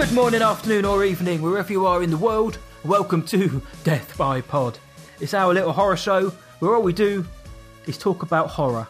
Good 0.00 0.12
morning, 0.12 0.40
afternoon, 0.40 0.86
or 0.86 1.04
evening, 1.04 1.42
wherever 1.42 1.70
you 1.70 1.84
are 1.84 2.02
in 2.02 2.08
the 2.08 2.16
world. 2.16 2.56
Welcome 2.84 3.22
to 3.26 3.60
Death 3.84 4.16
by 4.16 4.40
Pod. 4.40 4.78
It's 5.20 5.34
our 5.34 5.52
little 5.52 5.74
horror 5.74 5.98
show 5.98 6.30
where 6.58 6.74
all 6.74 6.80
we 6.80 6.94
do 6.94 7.22
is 7.86 7.98
talk 7.98 8.22
about 8.22 8.48
horror. 8.48 8.88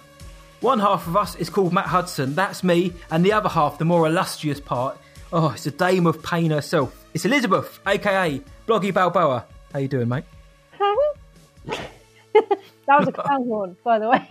One 0.60 0.78
half 0.78 1.08
of 1.08 1.16
us 1.16 1.34
is 1.34 1.50
called 1.50 1.72
Matt 1.72 1.86
Hudson, 1.86 2.36
that's 2.36 2.62
me, 2.62 2.92
and 3.10 3.24
the 3.24 3.32
other 3.32 3.48
half, 3.48 3.76
the 3.76 3.84
more 3.84 4.06
illustrious 4.06 4.60
part, 4.60 4.98
oh, 5.32 5.50
it's 5.50 5.64
the 5.64 5.72
Dame 5.72 6.06
of 6.06 6.22
Pain 6.22 6.52
herself. 6.52 7.04
It's 7.12 7.24
Elizabeth, 7.24 7.80
aka 7.88 8.40
Bloggy 8.68 8.94
Balboa. 8.94 9.46
How 9.72 9.80
you 9.80 9.88
doing, 9.88 10.08
mate? 10.08 10.24
That 12.86 12.98
was 12.98 13.08
a 13.08 13.12
clown 13.12 13.46
horn, 13.46 13.76
by 13.84 13.98
the 13.98 14.08
way. 14.08 14.26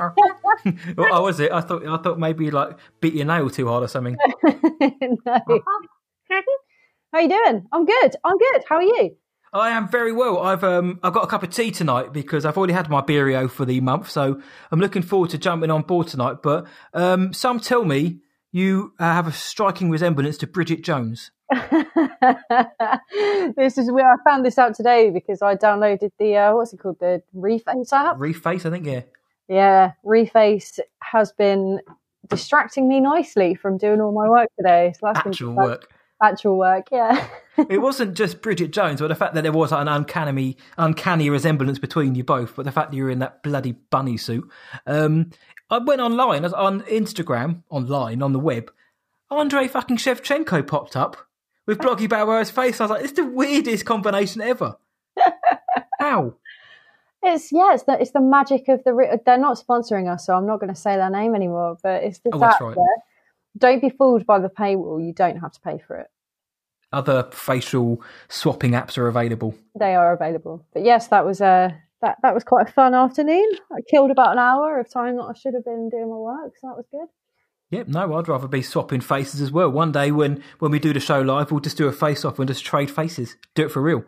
oh, 0.98 1.23
was 1.23 1.40
it? 1.40 1.50
I 1.52 1.62
thought 1.62 1.86
I 1.86 1.96
thought 1.98 2.20
maybe 2.20 2.52
like 2.52 2.78
beat 3.00 3.14
your 3.14 3.26
nail 3.26 3.50
too 3.50 3.68
hard 3.68 3.84
or 3.84 3.88
something. 3.88 4.18
no. 5.26 5.62
How 7.12 7.18
are 7.18 7.22
you 7.23 7.30
doing? 7.30 7.66
I'm 7.72 7.86
good. 7.86 8.16
I'm 8.23 8.38
good. 8.38 8.63
How 8.70 8.76
are 8.76 8.84
you? 8.84 9.16
I 9.52 9.72
am 9.72 9.90
very 9.90 10.12
well. 10.12 10.40
I've 10.40 10.63
um 10.63 11.00
I've 11.02 11.13
got 11.13 11.23
a 11.23 11.27
cup 11.27 11.41
of 11.41 11.50
tea 11.50 11.72
tonight 11.72 12.13
because 12.13 12.45
I've 12.45 12.55
already 12.55 12.73
had 12.73 12.88
my 12.88 13.02
beerio 13.02 13.50
for 13.50 13.66
the 13.66 13.81
month, 13.81 14.11
so 14.11 14.39
I'm 14.72 14.80
looking 14.80 15.02
forward 15.02 15.31
to 15.31 15.39
jumping 15.39 15.72
on 15.72 15.81
board 15.81 16.08
tonight. 16.08 16.44
But 16.44 16.67
um, 16.94 17.34
some 17.34 17.59
tell 17.59 17.84
me 17.84 18.19
you 18.52 18.94
uh, 19.00 19.06
have 19.06 19.28
a 19.28 19.31
striking 19.31 19.89
resemblance 19.89 20.38
to 20.39 20.47
Bridget 20.47 20.84
Jones. 20.84 21.31
this 21.52 21.64
is 23.80 23.91
where 23.91 24.06
I 24.06 24.16
found 24.23 24.45
this 24.45 24.59
out 24.59 24.75
today 24.75 25.09
because 25.09 25.41
I 25.41 25.56
downloaded 25.56 26.12
the 26.19 26.38
uh, 26.38 26.53
what's 26.53 26.73
it 26.73 26.78
called 26.78 27.00
the 27.00 27.23
Reface 27.36 27.91
app. 27.91 28.17
Reface, 28.17 28.67
I 28.67 28.69
think, 28.69 28.86
yeah. 28.86 29.02
Yeah, 29.47 29.94
Reface 30.06 30.78
has 31.02 31.31
been 31.31 31.80
distracting 32.28 32.88
me 32.88 33.00
nicely 33.00 33.56
from 33.56 33.80
doing 33.80 34.00
all 34.00 34.12
my 34.12 34.30
work 34.30 34.50
today. 34.59 34.94
So 34.94 35.08
that's 35.08 35.25
Actual 35.25 35.56
been 35.56 35.56
work. 35.56 35.91
Actual 36.22 36.58
work, 36.58 36.88
yeah. 36.92 37.28
it 37.70 37.78
wasn't 37.81 38.16
just 38.16 38.42
Bridget 38.42 38.72
Jones, 38.72 39.00
but 39.00 39.08
the 39.08 39.16
fact 39.16 39.34
that 39.36 39.44
there 39.44 39.52
was 39.53 39.72
an 39.72 39.88
uncanny, 39.88 40.58
uncanny 40.78 41.30
resemblance 41.30 41.80
between 41.80 42.16
you 42.16 42.23
both, 42.23 42.56
but 42.56 42.66
the 42.66 42.72
fact 42.72 42.92
that 42.92 42.98
you 42.98 43.03
were 43.06 43.09
in 43.09 43.20
that 43.20 43.42
bloody 43.42 43.72
bunny 43.72 44.17
suit. 44.17 44.50
Um, 44.86 45.31
I 45.70 45.78
went 45.78 46.02
online 46.02 46.44
on 46.45 46.81
Instagram, 46.81 47.64
online 47.70 48.22
on 48.22 48.34
the 48.34 48.40
web. 48.40 48.72
Andre 49.31 49.67
fucking 49.67 49.97
Shevchenko 49.97 50.67
popped 50.67 50.95
up 50.97 51.16
with 51.67 51.78
Bloggy 51.78 52.09
Barrow's 52.09 52.50
face. 52.50 52.81
I 52.81 52.86
was 52.86 52.92
like, 52.92 53.03
it's 53.03 53.14
the 53.14 53.25
weirdest 53.25 53.86
combination 53.86 54.42
ever. 54.42 54.78
How? 56.00 56.34
It's 57.22 57.52
yeah, 57.52 57.73
it's 57.73 57.84
the 57.84 58.00
it's 58.02 58.12
the 58.12 58.22
magic 58.22 58.70
of 58.70 58.84
the. 58.86 59.20
They're 59.25 59.38
not 59.38 59.58
sponsoring 59.59 60.12
us, 60.12 60.25
so 60.25 60.34
I'm 60.36 60.45
not 60.47 60.59
going 60.62 60.73
to 60.73 60.80
say 60.80 60.95
their 60.95 61.09
name 61.09 61.36
anymore. 61.36 61.78
But 61.84 62.03
it's 62.03 62.20
the 62.20 62.30
Oh, 62.34 62.40
that's 62.40 62.53
fact 62.53 62.62
right. 62.64 62.75
that 62.75 63.02
don't 63.60 63.82
be 63.82 63.90
fooled 63.90 64.26
by 64.26 64.40
the 64.40 64.50
paywall. 64.50 65.06
You 65.06 65.14
don't 65.14 65.38
have 65.38 65.52
to 65.54 65.60
pay 65.60 65.80
for 65.86 65.98
it. 65.98 66.08
Other 66.92 67.30
facial 67.32 68.02
swapping 68.30 68.72
apps 68.72 68.98
are 68.98 69.08
available. 69.08 69.56
They 69.78 69.94
are 69.96 70.14
available. 70.14 70.66
But 70.74 70.84
yes, 70.84 71.08
that 71.10 71.26
was 71.26 71.40
a 71.40 71.80
that 72.02 72.18
that 72.24 72.34
was 72.34 72.44
quite 72.44 72.70
a 72.70 72.72
fun 72.72 72.96
afternoon. 72.96 73.48
I 73.72 73.82
killed 73.90 74.12
about 74.12 74.32
an 74.32 74.40
hour 74.40 74.80
of 74.80 74.92
time 74.92 75.18
that 75.18 75.24
I 75.24 75.34
should 75.34 75.54
have 75.54 75.66
been 75.66 75.90
doing 75.90 76.10
my 76.10 76.16
work, 76.16 76.54
so 76.60 76.68
that 76.68 76.78
was 76.78 76.86
good. 76.92 77.08
Yep, 77.72 77.88
no, 77.90 78.16
I'd 78.16 78.28
rather 78.28 78.48
be 78.48 78.64
swapping 78.64 79.02
faces 79.02 79.42
as 79.42 79.52
well. 79.52 79.69
One 79.69 79.92
day 79.92 80.12
when, 80.12 80.44
when 80.58 80.72
we 80.72 80.80
do 80.80 80.92
the 80.92 81.00
show 81.00 81.22
live, 81.22 81.52
we'll 81.52 81.59
just 81.59 81.78
do 81.78 81.88
a 81.88 81.92
face 81.92 82.25
off 82.25 82.40
and 82.40 82.48
just 82.48 82.66
trade 82.66 82.90
faces. 82.90 83.36
Do 83.53 83.66
it 83.66 83.72
for 83.72 83.81
real. 83.81 84.03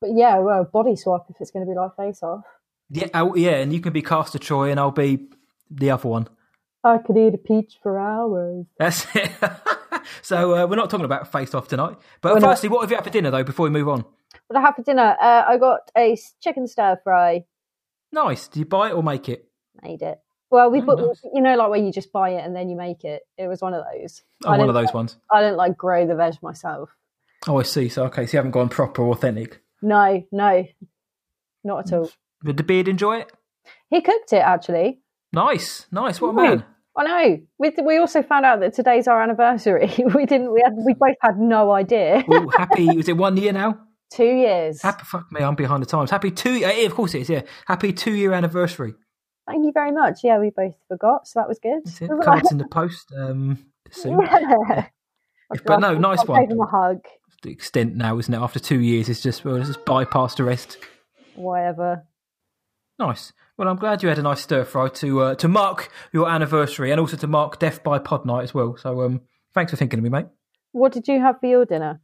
But 0.00 0.10
yeah, 0.14 0.38
well, 0.40 0.64
body 0.64 0.96
swap 0.96 1.26
if 1.30 1.36
it's 1.40 1.52
going 1.52 1.64
to 1.64 1.70
be 1.70 1.76
like 1.76 1.94
face 1.96 2.22
off. 2.22 2.42
Yeah, 2.90 3.06
oh, 3.14 3.36
yeah, 3.36 3.58
and 3.58 3.72
you 3.72 3.80
can 3.80 3.92
be 3.92 4.02
Castor 4.02 4.40
Troy 4.40 4.70
and 4.70 4.80
I'll 4.80 4.90
be 4.90 5.28
the 5.70 5.90
other 5.90 6.08
one. 6.08 6.28
I 6.86 6.98
could 6.98 7.16
eat 7.16 7.34
a 7.34 7.38
peach 7.38 7.78
for 7.82 7.98
hours. 7.98 8.66
That's 8.78 9.06
it. 9.14 9.30
so 10.22 10.54
uh, 10.54 10.66
we're 10.66 10.76
not 10.76 10.90
talking 10.90 11.04
about 11.04 11.30
face 11.32 11.54
off 11.54 11.68
tonight. 11.68 11.96
But 12.20 12.34
We're 12.34 12.40
not. 12.40 12.50
firstly, 12.52 12.68
what 12.68 12.82
have 12.82 12.90
you 12.90 12.96
had 12.96 13.04
for 13.04 13.10
dinner 13.10 13.30
though? 13.30 13.44
Before 13.44 13.64
we 13.64 13.70
move 13.70 13.88
on, 13.88 14.04
What 14.48 14.56
I 14.58 14.60
had 14.60 14.74
for 14.74 14.82
dinner, 14.82 15.16
uh, 15.20 15.44
I 15.48 15.58
got 15.58 15.90
a 15.96 16.16
chicken 16.42 16.66
stir 16.66 17.00
fry. 17.02 17.44
nice. 18.12 18.48
Did 18.48 18.60
you 18.60 18.66
buy 18.66 18.88
it 18.90 18.92
or 18.94 19.02
make 19.02 19.28
it? 19.28 19.48
Made 19.82 20.02
it. 20.02 20.18
Well, 20.50 20.70
we 20.70 20.80
Oh, 20.80 20.84
put 20.86 20.98
nice. 21.00 21.24
you 21.34 21.42
know 21.42 21.56
like 21.56 21.70
where 21.70 21.80
you 21.80 21.90
just 21.92 22.12
buy 22.12 22.30
it 22.30 22.44
and 22.44 22.54
then 22.54 22.68
you 22.68 22.76
make 22.76 23.04
it. 23.04 23.22
It 23.36 23.48
was 23.48 23.60
one 23.60 23.74
of 23.74 23.84
those. 23.92 24.22
Oh, 24.44 24.50
I 24.52 24.58
one 24.58 24.68
of 24.68 24.74
those 24.74 24.92
ones. 24.94 25.16
I 25.30 25.40
didn't 25.40 25.56
like 25.56 25.76
grow 25.76 26.06
the 26.06 26.14
veg 26.14 26.34
myself. 26.42 26.90
Oh, 27.48 27.58
I 27.58 27.62
see. 27.64 27.88
So 27.88 28.04
okay, 28.04 28.26
so 28.26 28.32
you 28.32 28.38
haven't 28.38 28.52
gone 28.52 28.68
proper 28.68 29.02
authentic. 29.08 29.60
No, 29.82 30.24
no, 30.32 30.64
not 31.64 31.86
at 31.86 31.92
all. 31.98 32.10
Did 32.44 32.56
the 32.58 32.62
beard 32.62 32.86
enjoy 32.88 33.18
it? 33.18 33.32
He 33.90 34.00
cooked 34.00 34.32
it 34.32 34.36
actually. 34.36 35.00
Nice, 35.32 35.86
nice. 35.90 36.20
What 36.20 36.30
a 36.30 36.32
man. 36.32 36.64
I 36.96 37.04
know. 37.04 37.38
We 37.58 37.72
we 37.84 37.98
also 37.98 38.22
found 38.22 38.46
out 38.46 38.60
that 38.60 38.74
today's 38.74 39.06
our 39.06 39.22
anniversary. 39.22 39.92
we 40.14 40.24
didn't. 40.24 40.52
We 40.52 40.62
had, 40.64 40.72
we 40.74 40.94
both 40.94 41.16
had 41.20 41.38
no 41.38 41.72
idea. 41.72 42.24
Ooh, 42.32 42.48
happy. 42.56 42.86
was 42.96 43.08
it 43.08 43.16
one 43.16 43.36
year 43.36 43.52
now? 43.52 43.80
Two 44.12 44.24
years. 44.24 44.82
Happy. 44.82 45.04
Fuck 45.04 45.30
me, 45.32 45.42
I'm 45.42 45.56
behind 45.56 45.82
the 45.82 45.86
times. 45.86 46.12
Happy 46.12 46.30
two. 46.30 46.64
Uh, 46.64 46.86
of 46.86 46.94
course 46.94 47.12
it 47.14 47.22
is. 47.22 47.28
Yeah, 47.28 47.42
happy 47.66 47.92
two 47.92 48.12
year 48.12 48.32
anniversary. 48.32 48.94
Thank 49.48 49.64
you 49.64 49.72
very 49.72 49.90
much. 49.90 50.20
Yeah, 50.22 50.38
we 50.38 50.50
both 50.50 50.74
forgot, 50.86 51.26
so 51.26 51.40
that 51.40 51.48
was 51.48 51.58
good. 51.58 51.80
That's 51.84 52.00
it. 52.00 52.10
Cards 52.22 52.52
in 52.52 52.58
the 52.58 52.68
post 52.68 53.12
um, 53.16 53.58
soon. 53.90 54.20
Yeah. 54.20 54.86
But 55.64 55.80
no, 55.80 55.98
nice 55.98 56.20
I 56.20 56.24
one. 56.24 56.40
Give 56.42 56.52
him 56.52 56.60
a 56.60 56.66
hug. 56.66 57.00
The 57.42 57.50
extent 57.50 57.96
now, 57.96 58.16
isn't 58.18 58.32
it? 58.32 58.38
After 58.38 58.60
two 58.60 58.80
years, 58.80 59.08
it's 59.08 59.22
just 59.22 59.44
well, 59.44 59.56
it's 59.56 59.66
just 59.66 59.84
bypass 59.84 60.36
the 60.36 60.44
rest. 60.44 60.78
Whatever. 61.34 62.06
Nice. 62.98 63.32
Well, 63.58 63.68
I'm 63.68 63.76
glad 63.76 64.02
you 64.02 64.08
had 64.10 64.18
a 64.18 64.22
nice 64.22 64.42
stir 64.42 64.64
fry 64.64 64.88
to 64.88 65.20
uh, 65.20 65.34
to 65.36 65.48
mark 65.48 65.90
your 66.12 66.28
anniversary 66.28 66.90
and 66.90 67.00
also 67.00 67.16
to 67.16 67.26
mark 67.26 67.58
Death 67.58 67.82
by 67.82 67.98
Pod 67.98 68.26
Night 68.26 68.42
as 68.42 68.52
well. 68.52 68.76
So, 68.76 69.02
um, 69.02 69.22
thanks 69.54 69.70
for 69.70 69.76
thinking 69.76 69.98
of 69.98 70.02
me, 70.04 70.10
mate. 70.10 70.26
What 70.72 70.92
did 70.92 71.08
you 71.08 71.20
have 71.20 71.40
for 71.40 71.46
your 71.46 71.64
dinner? 71.64 72.00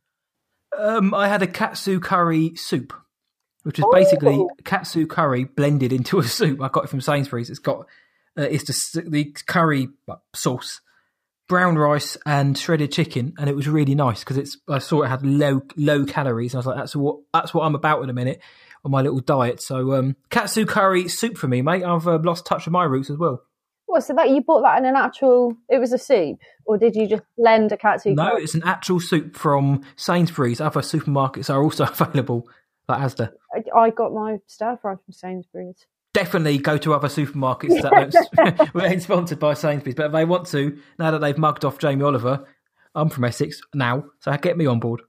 Um, 0.78 1.12
I 1.12 1.28
had 1.28 1.42
a 1.42 1.46
katsu 1.46 2.00
curry 2.00 2.52
soup, 2.56 2.94
which 3.64 3.78
is 3.78 3.84
basically 3.92 4.36
Oh. 4.36 4.48
katsu 4.64 5.06
curry 5.06 5.44
blended 5.44 5.92
into 5.92 6.18
a 6.18 6.22
soup. 6.24 6.62
I 6.62 6.68
got 6.68 6.84
it 6.84 6.90
from 6.90 7.02
Sainsbury's. 7.02 7.50
It's 7.50 7.58
got 7.58 7.80
uh, 8.38 8.42
it's 8.42 8.64
the 8.94 9.02
the 9.02 9.36
curry 9.46 9.88
sauce, 10.34 10.80
brown 11.52 11.76
rice, 11.76 12.16
and 12.24 12.56
shredded 12.56 12.90
chicken, 12.90 13.34
and 13.36 13.46
it 13.50 13.54
was 13.54 13.68
really 13.68 13.94
nice 13.94 14.20
because 14.20 14.38
it's. 14.38 14.56
I 14.70 14.78
saw 14.78 15.02
it 15.02 15.08
had 15.08 15.22
low 15.22 15.60
low 15.76 16.06
calories, 16.06 16.54
and 16.54 16.56
I 16.56 16.60
was 16.60 16.66
like, 16.66 16.76
that's 16.78 16.96
what 16.96 17.18
that's 17.34 17.52
what 17.52 17.64
I'm 17.66 17.74
about 17.74 18.02
in 18.02 18.08
a 18.08 18.14
minute 18.14 18.40
on 18.86 18.90
my 18.90 19.02
little 19.02 19.20
diet. 19.20 19.60
So, 19.60 19.92
um, 19.92 20.16
katsu 20.30 20.64
curry 20.64 21.08
soup 21.08 21.36
for 21.36 21.48
me, 21.48 21.60
mate. 21.60 21.84
I've 21.84 22.08
uh, 22.08 22.18
lost 22.22 22.46
touch 22.46 22.66
of 22.66 22.72
my 22.72 22.84
roots 22.84 23.10
as 23.10 23.18
well. 23.18 23.42
What? 23.84 24.00
So 24.02 24.14
that 24.14 24.30
you 24.30 24.40
bought 24.40 24.62
that 24.62 24.78
in 24.78 24.86
an 24.86 24.96
actual? 24.96 25.54
It 25.68 25.78
was 25.78 25.92
a 25.92 25.98
soup, 25.98 26.38
or 26.64 26.78
did 26.78 26.96
you 26.96 27.06
just 27.06 27.22
blend 27.36 27.70
a 27.70 27.76
katsu? 27.76 28.14
No, 28.14 28.30
curry? 28.30 28.44
it's 28.44 28.54
an 28.54 28.62
actual 28.64 28.98
soup 28.98 29.36
from 29.36 29.82
Sainsbury's. 29.96 30.58
Other 30.58 30.80
supermarkets 30.80 31.50
are 31.52 31.62
also 31.62 31.84
available, 32.00 32.48
like 32.88 33.02
Asda. 33.02 33.30
I- 33.54 33.78
I 33.78 33.90
got 33.90 34.14
my 34.14 34.38
stir 34.46 34.78
fry 34.80 34.94
from 34.94 35.12
Sainsbury's. 35.12 35.86
Definitely 36.14 36.58
go 36.58 36.76
to 36.78 36.94
other 36.94 37.08
supermarkets 37.08 37.80
that 37.82 38.64
ain't 38.84 39.02
sponsored 39.02 39.38
by 39.38 39.54
Sainsbury's, 39.54 39.94
but 39.94 40.06
if 40.06 40.12
they 40.12 40.24
want 40.24 40.46
to, 40.48 40.78
now 40.98 41.10
that 41.10 41.20
they've 41.20 41.38
mugged 41.38 41.64
off 41.64 41.78
Jamie 41.78 42.02
Oliver, 42.04 42.46
I'm 42.94 43.08
from 43.08 43.24
Essex 43.24 43.60
now, 43.74 44.04
so 44.20 44.36
get 44.36 44.56
me 44.56 44.66
on 44.66 44.80
board. 44.80 45.02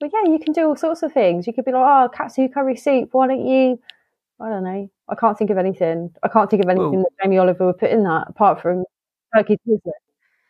But 0.00 0.10
yeah, 0.12 0.30
you 0.32 0.38
can 0.38 0.52
do 0.52 0.66
all 0.66 0.76
sorts 0.76 1.02
of 1.02 1.12
things. 1.12 1.46
You 1.46 1.52
could 1.52 1.64
be 1.64 1.72
like, 1.72 1.82
oh, 1.82 2.08
katsu 2.08 2.48
curry 2.48 2.76
soup. 2.76 3.10
Why 3.12 3.26
don't 3.26 3.46
you? 3.46 3.78
I 4.40 4.48
don't 4.48 4.64
know. 4.64 4.90
I 5.08 5.14
can't 5.14 5.36
think 5.36 5.50
of 5.50 5.58
anything. 5.58 6.10
I 6.22 6.28
can't 6.28 6.48
think 6.48 6.64
of 6.64 6.70
anything 6.70 6.92
Well- 6.92 7.02
that 7.02 7.22
Jamie 7.24 7.38
Oliver 7.38 7.66
would 7.66 7.78
put 7.78 7.90
in 7.90 8.04
that 8.04 8.28
apart 8.28 8.62
from 8.62 8.84
turkey. 9.36 9.58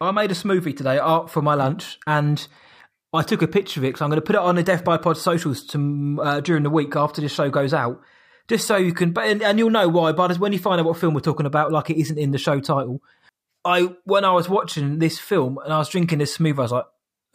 I 0.01 0.13
made 0.13 0.31
a 0.31 0.35
smoothie 0.35 0.75
today 0.75 0.99
for 1.29 1.43
my 1.43 1.55
lunch, 1.55 1.99
and 2.07 2.47
I 3.13 3.23
took 3.23 3.43
a 3.43 3.49
picture 3.49 3.81
of 3.81 3.85
it 3.85 3.89
because 3.89 4.01
I'm 4.03 4.09
going 4.09 4.21
to 4.21 4.25
put 4.27 4.37
it 4.37 4.41
on 4.41 4.55
the 4.55 4.63
Death 4.63 4.85
by 4.85 4.97
Pod 4.97 5.19
socials 5.19 5.65
to, 5.67 6.19
uh, 6.23 6.41
during 6.41 6.63
the 6.63 6.71
week 6.71 6.95
after 6.97 7.21
this 7.21 7.33
show 7.35 7.51
goes 7.51 7.75
out, 7.75 8.01
just 8.51 8.67
so 8.67 8.77
you 8.77 8.93
can. 8.93 9.13
But 9.13 9.29
and, 9.29 9.43
and 9.43 9.59
you'll 9.59 9.71
know 9.71 9.89
why. 9.89 10.13
But 10.13 10.37
when 10.39 10.53
you 10.53 10.59
find 10.59 10.81
out 10.81 10.87
what 10.87 10.99
film 10.99 11.15
we're 11.15 11.21
talking 11.21 11.47
about, 11.47 11.71
like 11.73 11.89
it 11.89 11.99
isn't 11.99 12.19
in 12.19 12.33
the 12.33 12.39
show 12.39 12.59
title, 12.61 13.01
I 13.65 13.95
when 14.05 14.25
I 14.25 14.33
was 14.33 14.49
watching 14.49 14.99
this 14.99 15.19
film 15.19 15.59
and 15.65 15.73
I 15.73 15.79
was 15.79 15.89
drinking 15.89 16.19
this 16.19 16.37
smoothie, 16.37 16.59
I 16.59 16.63
was 16.63 16.73
like, 16.73 16.87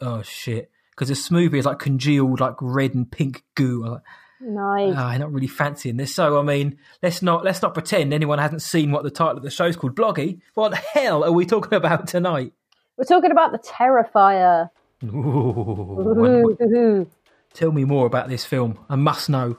oh 0.02 0.22
shit, 0.22 0.70
because 0.90 1.08
the 1.08 1.14
smoothie 1.14 1.58
is 1.58 1.64
like 1.64 1.78
congealed 1.78 2.38
like 2.38 2.56
red 2.60 2.94
and 2.94 3.10
pink 3.10 3.42
goo. 3.54 3.84
I 3.84 3.88
like, 3.88 4.02
Nice. 4.38 4.92
Ah, 4.94 5.08
I'm 5.08 5.20
not 5.20 5.32
really 5.32 5.46
fancying 5.46 5.96
this. 5.96 6.14
So 6.14 6.38
I 6.38 6.42
mean, 6.42 6.76
let's 7.02 7.22
not 7.22 7.42
let's 7.42 7.62
not 7.62 7.72
pretend 7.72 8.12
anyone 8.12 8.38
hasn't 8.38 8.60
seen 8.60 8.92
what 8.92 9.02
the 9.02 9.10
title 9.10 9.38
of 9.38 9.42
the 9.42 9.50
show's 9.50 9.76
called. 9.76 9.96
Bloggy. 9.96 10.40
What 10.52 10.68
the 10.70 10.76
hell 10.76 11.24
are 11.24 11.32
we 11.32 11.46
talking 11.46 11.72
about 11.72 12.06
tonight? 12.06 12.52
We're 12.98 13.04
talking 13.04 13.30
about 13.30 13.52
the 13.52 13.58
Terrifier. 13.58 14.68
Ooh, 15.04 16.56
Ooh. 16.62 17.10
tell 17.54 17.72
me 17.72 17.84
more 17.84 18.06
about 18.06 18.28
this 18.28 18.44
film. 18.44 18.78
I 18.90 18.96
must 18.96 19.30
know. 19.30 19.56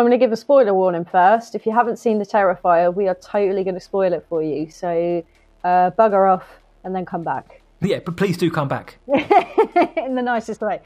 I'm 0.00 0.06
going 0.06 0.18
to 0.18 0.24
give 0.24 0.32
a 0.32 0.36
spoiler 0.36 0.72
warning 0.72 1.04
first. 1.04 1.54
If 1.54 1.66
you 1.66 1.72
haven't 1.72 1.98
seen 1.98 2.18
the 2.18 2.24
Terrifier, 2.24 2.94
we 2.94 3.06
are 3.06 3.16
totally 3.16 3.64
going 3.64 3.74
to 3.74 3.80
spoil 3.80 4.14
it 4.14 4.24
for 4.30 4.42
you. 4.42 4.70
So 4.70 5.22
uh, 5.62 5.90
bugger 5.90 6.32
off 6.32 6.46
and 6.84 6.94
then 6.94 7.04
come 7.04 7.22
back 7.22 7.60
Yeah, 7.82 7.98
but 7.98 8.16
please 8.16 8.38
do 8.38 8.50
come 8.50 8.66
back. 8.66 8.96
in 9.08 10.14
the 10.14 10.22
nicest 10.22 10.62
way. 10.62 10.80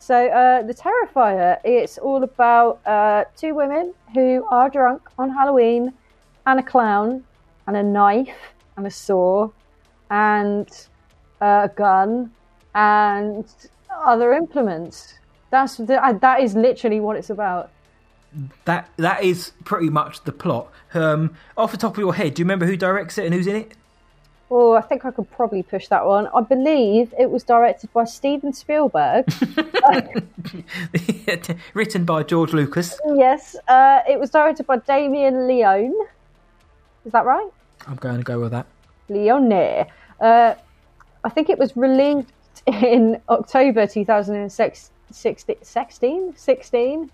So 0.00 0.26
uh, 0.26 0.64
the 0.64 0.74
Terrifier, 0.74 1.58
it's 1.62 1.96
all 1.96 2.24
about 2.24 2.84
uh, 2.86 3.22
two 3.36 3.54
women 3.54 3.94
who 4.14 4.44
are 4.50 4.68
drunk 4.68 5.02
on 5.16 5.30
Halloween, 5.30 5.92
and 6.44 6.58
a 6.58 6.62
clown, 6.64 7.22
and 7.68 7.76
a 7.76 7.84
knife, 7.84 8.36
and 8.76 8.84
a 8.84 8.90
saw, 8.90 9.48
and 10.10 10.68
uh, 11.40 11.68
a 11.70 11.72
gun, 11.76 12.32
and 12.74 13.44
other 13.94 14.32
implements. 14.32 15.20
That's 15.50 15.76
the, 15.76 16.18
that 16.20 16.40
is 16.40 16.56
literally 16.56 16.98
what 16.98 17.14
it's 17.14 17.30
about. 17.30 17.70
That 18.64 18.88
that 18.96 19.24
is 19.24 19.52
pretty 19.64 19.90
much 19.90 20.24
the 20.24 20.32
plot. 20.32 20.70
Um, 20.94 21.34
off 21.56 21.72
the 21.72 21.76
top 21.78 21.94
of 21.94 21.98
your 21.98 22.14
head, 22.14 22.34
do 22.34 22.40
you 22.40 22.44
remember 22.44 22.66
who 22.66 22.76
directs 22.76 23.18
it 23.18 23.24
and 23.26 23.34
who's 23.34 23.46
in 23.46 23.56
it? 23.56 23.72
Oh, 24.52 24.72
I 24.72 24.80
think 24.80 25.04
I 25.04 25.12
could 25.12 25.30
probably 25.30 25.62
push 25.62 25.86
that 25.88 26.04
one. 26.04 26.28
I 26.34 26.40
believe 26.40 27.14
it 27.18 27.30
was 27.30 27.44
directed 27.44 27.92
by 27.92 28.04
Steven 28.04 28.52
Spielberg. 28.52 29.32
Written 31.74 32.04
by 32.04 32.24
George 32.24 32.52
Lucas. 32.52 32.98
yes, 33.14 33.54
uh, 33.68 34.00
it 34.08 34.18
was 34.18 34.30
directed 34.30 34.66
by 34.66 34.78
Damien 34.78 35.46
Leone. 35.46 35.94
Is 37.04 37.12
that 37.12 37.24
right? 37.24 37.48
I'm 37.86 37.94
going 37.96 38.18
to 38.18 38.24
go 38.24 38.40
with 38.40 38.50
that. 38.50 38.66
Leone. 39.08 39.86
Uh, 40.20 40.54
I 41.22 41.28
think 41.28 41.48
it 41.48 41.58
was 41.58 41.76
released 41.76 42.32
in 42.66 43.20
October 43.28 43.86
2016. 43.86 44.96
16? 45.12 46.34
16? 46.36 47.10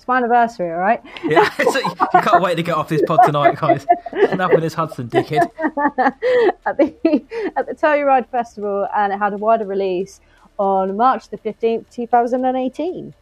It's 0.00 0.08
my 0.08 0.16
anniversary, 0.16 0.70
all 0.70 0.78
right? 0.78 1.02
Yeah, 1.22 1.46
you 1.58 2.20
can't 2.22 2.42
wait 2.42 2.54
to 2.54 2.62
get 2.62 2.74
off 2.74 2.88
this 2.88 3.02
pod 3.06 3.20
tonight, 3.22 3.56
guys. 3.56 3.86
Nothing 4.34 4.62
is 4.62 4.72
Hudson, 4.72 5.10
dickhead. 5.10 5.50
at 6.64 6.78
the 6.78 7.52
at 7.54 7.66
the 7.66 7.74
Telluride 7.74 8.26
Festival, 8.30 8.88
and 8.96 9.12
it 9.12 9.18
had 9.18 9.34
a 9.34 9.36
wider 9.36 9.66
release 9.66 10.22
on 10.58 10.96
March 10.96 11.28
the 11.28 11.36
fifteenth, 11.36 11.90
two 11.90 12.06
thousand 12.06 12.46
and 12.46 12.56
eighteen. 12.56 13.12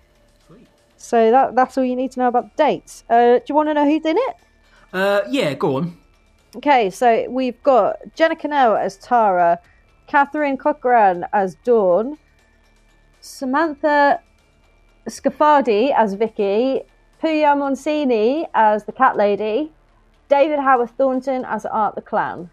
So 0.96 1.32
that 1.32 1.56
that's 1.56 1.76
all 1.76 1.82
you 1.82 1.96
need 1.96 2.12
to 2.12 2.20
know 2.20 2.28
about 2.28 2.56
the 2.56 2.62
dates. 2.62 3.02
Uh, 3.10 3.38
do 3.38 3.44
you 3.48 3.56
want 3.56 3.70
to 3.70 3.74
know 3.74 3.84
who's 3.84 4.06
in 4.06 4.16
it? 4.16 4.36
Uh, 4.92 5.22
yeah, 5.28 5.54
go 5.54 5.78
on. 5.78 5.98
Okay, 6.54 6.90
so 6.90 7.28
we've 7.28 7.60
got 7.64 7.96
Jenna 8.14 8.36
Kanell 8.36 8.80
as 8.80 8.98
Tara, 8.98 9.58
Catherine 10.06 10.56
Cochran 10.56 11.26
as 11.32 11.56
Dawn, 11.64 12.18
Samantha 13.20 14.20
Scafardi 15.08 15.92
as 15.94 16.14
Vicky, 16.14 16.82
Puya 17.22 17.56
Monsini 17.56 18.48
as 18.54 18.84
the 18.84 18.92
cat 18.92 19.16
lady, 19.16 19.72
David 20.28 20.60
Howard 20.60 20.90
Thornton 20.96 21.44
as 21.44 21.66
Art 21.66 21.94
the 21.94 22.02
clown. 22.02 22.50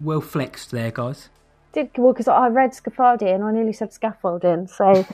Well 0.00 0.20
flexed 0.20 0.70
there, 0.70 0.90
guys. 0.90 1.28
Did 1.72 1.90
well 1.96 2.12
because 2.12 2.28
I 2.28 2.48
read 2.48 2.72
Scafardi 2.72 3.32
and 3.34 3.44
I 3.44 3.52
nearly 3.52 3.72
said 3.72 3.92
scaffolding, 3.92 4.66
so, 4.66 5.06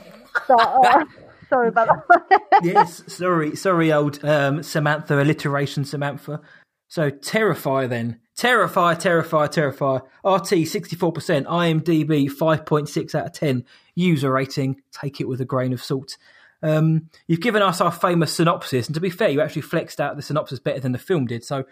so 0.47 0.55
uh, 0.55 1.03
sorry 1.49 1.67
about 1.67 2.07
that. 2.07 2.41
yes, 2.63 3.03
sorry, 3.07 3.55
sorry, 3.55 3.91
old 3.91 4.23
um, 4.23 4.63
Samantha 4.63 5.21
alliteration, 5.21 5.83
Samantha. 5.85 6.41
So 6.87 7.09
terrify 7.09 7.87
then. 7.87 8.19
Terrify, 8.35 8.95
terrify, 8.95 9.47
terrify. 9.47 9.95
RT 10.23 10.65
64%, 10.65 11.45
IMDb 11.45 12.29
5.6 12.29 13.15
out 13.15 13.25
of 13.27 13.33
10. 13.33 13.63
User 13.95 14.31
rating, 14.31 14.81
take 14.91 15.21
it 15.21 15.27
with 15.27 15.39
a 15.39 15.45
grain 15.45 15.71
of 15.71 15.83
salt. 15.83 16.17
Um, 16.61 17.09
you've 17.27 17.41
given 17.41 17.61
us 17.61 17.81
our 17.81 17.91
famous 17.91 18.33
synopsis, 18.33 18.87
and 18.87 18.95
to 18.95 19.01
be 19.01 19.09
fair, 19.09 19.29
you 19.29 19.41
actually 19.41 19.61
flexed 19.63 20.01
out 20.01 20.15
the 20.15 20.21
synopsis 20.21 20.59
better 20.59 20.79
than 20.79 20.91
the 20.91 20.97
film 20.97 21.25
did. 21.27 21.43
So, 21.43 21.65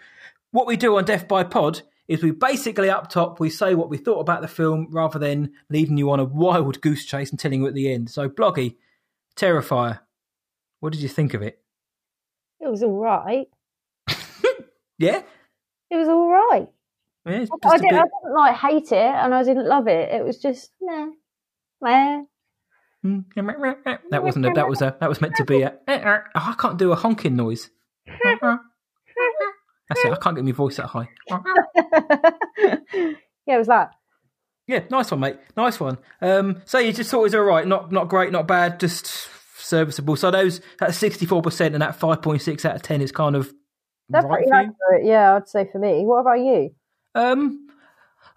what 0.50 0.66
we 0.66 0.76
do 0.76 0.96
on 0.96 1.04
Death 1.04 1.26
by 1.26 1.44
Pod 1.44 1.82
is 2.06 2.22
we 2.22 2.30
basically 2.30 2.90
up 2.90 3.08
top 3.08 3.40
we 3.40 3.48
say 3.48 3.74
what 3.74 3.88
we 3.88 3.96
thought 3.96 4.20
about 4.20 4.42
the 4.42 4.48
film 4.48 4.88
rather 4.90 5.18
than 5.18 5.52
leading 5.70 5.96
you 5.96 6.10
on 6.10 6.20
a 6.20 6.24
wild 6.24 6.80
goose 6.82 7.06
chase 7.06 7.30
and 7.30 7.38
telling 7.38 7.60
you 7.60 7.66
at 7.66 7.74
the 7.74 7.92
end. 7.92 8.10
So, 8.10 8.28
Bloggy, 8.28 8.76
Terrifier, 9.36 10.00
what 10.80 10.92
did 10.92 11.02
you 11.02 11.08
think 11.08 11.34
of 11.34 11.42
it? 11.42 11.60
It 12.60 12.68
was 12.68 12.82
all 12.82 12.98
right. 12.98 13.46
Yeah, 14.96 15.22
It 15.90 15.96
was 15.96 16.08
all 16.08 16.30
right. 16.30 16.68
yeah 17.26 17.32
it's 17.32 17.50
I, 17.64 17.76
didn't, 17.78 17.90
bit. 17.90 17.98
I 17.98 18.04
didn't 18.04 18.34
like 18.34 18.56
hate 18.56 18.92
it, 18.92 19.14
and 19.14 19.34
I 19.34 19.42
didn't 19.42 19.66
love 19.66 19.88
it. 19.88 20.12
It 20.12 20.24
was 20.24 20.38
just 20.38 20.70
nah, 20.80 21.08
meh. 21.80 22.22
That 24.10 24.22
wasn't 24.24 24.46
a, 24.46 24.52
that 24.54 24.68
was 24.68 24.80
a 24.80 24.96
that 24.98 25.08
was 25.08 25.20
meant 25.20 25.36
to 25.36 25.44
be 25.44 25.62
a. 25.62 25.74
Oh, 25.86 26.22
I 26.34 26.54
can't 26.58 26.78
do 26.78 26.90
a 26.90 26.96
honking 26.96 27.36
noise. 27.36 27.70
That's 29.88 30.04
it. 30.04 30.12
I 30.12 30.16
can't 30.16 30.34
get 30.34 30.44
my 30.44 30.52
voice 30.52 30.76
that 30.76 30.86
high. 30.86 31.08
yeah, 33.46 33.54
it 33.54 33.58
was 33.58 33.66
that. 33.66 33.90
Yeah, 34.66 34.84
nice 34.90 35.10
one, 35.10 35.20
mate. 35.20 35.36
Nice 35.56 35.78
one. 35.78 35.98
Um, 36.22 36.62
so 36.64 36.78
you 36.78 36.92
just 36.92 37.10
thought 37.10 37.20
it 37.20 37.24
was 37.24 37.34
all 37.34 37.42
right, 37.42 37.66
not 37.66 37.92
not 37.92 38.08
great, 38.08 38.32
not 38.32 38.48
bad, 38.48 38.80
just 38.80 39.28
serviceable. 39.58 40.16
So 40.16 40.30
those 40.30 40.62
that 40.80 40.94
sixty 40.94 41.26
four 41.26 41.42
percent 41.42 41.74
and 41.74 41.82
that 41.82 41.96
five 41.96 42.22
point 42.22 42.40
six 42.40 42.64
out 42.64 42.74
of 42.74 42.82
ten 42.82 43.02
is 43.02 43.12
kind 43.12 43.36
of 43.36 43.52
That's 44.08 44.24
right 44.24 44.38
pretty 44.38 44.50
accurate. 44.50 45.04
Yeah, 45.04 45.34
I'd 45.34 45.48
say 45.48 45.68
for 45.70 45.78
me. 45.78 46.04
What 46.06 46.20
about 46.20 46.40
you? 46.40 46.70
Um, 47.14 47.68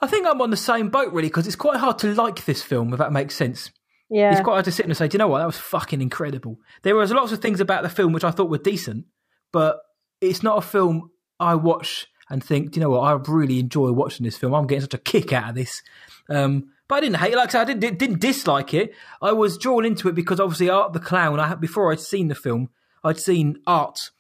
I 0.01 0.07
think 0.07 0.27
I'm 0.27 0.41
on 0.41 0.49
the 0.49 0.57
same 0.57 0.89
boat 0.89 1.13
really 1.13 1.29
because 1.29 1.47
it's 1.47 1.55
quite 1.55 1.77
hard 1.77 1.97
to 1.99 2.13
like 2.13 2.43
this 2.45 2.61
film 2.61 2.91
if 2.91 2.99
that 2.99 3.13
makes 3.13 3.35
sense. 3.35 3.71
Yeah, 4.09 4.31
It's 4.31 4.41
quite 4.41 4.53
hard 4.53 4.65
to 4.65 4.71
sit 4.71 4.85
and 4.85 4.95
say, 4.95 5.07
do 5.07 5.15
you 5.15 5.19
know 5.19 5.27
what? 5.27 5.39
That 5.39 5.45
was 5.47 5.57
fucking 5.57 6.01
incredible. 6.01 6.59
There 6.83 6.95
was 6.95 7.11
lots 7.11 7.31
of 7.31 7.41
things 7.41 7.59
about 7.59 7.83
the 7.83 7.89
film 7.89 8.13
which 8.13 8.23
I 8.23 8.31
thought 8.31 8.49
were 8.49 8.57
decent, 8.57 9.05
but 9.51 9.79
it's 10.21 10.43
not 10.43 10.57
a 10.57 10.61
film 10.61 11.11
I 11.39 11.55
watch 11.55 12.07
and 12.29 12.43
think, 12.43 12.71
do 12.71 12.79
you 12.79 12.83
know 12.83 12.91
what? 12.91 13.01
I 13.01 13.13
really 13.31 13.59
enjoy 13.59 13.91
watching 13.91 14.23
this 14.23 14.37
film. 14.37 14.53
I'm 14.53 14.67
getting 14.67 14.81
such 14.81 14.93
a 14.93 14.97
kick 14.97 15.33
out 15.33 15.49
of 15.49 15.55
this. 15.55 15.81
Um, 16.29 16.71
but 16.87 16.95
I 16.95 16.99
didn't 17.01 17.17
hate 17.17 17.33
it. 17.33 17.37
Like 17.37 17.49
I 17.49 17.51
said, 17.51 17.69
I 17.69 17.73
didn't, 17.73 17.99
didn't 17.99 18.21
dislike 18.21 18.73
it. 18.73 18.93
I 19.21 19.33
was 19.33 19.57
drawn 19.57 19.85
into 19.85 20.07
it 20.07 20.15
because 20.15 20.39
obviously 20.39 20.69
Art 20.69 20.93
the 20.93 20.99
Clown, 20.99 21.39
I 21.39 21.55
before 21.55 21.91
I'd 21.91 21.99
seen 21.99 22.27
the 22.29 22.35
film, 22.35 22.69
I'd 23.03 23.19
seen 23.19 23.59
art 23.67 24.11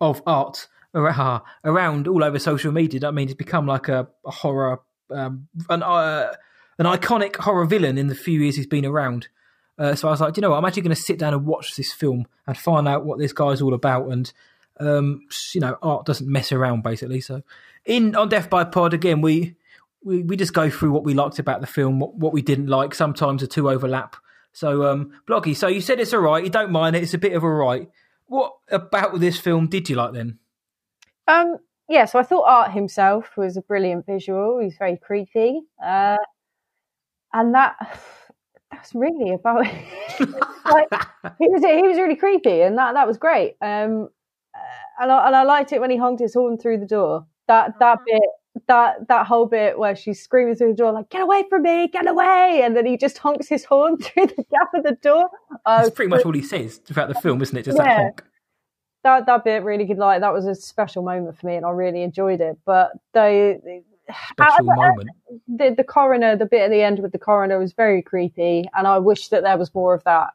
of 0.00 0.22
art 0.26 0.68
around 0.94 2.08
all 2.08 2.22
over 2.22 2.38
social 2.38 2.72
media. 2.72 3.00
I 3.06 3.10
mean, 3.10 3.28
it's 3.28 3.36
become 3.36 3.66
like 3.66 3.88
a, 3.88 4.08
a 4.24 4.30
horror, 4.30 4.80
um, 5.10 5.48
an, 5.68 5.82
uh, 5.82 6.34
an 6.78 6.86
iconic 6.86 7.36
horror 7.36 7.66
villain 7.66 7.98
in 7.98 8.08
the 8.08 8.14
few 8.14 8.40
years 8.40 8.56
he's 8.56 8.66
been 8.66 8.86
around. 8.86 9.28
Uh, 9.78 9.94
so 9.94 10.08
I 10.08 10.10
was 10.10 10.20
like, 10.20 10.34
"Do 10.34 10.38
you 10.38 10.42
know 10.42 10.50
what? 10.50 10.58
I'm 10.58 10.64
actually 10.64 10.82
going 10.82 10.94
to 10.94 11.02
sit 11.02 11.18
down 11.18 11.34
and 11.34 11.46
watch 11.46 11.76
this 11.76 11.92
film 11.92 12.26
and 12.46 12.56
find 12.56 12.86
out 12.86 13.04
what 13.04 13.18
this 13.18 13.32
guy's 13.32 13.62
all 13.62 13.74
about. 13.74 14.08
And 14.08 14.32
um, 14.78 15.22
you 15.54 15.60
know, 15.60 15.76
art 15.82 16.06
doesn't 16.06 16.30
mess 16.30 16.52
around, 16.52 16.82
basically. 16.82 17.20
So 17.20 17.42
in 17.84 18.14
on 18.14 18.28
Death 18.28 18.50
by 18.50 18.64
Pod 18.64 18.94
again, 18.94 19.20
we 19.20 19.56
we, 20.04 20.22
we 20.22 20.36
just 20.36 20.52
go 20.52 20.70
through 20.70 20.92
what 20.92 21.04
we 21.04 21.14
liked 21.14 21.38
about 21.38 21.60
the 21.60 21.66
film, 21.66 22.00
what, 22.00 22.14
what 22.14 22.32
we 22.32 22.42
didn't 22.42 22.66
like. 22.66 22.94
Sometimes 22.94 23.40
the 23.40 23.46
two 23.46 23.70
overlap. 23.70 24.16
So 24.52 24.84
um, 24.84 25.12
Bloggy, 25.26 25.56
so 25.56 25.68
you 25.68 25.80
said 25.80 26.00
it's 26.00 26.12
all 26.12 26.20
right. 26.20 26.44
You 26.44 26.50
don't 26.50 26.70
mind 26.70 26.96
it. 26.96 27.02
It's 27.02 27.14
a 27.14 27.18
bit 27.18 27.32
of 27.32 27.42
a 27.42 27.48
right. 27.48 27.88
What 28.26 28.54
about 28.70 29.18
this 29.20 29.38
film 29.38 29.68
did 29.68 29.88
you 29.88 29.96
like 29.96 30.12
then? 30.12 30.38
Um, 31.28 31.56
yeah, 31.88 32.04
so 32.04 32.18
I 32.18 32.22
thought 32.22 32.44
Art 32.44 32.72
himself 32.72 33.36
was 33.36 33.56
a 33.56 33.62
brilliant 33.62 34.06
visual. 34.06 34.58
He's 34.60 34.76
very 34.78 34.96
creepy, 34.96 35.60
uh, 35.84 36.16
and 37.32 37.54
that 37.54 37.76
that's 38.70 38.94
really 38.94 39.34
about 39.34 39.66
it. 39.66 39.74
like, 40.64 40.88
he 41.38 41.48
was 41.48 41.62
he 41.62 41.88
was 41.88 41.98
really 41.98 42.16
creepy, 42.16 42.62
and 42.62 42.78
that 42.78 42.94
that 42.94 43.06
was 43.06 43.16
great. 43.16 43.56
Um, 43.60 44.08
and 45.00 45.10
I, 45.10 45.26
and 45.26 45.36
I 45.36 45.42
liked 45.42 45.72
it 45.72 45.80
when 45.80 45.90
he 45.90 45.96
honked 45.96 46.20
his 46.20 46.34
horn 46.34 46.58
through 46.58 46.78
the 46.78 46.86
door. 46.86 47.26
That 47.48 47.78
that 47.78 47.98
bit. 48.06 48.22
That 48.68 49.08
that 49.08 49.26
whole 49.26 49.46
bit 49.46 49.78
where 49.78 49.96
she's 49.96 50.22
screaming 50.22 50.56
through 50.56 50.72
the 50.72 50.76
door 50.76 50.92
like 50.92 51.08
"Get 51.08 51.22
away 51.22 51.44
from 51.48 51.62
me! 51.62 51.88
Get 51.88 52.06
away!" 52.06 52.60
and 52.62 52.76
then 52.76 52.84
he 52.84 52.98
just 52.98 53.16
honks 53.16 53.48
his 53.48 53.64
horn 53.64 53.96
through 54.02 54.26
the 54.26 54.44
gap 54.50 54.74
of 54.74 54.82
the 54.82 54.98
door. 55.00 55.30
Uh, 55.64 55.84
That's 55.84 55.94
pretty 55.94 56.10
much 56.10 56.26
all 56.26 56.34
he 56.34 56.42
says 56.42 56.76
throughout 56.76 57.08
the 57.08 57.14
film, 57.14 57.40
isn't 57.40 57.56
it? 57.56 57.64
Just 57.64 57.78
that 57.78 57.96
honk. 57.96 58.22
that 59.04 59.24
that 59.24 59.44
bit 59.44 59.64
really 59.64 59.86
good. 59.86 59.96
Like 59.96 60.20
that 60.20 60.34
was 60.34 60.44
a 60.44 60.54
special 60.54 61.02
moment 61.02 61.38
for 61.38 61.46
me, 61.46 61.56
and 61.56 61.64
I 61.64 61.70
really 61.70 62.02
enjoyed 62.02 62.42
it. 62.42 62.58
But 62.66 62.92
they, 63.14 63.58
Special 64.30 64.70
I- 64.70 64.72
I- 64.72 64.88
moment. 64.88 65.10
the 65.48 65.74
the 65.76 65.84
coroner, 65.84 66.36
the 66.36 66.46
bit 66.46 66.62
at 66.62 66.70
the 66.70 66.82
end 66.82 66.98
with 67.00 67.12
the 67.12 67.18
coroner 67.18 67.58
was 67.58 67.72
very 67.72 68.02
creepy, 68.02 68.68
and 68.74 68.86
I 68.86 68.98
wish 68.98 69.28
that 69.28 69.42
there 69.42 69.56
was 69.58 69.74
more 69.74 69.94
of 69.94 70.02
that 70.04 70.30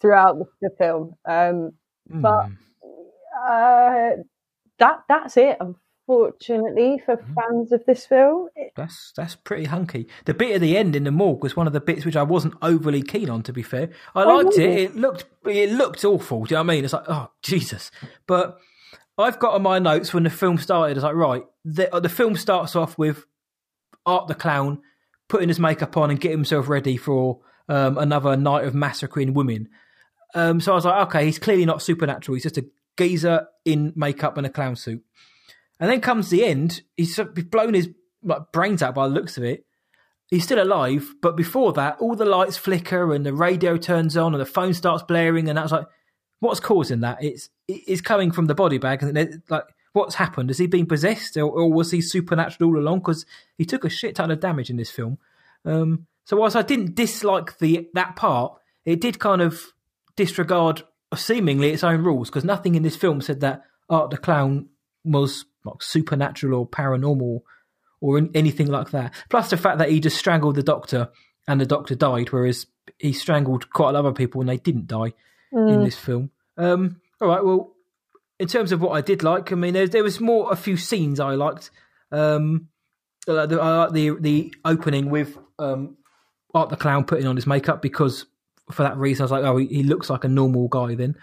throughout 0.00 0.38
the, 0.38 0.46
the 0.62 0.70
film. 0.78 1.14
Um, 1.24 1.72
but- 2.08 2.46
Hmm. 2.46 2.54
uh, 3.48 4.10
that 4.78 5.02
that's 5.08 5.36
it. 5.36 5.58
Unfortunately, 6.08 7.02
for 7.04 7.16
Mm-hmm. 7.16 7.34
fans 7.34 7.72
of 7.72 7.84
this 7.86 8.06
film, 8.06 8.48
It- 8.56 8.72
That's 8.76 9.12
that's 9.16 9.34
pretty 9.36 9.64
hunky. 9.64 10.06
The 10.24 10.34
bit 10.34 10.54
at 10.54 10.60
the 10.60 10.76
end 10.76 10.94
in 10.96 11.04
the 11.04 11.10
morgue 11.10 11.42
was 11.42 11.56
one 11.56 11.66
of 11.66 11.72
the 11.72 11.80
bits 11.80 12.04
which 12.04 12.16
I 12.16 12.22
wasn't 12.22 12.54
overly 12.62 13.02
keen 13.02 13.28
on. 13.30 13.42
To 13.44 13.52
be 13.52 13.62
fair, 13.62 13.90
I 14.14 14.24
Oh, 14.24 14.36
liked 14.36 14.58
it. 14.58 14.70
It 14.80 14.96
looked 14.96 15.24
it 15.44 15.70
looked 15.72 16.04
awful. 16.04 16.44
Do 16.44 16.54
you 16.54 16.56
know 16.56 16.62
what 16.64 16.72
I 16.72 16.74
mean? 16.76 16.84
It's 16.84 16.92
like 16.92 17.08
oh 17.08 17.30
Jesus. 17.42 17.90
But 18.26 18.58
I've 19.18 19.38
got 19.38 19.54
on 19.54 19.62
my 19.62 19.78
notes 19.78 20.12
when 20.12 20.24
the 20.24 20.30
film 20.30 20.58
started. 20.58 20.96
It's 20.96 21.04
like 21.04 21.14
right, 21.14 21.42
the 21.64 21.88
the 22.00 22.08
film 22.08 22.36
starts 22.36 22.76
off 22.76 22.98
with 22.98 23.24
Art 24.04 24.28
the 24.28 24.34
clown 24.34 24.82
putting 25.28 25.48
his 25.48 25.58
makeup 25.58 25.96
on 25.96 26.10
and 26.10 26.20
getting 26.20 26.38
himself 26.38 26.68
ready 26.68 26.96
for 26.96 27.40
um, 27.68 27.98
another 27.98 28.36
night 28.36 28.64
of 28.64 28.74
massacring 28.74 29.34
women. 29.34 29.68
Um, 30.34 30.60
so 30.60 30.72
I 30.72 30.74
was 30.76 30.84
like, 30.84 31.08
okay, 31.08 31.24
he's 31.24 31.38
clearly 31.38 31.64
not 31.64 31.82
supernatural. 31.82 32.34
He's 32.34 32.44
just 32.44 32.58
a 32.58 32.66
geezer 32.96 33.48
in 33.64 33.92
makeup 33.96 34.36
and 34.36 34.46
a 34.46 34.50
clown 34.50 34.76
suit. 34.76 35.02
And 35.80 35.90
then 35.90 36.00
comes 36.00 36.30
the 36.30 36.44
end. 36.44 36.82
He's 36.96 37.18
blown 37.50 37.74
his 37.74 37.88
like 38.22 38.52
brains 38.52 38.82
out 38.82 38.94
by 38.94 39.08
the 39.08 39.14
looks 39.14 39.36
of 39.36 39.44
it. 39.44 39.64
He's 40.28 40.44
still 40.44 40.62
alive, 40.62 41.14
but 41.22 41.36
before 41.36 41.72
that, 41.74 41.98
all 42.00 42.16
the 42.16 42.24
lights 42.24 42.56
flicker 42.56 43.14
and 43.14 43.24
the 43.24 43.32
radio 43.32 43.76
turns 43.76 44.16
on 44.16 44.34
and 44.34 44.40
the 44.40 44.46
phone 44.46 44.74
starts 44.74 45.04
blaring, 45.04 45.48
and 45.48 45.56
that's 45.56 45.70
like, 45.70 45.86
what's 46.40 46.60
causing 46.60 47.00
that? 47.00 47.22
It's 47.22 47.50
it's 47.68 48.00
coming 48.00 48.30
from 48.30 48.46
the 48.46 48.54
body 48.54 48.78
bag, 48.78 49.02
and 49.02 49.42
like, 49.48 49.64
what's 49.92 50.16
happened? 50.16 50.50
Has 50.50 50.58
he 50.58 50.66
been 50.66 50.86
possessed, 50.86 51.36
or, 51.36 51.50
or 51.50 51.72
was 51.72 51.90
he 51.90 52.00
supernatural 52.00 52.70
all 52.70 52.78
along? 52.78 52.98
Because 53.00 53.26
he 53.56 53.64
took 53.64 53.84
a 53.84 53.90
shit 53.90 54.16
ton 54.16 54.30
of 54.30 54.40
damage 54.40 54.70
in 54.70 54.76
this 54.76 54.90
film. 54.90 55.18
Um, 55.64 56.06
So 56.26 56.36
whilst 56.36 56.56
I 56.56 56.62
didn't 56.62 56.94
dislike 56.94 57.58
the 57.58 57.88
that 57.94 58.16
part, 58.16 58.54
it 58.84 59.00
did 59.00 59.18
kind 59.18 59.40
of 59.40 59.72
disregard 60.16 60.82
seemingly 61.14 61.70
its 61.70 61.84
own 61.84 62.02
rules 62.02 62.28
because 62.28 62.44
nothing 62.44 62.74
in 62.74 62.82
this 62.82 62.96
film 62.96 63.20
said 63.20 63.40
that 63.40 63.62
Art 63.88 64.10
the 64.10 64.16
Clown 64.16 64.68
was 65.04 65.44
like 65.64 65.82
supernatural 65.82 66.58
or 66.58 66.68
paranormal 66.68 67.42
or 68.00 68.28
anything 68.34 68.66
like 68.66 68.90
that. 68.90 69.14
Plus 69.30 69.50
the 69.50 69.56
fact 69.56 69.78
that 69.78 69.88
he 69.88 70.00
just 70.00 70.18
strangled 70.18 70.56
the 70.56 70.62
doctor 70.62 71.08
and 71.46 71.60
the 71.60 71.66
doctor 71.66 71.94
died, 71.94 72.32
whereas 72.32 72.66
he 72.98 73.12
strangled 73.12 73.70
quite 73.70 73.90
a 73.90 73.92
lot 73.92 74.04
of 74.04 74.14
people 74.16 74.40
and 74.40 74.50
they 74.50 74.56
didn't 74.58 74.88
die 74.88 75.12
mm. 75.52 75.72
in 75.72 75.84
this 75.84 75.96
film. 75.96 76.30
Um, 76.56 77.00
all 77.20 77.28
right, 77.28 77.44
well, 77.44 77.74
in 78.38 78.48
terms 78.48 78.72
of 78.72 78.80
what 78.80 78.90
I 78.90 79.00
did 79.00 79.22
like, 79.22 79.52
I 79.52 79.54
mean, 79.54 79.74
there, 79.74 79.86
there 79.86 80.02
was 80.02 80.20
more 80.20 80.52
a 80.52 80.56
few 80.56 80.76
scenes 80.76 81.20
I 81.20 81.34
liked. 81.34 81.70
Um, 82.12 82.68
I 83.28 83.32
like 83.32 83.48
the 83.92 84.16
the 84.20 84.54
opening 84.64 85.10
with 85.10 85.36
um, 85.58 85.96
Art 86.54 86.68
the 86.68 86.76
Clown 86.76 87.04
putting 87.04 87.26
on 87.26 87.36
his 87.36 87.46
makeup 87.46 87.82
because 87.82 88.26
for 88.70 88.82
that 88.82 88.96
reason 88.96 89.22
I 89.22 89.24
was 89.24 89.30
like, 89.32 89.44
oh, 89.44 89.56
he, 89.56 89.66
he 89.66 89.82
looks 89.82 90.10
like 90.10 90.24
a 90.24 90.28
normal 90.28 90.68
guy 90.68 90.94
then. 90.94 91.16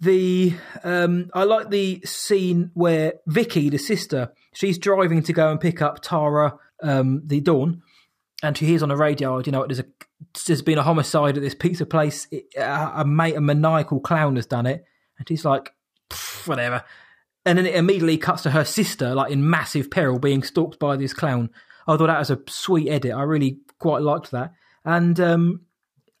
The 0.00 0.54
um, 0.82 1.30
I 1.34 1.44
like 1.44 1.70
the 1.70 2.00
scene 2.04 2.70
where 2.74 3.14
Vicky, 3.26 3.68
the 3.68 3.78
sister, 3.78 4.32
she's 4.54 4.78
driving 4.78 5.22
to 5.24 5.32
go 5.32 5.50
and 5.50 5.60
pick 5.60 5.82
up 5.82 6.00
Tara, 6.00 6.56
um, 6.82 7.22
the 7.26 7.40
Dawn, 7.40 7.82
and 8.42 8.56
she 8.56 8.66
hears 8.66 8.82
on 8.82 8.88
the 8.88 8.96
radio, 8.96 9.38
you 9.40 9.52
know, 9.52 9.66
there's 9.66 9.80
a 9.80 9.84
there's 10.46 10.62
been 10.62 10.78
a 10.78 10.82
homicide 10.82 11.36
at 11.36 11.42
this 11.42 11.54
pizza 11.54 11.86
place. 11.86 12.26
It, 12.30 12.46
a, 12.56 13.00
a 13.00 13.04
mate, 13.04 13.36
a 13.36 13.40
maniacal 13.40 14.00
clown 14.00 14.36
has 14.36 14.46
done 14.46 14.66
it, 14.66 14.84
and 15.18 15.28
she's 15.28 15.44
like, 15.44 15.72
whatever. 16.44 16.84
And 17.46 17.58
then 17.58 17.66
it 17.66 17.74
immediately 17.74 18.18
cuts 18.18 18.42
to 18.42 18.50
her 18.50 18.64
sister, 18.64 19.14
like 19.14 19.32
in 19.32 19.48
massive 19.48 19.90
peril, 19.90 20.18
being 20.18 20.42
stalked 20.42 20.78
by 20.78 20.96
this 20.96 21.14
clown. 21.14 21.50
I 21.86 21.96
thought 21.96 22.08
that 22.08 22.18
was 22.18 22.30
a 22.30 22.40
sweet 22.48 22.88
edit. 22.88 23.12
I 23.12 23.22
really 23.22 23.58
quite 23.78 24.02
liked 24.02 24.30
that. 24.30 24.52
And 24.84 25.18
um, 25.18 25.62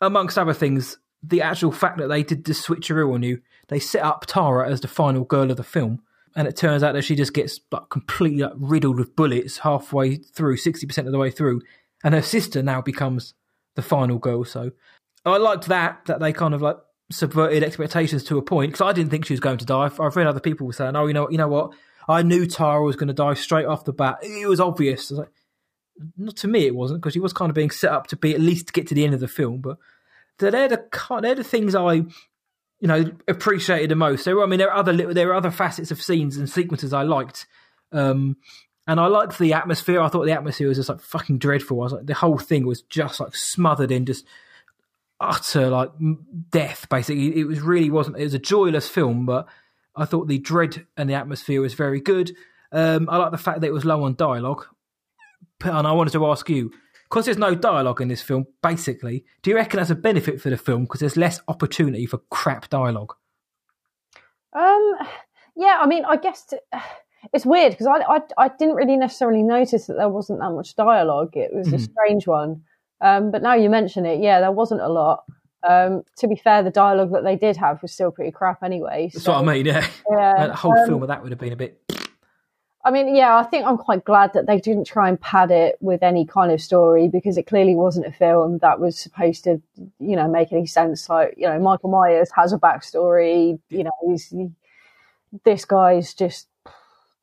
amongst 0.00 0.38
other 0.38 0.54
things, 0.54 0.98
the 1.22 1.42
actual 1.42 1.72
fact 1.72 1.98
that 1.98 2.08
they 2.08 2.22
did 2.22 2.44
the 2.44 2.52
switcheroo 2.52 3.14
on 3.14 3.22
you, 3.22 3.42
they 3.68 3.78
set 3.78 4.02
up 4.02 4.24
Tara 4.26 4.70
as 4.70 4.80
the 4.80 4.88
final 4.88 5.24
girl 5.24 5.50
of 5.50 5.58
the 5.58 5.62
film, 5.62 6.00
and 6.34 6.48
it 6.48 6.56
turns 6.56 6.82
out 6.82 6.94
that 6.94 7.04
she 7.04 7.14
just 7.14 7.34
gets 7.34 7.60
like 7.70 7.88
completely 7.90 8.42
like, 8.42 8.52
riddled 8.56 8.98
with 8.98 9.14
bullets 9.14 9.58
halfway 9.58 10.16
through, 10.16 10.56
sixty 10.56 10.86
percent 10.86 11.06
of 11.06 11.12
the 11.12 11.18
way 11.18 11.30
through, 11.30 11.60
and 12.02 12.14
her 12.14 12.22
sister 12.22 12.62
now 12.62 12.80
becomes 12.80 13.34
the 13.76 13.82
final 13.82 14.18
girl. 14.18 14.44
So 14.44 14.72
I 15.24 15.36
liked 15.36 15.66
that 15.66 16.04
that 16.06 16.20
they 16.20 16.32
kind 16.32 16.54
of 16.54 16.62
like 16.62 16.76
subverted 17.10 17.62
expectations 17.62 18.24
to 18.24 18.38
a 18.38 18.42
point 18.42 18.72
because 18.72 18.86
I 18.86 18.92
didn't 18.92 19.10
think 19.10 19.26
she 19.26 19.32
was 19.32 19.40
going 19.40 19.58
to 19.58 19.64
die. 19.64 19.90
I've 19.98 20.16
read 20.16 20.26
other 20.26 20.40
people 20.40 20.70
saying, 20.72 20.96
"Oh, 20.96 21.06
you 21.06 21.14
know, 21.14 21.28
you 21.30 21.38
know 21.38 21.48
what? 21.48 21.72
I 22.08 22.22
knew 22.22 22.46
Tara 22.46 22.82
was 22.82 22.96
going 22.96 23.08
to 23.08 23.14
die 23.14 23.34
straight 23.34 23.66
off 23.66 23.84
the 23.84 23.92
bat. 23.92 24.18
It 24.22 24.48
was 24.48 24.60
obvious." 24.60 25.10
Was 25.10 25.20
like, 25.20 25.32
not 26.16 26.36
to 26.36 26.48
me, 26.48 26.66
it 26.66 26.74
wasn't 26.74 27.00
because 27.00 27.12
she 27.12 27.20
was 27.20 27.32
kind 27.32 27.50
of 27.50 27.54
being 27.54 27.70
set 27.70 27.92
up 27.92 28.06
to 28.08 28.16
be 28.16 28.34
at 28.34 28.40
least 28.40 28.68
to 28.68 28.72
get 28.72 28.86
to 28.88 28.94
the 28.94 29.04
end 29.04 29.14
of 29.14 29.20
the 29.20 29.28
film. 29.28 29.60
But 29.60 29.78
they're 30.38 30.68
the 30.68 31.18
they're 31.22 31.34
the 31.34 31.44
things 31.44 31.74
I, 31.74 31.94
you 31.94 32.08
know, 32.80 33.10
appreciated 33.28 33.90
the 33.90 33.96
most. 33.96 34.24
There, 34.24 34.36
were, 34.36 34.44
I 34.44 34.46
mean, 34.46 34.58
there 34.58 34.70
are 34.70 34.78
other 34.78 35.12
there 35.12 35.30
are 35.30 35.34
other 35.34 35.50
facets 35.50 35.90
of 35.90 36.02
scenes 36.02 36.36
and 36.36 36.48
sequences 36.48 36.92
I 36.92 37.02
liked. 37.02 37.46
Um, 37.92 38.36
and 38.90 38.98
I 38.98 39.06
liked 39.06 39.38
the 39.38 39.52
atmosphere. 39.52 40.00
I 40.00 40.08
thought 40.08 40.24
the 40.24 40.32
atmosphere 40.32 40.66
was 40.66 40.76
just 40.76 40.88
like 40.88 41.00
fucking 41.00 41.38
dreadful. 41.38 41.80
I 41.80 41.84
was 41.84 41.92
like, 41.92 42.06
the 42.06 42.14
whole 42.14 42.38
thing 42.38 42.66
was 42.66 42.82
just 42.82 43.20
like 43.20 43.36
smothered 43.36 43.92
in 43.92 44.04
just 44.04 44.26
utter 45.20 45.68
like 45.68 45.92
death. 46.50 46.88
Basically, 46.90 47.38
it 47.38 47.44
was 47.44 47.60
really 47.60 47.88
wasn't. 47.88 48.16
It 48.16 48.24
was 48.24 48.34
a 48.34 48.40
joyless 48.40 48.88
film, 48.88 49.26
but 49.26 49.46
I 49.94 50.06
thought 50.06 50.26
the 50.26 50.40
dread 50.40 50.88
and 50.96 51.08
the 51.08 51.14
atmosphere 51.14 51.60
was 51.60 51.74
very 51.74 52.00
good. 52.00 52.34
Um, 52.72 53.08
I 53.08 53.16
like 53.18 53.30
the 53.30 53.38
fact 53.38 53.60
that 53.60 53.68
it 53.68 53.72
was 53.72 53.84
low 53.84 54.02
on 54.02 54.16
dialogue, 54.16 54.66
and 55.62 55.86
I 55.86 55.92
wanted 55.92 56.14
to 56.14 56.26
ask 56.26 56.50
you 56.50 56.72
because 57.04 57.26
there's 57.26 57.38
no 57.38 57.54
dialogue 57.54 58.00
in 58.00 58.08
this 58.08 58.22
film. 58.22 58.48
Basically, 58.60 59.24
do 59.42 59.50
you 59.50 59.56
reckon 59.56 59.78
that's 59.78 59.90
a 59.90 59.94
benefit 59.94 60.40
for 60.40 60.50
the 60.50 60.56
film 60.56 60.82
because 60.82 60.98
there's 60.98 61.16
less 61.16 61.40
opportunity 61.46 62.06
for 62.06 62.18
crap 62.28 62.68
dialogue? 62.68 63.14
Um, 64.52 64.96
yeah, 65.54 65.78
I 65.80 65.86
mean, 65.86 66.04
I 66.04 66.16
guess. 66.16 66.44
To, 66.46 66.60
it's 67.32 67.46
weird 67.46 67.72
because 67.72 67.86
I, 67.86 67.98
I, 67.98 68.20
I 68.38 68.48
didn't 68.48 68.76
really 68.76 68.96
necessarily 68.96 69.42
notice 69.42 69.86
that 69.86 69.94
there 69.94 70.08
wasn't 70.08 70.40
that 70.40 70.50
much 70.50 70.74
dialogue. 70.74 71.36
It 71.36 71.52
was 71.52 71.68
mm. 71.68 71.74
a 71.74 71.76
hmm. 71.76 71.84
strange 71.84 72.26
one. 72.26 72.62
Um, 73.00 73.30
but 73.30 73.42
now 73.42 73.54
you 73.54 73.70
mention 73.70 74.04
it, 74.04 74.20
yeah, 74.20 74.40
there 74.40 74.52
wasn't 74.52 74.80
a 74.80 74.88
lot. 74.88 75.24
Um, 75.66 76.04
to 76.16 76.28
be 76.28 76.36
fair, 76.36 76.62
the 76.62 76.70
dialogue 76.70 77.12
that 77.12 77.24
they 77.24 77.36
did 77.36 77.56
have 77.56 77.82
was 77.82 77.92
still 77.92 78.10
pretty 78.10 78.30
crap 78.30 78.62
anyway. 78.62 79.10
That's 79.12 79.26
what 79.26 79.38
I 79.38 79.42
mean. 79.42 79.66
Yeah, 79.66 79.86
yeah. 80.10 80.46
the 80.48 80.54
whole 80.54 80.78
um, 80.78 80.86
film 80.86 81.02
of 81.02 81.08
that 81.08 81.22
would 81.22 81.32
have 81.32 81.38
been 81.38 81.52
a 81.52 81.56
bit. 81.56 81.80
I 82.82 82.90
mean, 82.90 83.14
yeah, 83.14 83.36
I 83.36 83.42
think 83.42 83.66
I'm 83.66 83.76
quite 83.76 84.04
glad 84.04 84.32
that 84.32 84.46
they 84.46 84.58
didn't 84.58 84.86
try 84.86 85.10
and 85.10 85.20
pad 85.20 85.50
it 85.50 85.76
with 85.80 86.02
any 86.02 86.24
kind 86.24 86.50
of 86.50 86.62
story 86.62 87.08
because 87.08 87.36
it 87.36 87.46
clearly 87.46 87.74
wasn't 87.74 88.06
a 88.06 88.12
film 88.12 88.58
that 88.58 88.80
was 88.80 88.98
supposed 88.98 89.44
to, 89.44 89.60
you 89.98 90.16
know, 90.16 90.26
make 90.26 90.50
any 90.50 90.66
sense. 90.66 91.06
Like, 91.08 91.34
you 91.36 91.46
know, 91.46 91.58
Michael 91.58 91.90
Myers 91.90 92.30
has 92.34 92.54
a 92.54 92.58
backstory. 92.58 93.58
You 93.68 93.84
know, 93.84 93.90
he's 94.06 94.28
he, 94.28 94.48
this 95.44 95.66
guy's 95.66 96.14
just 96.14 96.48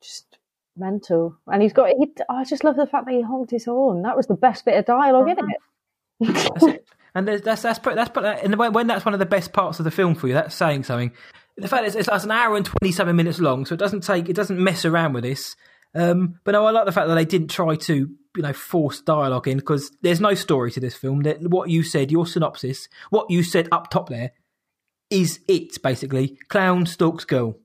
just 0.02 0.38
mental, 0.76 1.36
and 1.46 1.62
he's 1.62 1.72
got. 1.72 1.90
He, 1.90 2.12
I 2.28 2.44
just 2.44 2.64
love 2.64 2.76
the 2.76 2.86
fact 2.86 3.06
that 3.06 3.14
he 3.14 3.22
honked 3.22 3.50
his 3.50 3.64
horn. 3.64 4.02
That 4.02 4.16
was 4.16 4.26
the 4.26 4.34
best 4.34 4.64
bit 4.64 4.78
of 4.78 4.84
dialogue, 4.86 5.28
isn't 5.30 5.50
it? 5.50 6.86
and 7.14 7.28
that's 7.28 7.42
that's 7.42 7.62
that's 7.62 7.78
that's 7.78 8.10
put 8.10 8.22
that, 8.22 8.44
and 8.44 8.56
when 8.56 8.86
that's 8.86 9.04
one 9.04 9.14
of 9.14 9.20
the 9.20 9.26
best 9.26 9.52
parts 9.52 9.78
of 9.78 9.84
the 9.84 9.90
film 9.90 10.14
for 10.14 10.28
you, 10.28 10.34
that's 10.34 10.54
saying 10.54 10.84
something. 10.84 11.12
The 11.56 11.68
fact 11.68 11.86
is, 11.86 11.96
it's 11.96 12.08
like 12.08 12.22
an 12.22 12.30
hour 12.30 12.56
and 12.56 12.64
twenty 12.64 12.92
seven 12.92 13.16
minutes 13.16 13.40
long, 13.40 13.66
so 13.66 13.74
it 13.74 13.80
doesn't 13.80 14.02
take, 14.02 14.28
it 14.28 14.36
doesn't 14.36 14.62
mess 14.62 14.84
around 14.84 15.12
with 15.12 15.24
this. 15.24 15.56
Um, 15.94 16.38
but 16.44 16.52
no, 16.52 16.66
I 16.66 16.70
like 16.70 16.86
the 16.86 16.92
fact 16.92 17.08
that 17.08 17.14
they 17.14 17.24
didn't 17.24 17.48
try 17.48 17.74
to, 17.74 17.94
you 17.94 18.42
know, 18.42 18.52
force 18.52 19.00
dialogue 19.00 19.48
in 19.48 19.58
because 19.58 19.90
there's 20.02 20.20
no 20.20 20.34
story 20.34 20.70
to 20.72 20.80
this 20.80 20.94
film. 20.94 21.22
That 21.22 21.40
what 21.42 21.70
you 21.70 21.82
said, 21.82 22.12
your 22.12 22.26
synopsis, 22.26 22.88
what 23.10 23.30
you 23.30 23.42
said 23.42 23.68
up 23.72 23.90
top 23.90 24.08
there, 24.08 24.32
is 25.10 25.40
it 25.48 25.82
basically. 25.82 26.38
Clown 26.48 26.86
stalks 26.86 27.24
girl. 27.24 27.56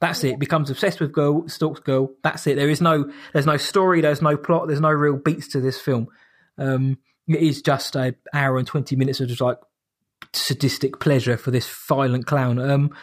That's 0.00 0.24
it. 0.24 0.38
Becomes 0.38 0.70
obsessed 0.70 1.00
with 1.00 1.12
girl, 1.12 1.48
stalks 1.48 1.80
girl. 1.80 2.10
That's 2.22 2.46
it. 2.46 2.56
There 2.56 2.68
is 2.68 2.80
no, 2.80 3.10
there's 3.32 3.46
no 3.46 3.56
story. 3.56 4.00
There's 4.00 4.22
no 4.22 4.36
plot. 4.36 4.68
There's 4.68 4.80
no 4.80 4.90
real 4.90 5.16
beats 5.16 5.48
to 5.48 5.60
this 5.60 5.80
film. 5.80 6.08
Um, 6.58 6.98
it 7.26 7.40
is 7.40 7.62
just 7.62 7.96
an 7.96 8.16
hour 8.32 8.58
and 8.58 8.66
20 8.66 8.94
minutes 8.96 9.20
of 9.20 9.28
just 9.28 9.40
like 9.40 9.58
sadistic 10.32 11.00
pleasure 11.00 11.36
for 11.36 11.50
this 11.50 11.68
violent 11.88 12.26
clown. 12.26 12.58
Um, 12.58 12.94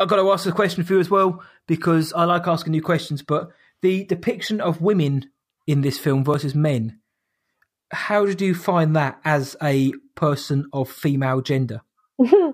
I've 0.00 0.08
got 0.08 0.16
to 0.16 0.30
ask 0.30 0.46
a 0.46 0.52
question 0.52 0.82
for 0.84 0.94
you 0.94 1.00
as 1.00 1.10
well 1.10 1.42
because 1.66 2.12
I 2.12 2.24
like 2.24 2.46
asking 2.46 2.74
you 2.74 2.82
questions, 2.82 3.22
but 3.22 3.50
the 3.82 4.04
depiction 4.04 4.60
of 4.60 4.80
women 4.80 5.30
in 5.66 5.82
this 5.82 5.98
film 5.98 6.24
versus 6.24 6.54
men, 6.54 7.00
how 7.90 8.26
did 8.26 8.40
you 8.40 8.54
find 8.54 8.96
that 8.96 9.20
as 9.24 9.56
a 9.62 9.92
person 10.14 10.66
of 10.72 10.90
female 10.90 11.40
gender? 11.40 11.82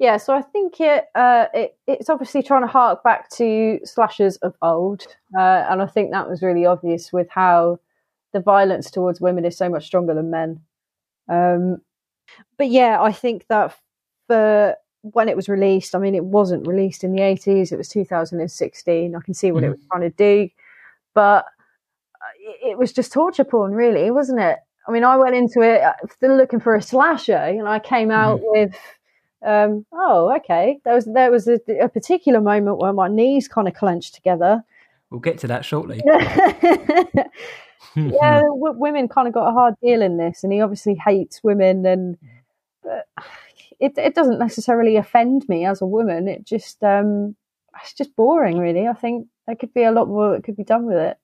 yeah, 0.00 0.16
so 0.16 0.32
I 0.32 0.40
think 0.40 0.80
it, 0.80 1.04
uh, 1.14 1.46
it, 1.52 1.76
it's 1.86 2.08
obviously 2.08 2.42
trying 2.42 2.62
to 2.62 2.66
hark 2.68 3.04
back 3.04 3.28
to 3.32 3.78
slashers 3.84 4.38
of 4.38 4.54
old, 4.62 5.06
uh, 5.38 5.66
and 5.68 5.82
I 5.82 5.86
think 5.86 6.10
that 6.10 6.28
was 6.28 6.42
really 6.42 6.64
obvious 6.64 7.12
with 7.12 7.28
how 7.28 7.78
the 8.32 8.40
violence 8.40 8.90
towards 8.90 9.20
women 9.20 9.44
is 9.44 9.58
so 9.58 9.68
much 9.68 9.84
stronger 9.84 10.14
than 10.14 10.30
men. 10.30 10.62
Um, 11.28 11.82
but 12.56 12.70
yeah, 12.70 13.00
I 13.00 13.12
think 13.12 13.46
that 13.48 13.76
for 14.26 14.74
when 15.02 15.28
it 15.28 15.36
was 15.36 15.50
released, 15.50 15.94
I 15.94 15.98
mean, 15.98 16.14
it 16.14 16.24
wasn't 16.24 16.66
released 16.66 17.04
in 17.04 17.12
the 17.12 17.20
80s, 17.20 17.70
it 17.70 17.76
was 17.76 17.88
2016. 17.88 19.14
I 19.14 19.20
can 19.20 19.34
see 19.34 19.52
what 19.52 19.62
mm. 19.62 19.66
it 19.66 19.70
was 19.70 19.86
trying 19.92 20.10
to 20.10 20.16
do, 20.16 20.48
but 21.14 21.44
uh, 21.44 22.68
it 22.70 22.78
was 22.78 22.94
just 22.94 23.12
torture 23.12 23.44
porn, 23.44 23.72
really, 23.72 24.10
wasn't 24.10 24.40
it? 24.40 24.60
I 24.88 24.92
mean, 24.92 25.04
I 25.04 25.18
went 25.18 25.36
into 25.36 25.60
it 25.60 25.82
uh, 25.82 25.92
still 26.10 26.38
looking 26.38 26.60
for 26.60 26.74
a 26.74 26.80
slasher, 26.80 27.36
and 27.36 27.68
I 27.68 27.80
came 27.80 28.10
out 28.10 28.40
mm. 28.40 28.44
with, 28.46 28.74
um, 29.42 29.86
oh, 29.92 30.34
okay. 30.36 30.80
There 30.84 30.94
was 30.94 31.06
there 31.06 31.30
was 31.30 31.48
a, 31.48 31.60
a 31.80 31.88
particular 31.88 32.40
moment 32.40 32.78
where 32.78 32.92
my 32.92 33.08
knees 33.08 33.48
kind 33.48 33.68
of 33.68 33.74
clenched 33.74 34.14
together. 34.14 34.64
We'll 35.10 35.20
get 35.20 35.38
to 35.38 35.46
that 35.48 35.64
shortly. 35.64 36.02
yeah, 36.06 37.26
w- 37.96 38.78
women 38.78 39.08
kind 39.08 39.26
of 39.26 39.34
got 39.34 39.48
a 39.48 39.52
hard 39.52 39.74
deal 39.82 40.02
in 40.02 40.18
this, 40.18 40.44
and 40.44 40.52
he 40.52 40.60
obviously 40.60 40.94
hates 40.94 41.42
women, 41.42 41.86
and 41.86 42.18
it 43.80 43.96
it 43.96 44.14
doesn't 44.14 44.38
necessarily 44.38 44.96
offend 44.96 45.48
me 45.48 45.64
as 45.64 45.80
a 45.80 45.86
woman. 45.86 46.28
It 46.28 46.44
just 46.44 46.82
um, 46.84 47.34
it's 47.82 47.94
just 47.94 48.14
boring, 48.14 48.58
really. 48.58 48.86
I 48.86 48.92
think 48.92 49.26
there 49.46 49.56
could 49.56 49.74
be 49.74 49.84
a 49.84 49.92
lot 49.92 50.08
more 50.08 50.32
that 50.32 50.44
could 50.44 50.56
be 50.56 50.64
done 50.64 50.86
with 50.86 50.98
it. 50.98 51.18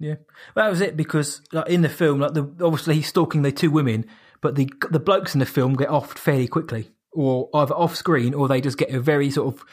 Yeah, 0.00 0.14
well, 0.54 0.66
that 0.66 0.70
was 0.70 0.80
it 0.80 0.96
because 0.96 1.42
like, 1.52 1.68
in 1.68 1.82
the 1.82 1.88
film, 1.88 2.20
like 2.20 2.34
the 2.34 2.42
obviously 2.60 2.96
he's 2.96 3.08
stalking 3.08 3.42
the 3.42 3.50
two 3.50 3.70
women, 3.70 4.06
but 4.40 4.54
the 4.54 4.70
the 4.90 5.00
blokes 5.00 5.34
in 5.34 5.40
the 5.40 5.46
film 5.46 5.74
get 5.74 5.88
off 5.88 6.12
fairly 6.12 6.46
quickly, 6.46 6.92
or 7.12 7.48
either 7.54 7.74
off 7.74 7.96
screen, 7.96 8.34
or 8.34 8.48
they 8.48 8.60
just 8.60 8.78
get 8.78 8.90
a 8.90 9.00
very 9.00 9.30
sort 9.30 9.54
of 9.54 9.64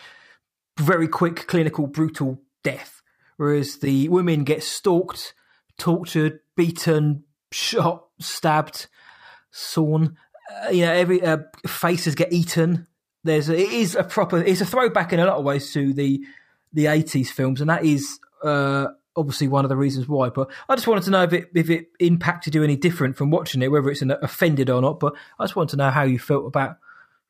very 0.79 1.07
quick, 1.07 1.47
clinical, 1.47 1.87
brutal 1.87 2.41
death. 2.63 3.01
Whereas 3.37 3.77
the 3.77 4.07
women 4.09 4.43
get 4.43 4.63
stalked 4.63 5.33
tortured, 5.77 6.39
beaten, 6.55 7.23
shot, 7.51 8.05
stabbed, 8.19 8.87
sawn. 9.51 10.17
Uh, 10.65 10.69
you 10.69 10.85
know, 10.85 10.93
every 10.93 11.21
uh, 11.21 11.39
faces 11.67 12.15
get 12.15 12.31
eaten. 12.31 12.87
There's 13.23 13.49
a, 13.49 13.59
it 13.59 13.71
is 13.71 13.95
a 13.95 14.03
proper. 14.03 14.37
It's 14.37 14.61
a 14.61 14.65
throwback 14.65 15.11
in 15.11 15.19
a 15.19 15.25
lot 15.25 15.37
of 15.37 15.43
ways 15.43 15.73
to 15.73 15.93
the 15.93 16.23
the 16.73 16.87
eighties 16.87 17.31
films, 17.31 17.61
and 17.61 17.69
that 17.69 17.83
is 17.83 18.19
uh, 18.43 18.87
obviously 19.15 19.47
one 19.47 19.65
of 19.65 19.69
the 19.69 19.77
reasons 19.77 20.07
why. 20.07 20.29
But 20.29 20.51
I 20.69 20.75
just 20.75 20.87
wanted 20.87 21.05
to 21.05 21.11
know 21.11 21.23
if 21.23 21.33
it 21.33 21.49
if 21.55 21.69
it 21.69 21.87
impacted 21.99 22.53
you 22.53 22.63
any 22.63 22.75
different 22.75 23.17
from 23.17 23.31
watching 23.31 23.61
it, 23.61 23.71
whether 23.71 23.89
it's 23.89 24.03
an 24.03 24.11
offended 24.21 24.69
or 24.69 24.81
not. 24.81 24.99
But 24.99 25.15
I 25.39 25.43
just 25.43 25.55
wanted 25.55 25.71
to 25.71 25.77
know 25.77 25.89
how 25.89 26.03
you 26.03 26.19
felt 26.19 26.45
about 26.45 26.77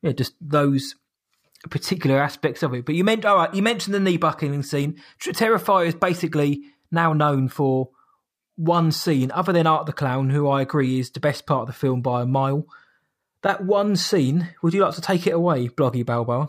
yeah, 0.02 0.12
just 0.12 0.34
those 0.40 0.94
particular 1.70 2.20
aspects 2.20 2.62
of 2.62 2.74
it. 2.74 2.84
But 2.84 2.94
you 2.94 3.04
meant 3.04 3.24
all 3.24 3.36
right. 3.36 3.54
You 3.54 3.62
mentioned 3.62 3.94
the 3.94 4.00
knee 4.00 4.16
buckling 4.16 4.62
scene. 4.62 5.00
Terrifier 5.20 5.86
is 5.86 5.94
basically 5.94 6.62
now 6.90 7.12
known 7.12 7.48
for 7.48 7.90
one 8.56 8.90
scene, 8.90 9.30
other 9.32 9.52
than 9.52 9.66
Art 9.66 9.86
the 9.86 9.92
Clown, 9.92 10.30
who 10.30 10.48
I 10.48 10.62
agree 10.62 10.98
is 10.98 11.10
the 11.10 11.20
best 11.20 11.46
part 11.46 11.62
of 11.62 11.66
the 11.66 11.72
film 11.72 12.00
by 12.00 12.22
a 12.22 12.26
mile. 12.26 12.66
That 13.42 13.64
one 13.64 13.96
scene. 13.96 14.48
Would 14.62 14.74
you 14.74 14.82
like 14.82 14.94
to 14.94 15.00
take 15.00 15.26
it 15.26 15.32
away, 15.32 15.68
Bloggy 15.68 16.04
Balboa? 16.04 16.48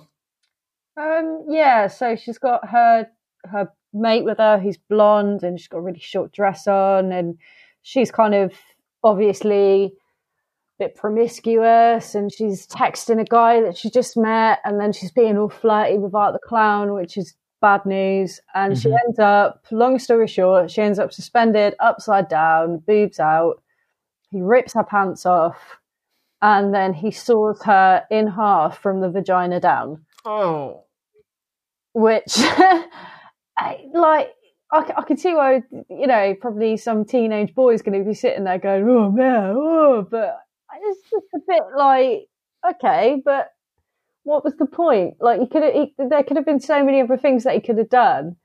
Um, 0.95 1.45
yeah. 1.49 1.87
So 1.87 2.15
she's 2.15 2.37
got 2.37 2.69
her 2.69 3.07
her 3.45 3.71
mate 3.93 4.23
with 4.23 4.37
her 4.37 4.59
who's 4.59 4.77
blonde, 4.77 5.43
and 5.43 5.59
she's 5.59 5.67
got 5.67 5.79
a 5.79 5.81
really 5.81 5.99
short 5.99 6.31
dress 6.31 6.67
on, 6.67 7.11
and 7.11 7.37
she's 7.81 8.11
kind 8.11 8.33
of 8.33 8.53
obviously 9.03 9.93
bit 10.79 10.95
promiscuous 10.95 12.15
and 12.15 12.31
she's 12.31 12.67
texting 12.67 13.19
a 13.19 13.25
guy 13.25 13.61
that 13.61 13.77
she 13.77 13.89
just 13.89 14.15
met 14.17 14.59
and 14.63 14.79
then 14.79 14.93
she's 14.93 15.11
being 15.11 15.37
all 15.37 15.49
flirty 15.49 15.97
with 15.97 16.13
Art 16.13 16.33
the 16.33 16.39
Clown, 16.39 16.93
which 16.93 17.17
is 17.17 17.35
bad 17.61 17.85
news. 17.85 18.39
And 18.53 18.73
mm-hmm. 18.73 18.81
she 18.81 18.89
ends 18.89 19.19
up, 19.19 19.65
long 19.71 19.99
story 19.99 20.27
short, 20.27 20.71
she 20.71 20.81
ends 20.81 20.99
up 20.99 21.13
suspended 21.13 21.75
upside 21.79 22.29
down, 22.29 22.79
boobs 22.79 23.19
out. 23.19 23.61
He 24.29 24.41
rips 24.41 24.73
her 24.73 24.83
pants 24.83 25.25
off 25.25 25.79
and 26.41 26.73
then 26.73 26.93
he 26.93 27.11
saws 27.11 27.61
her 27.63 28.03
in 28.11 28.27
half 28.27 28.79
from 28.79 29.01
the 29.01 29.09
vagina 29.09 29.59
down. 29.59 30.05
Oh. 30.25 30.83
Which, 31.93 32.23
I, 33.57 33.85
like, 33.93 34.33
I, 34.71 34.93
I 34.97 35.01
can 35.03 35.17
see 35.17 35.33
why, 35.33 35.63
you 35.89 36.07
know, 36.07 36.35
probably 36.39 36.77
some 36.77 37.05
teenage 37.05 37.55
boy 37.55 37.73
is 37.73 37.81
going 37.81 37.97
to 37.97 38.07
be 38.07 38.13
sitting 38.13 38.43
there 38.43 38.59
going, 38.59 38.87
oh, 38.87 39.09
man, 39.09 39.55
oh, 39.57 40.07
but 40.09 40.37
it's 40.81 41.09
just 41.09 41.25
a 41.35 41.39
bit 41.47 41.63
like 41.75 42.27
okay, 42.75 43.21
but 43.23 43.49
what 44.23 44.43
was 44.43 44.55
the 44.57 44.65
point? 44.65 45.15
Like 45.21 45.39
he 45.39 45.47
could 45.47 45.63
have, 45.63 46.09
there 46.09 46.23
could 46.23 46.37
have 46.37 46.45
been 46.45 46.59
so 46.59 46.83
many 46.83 47.01
other 47.01 47.17
things 47.17 47.43
that 47.45 47.55
he 47.55 47.61
could 47.61 47.77
have 47.77 47.89
done. 47.89 48.35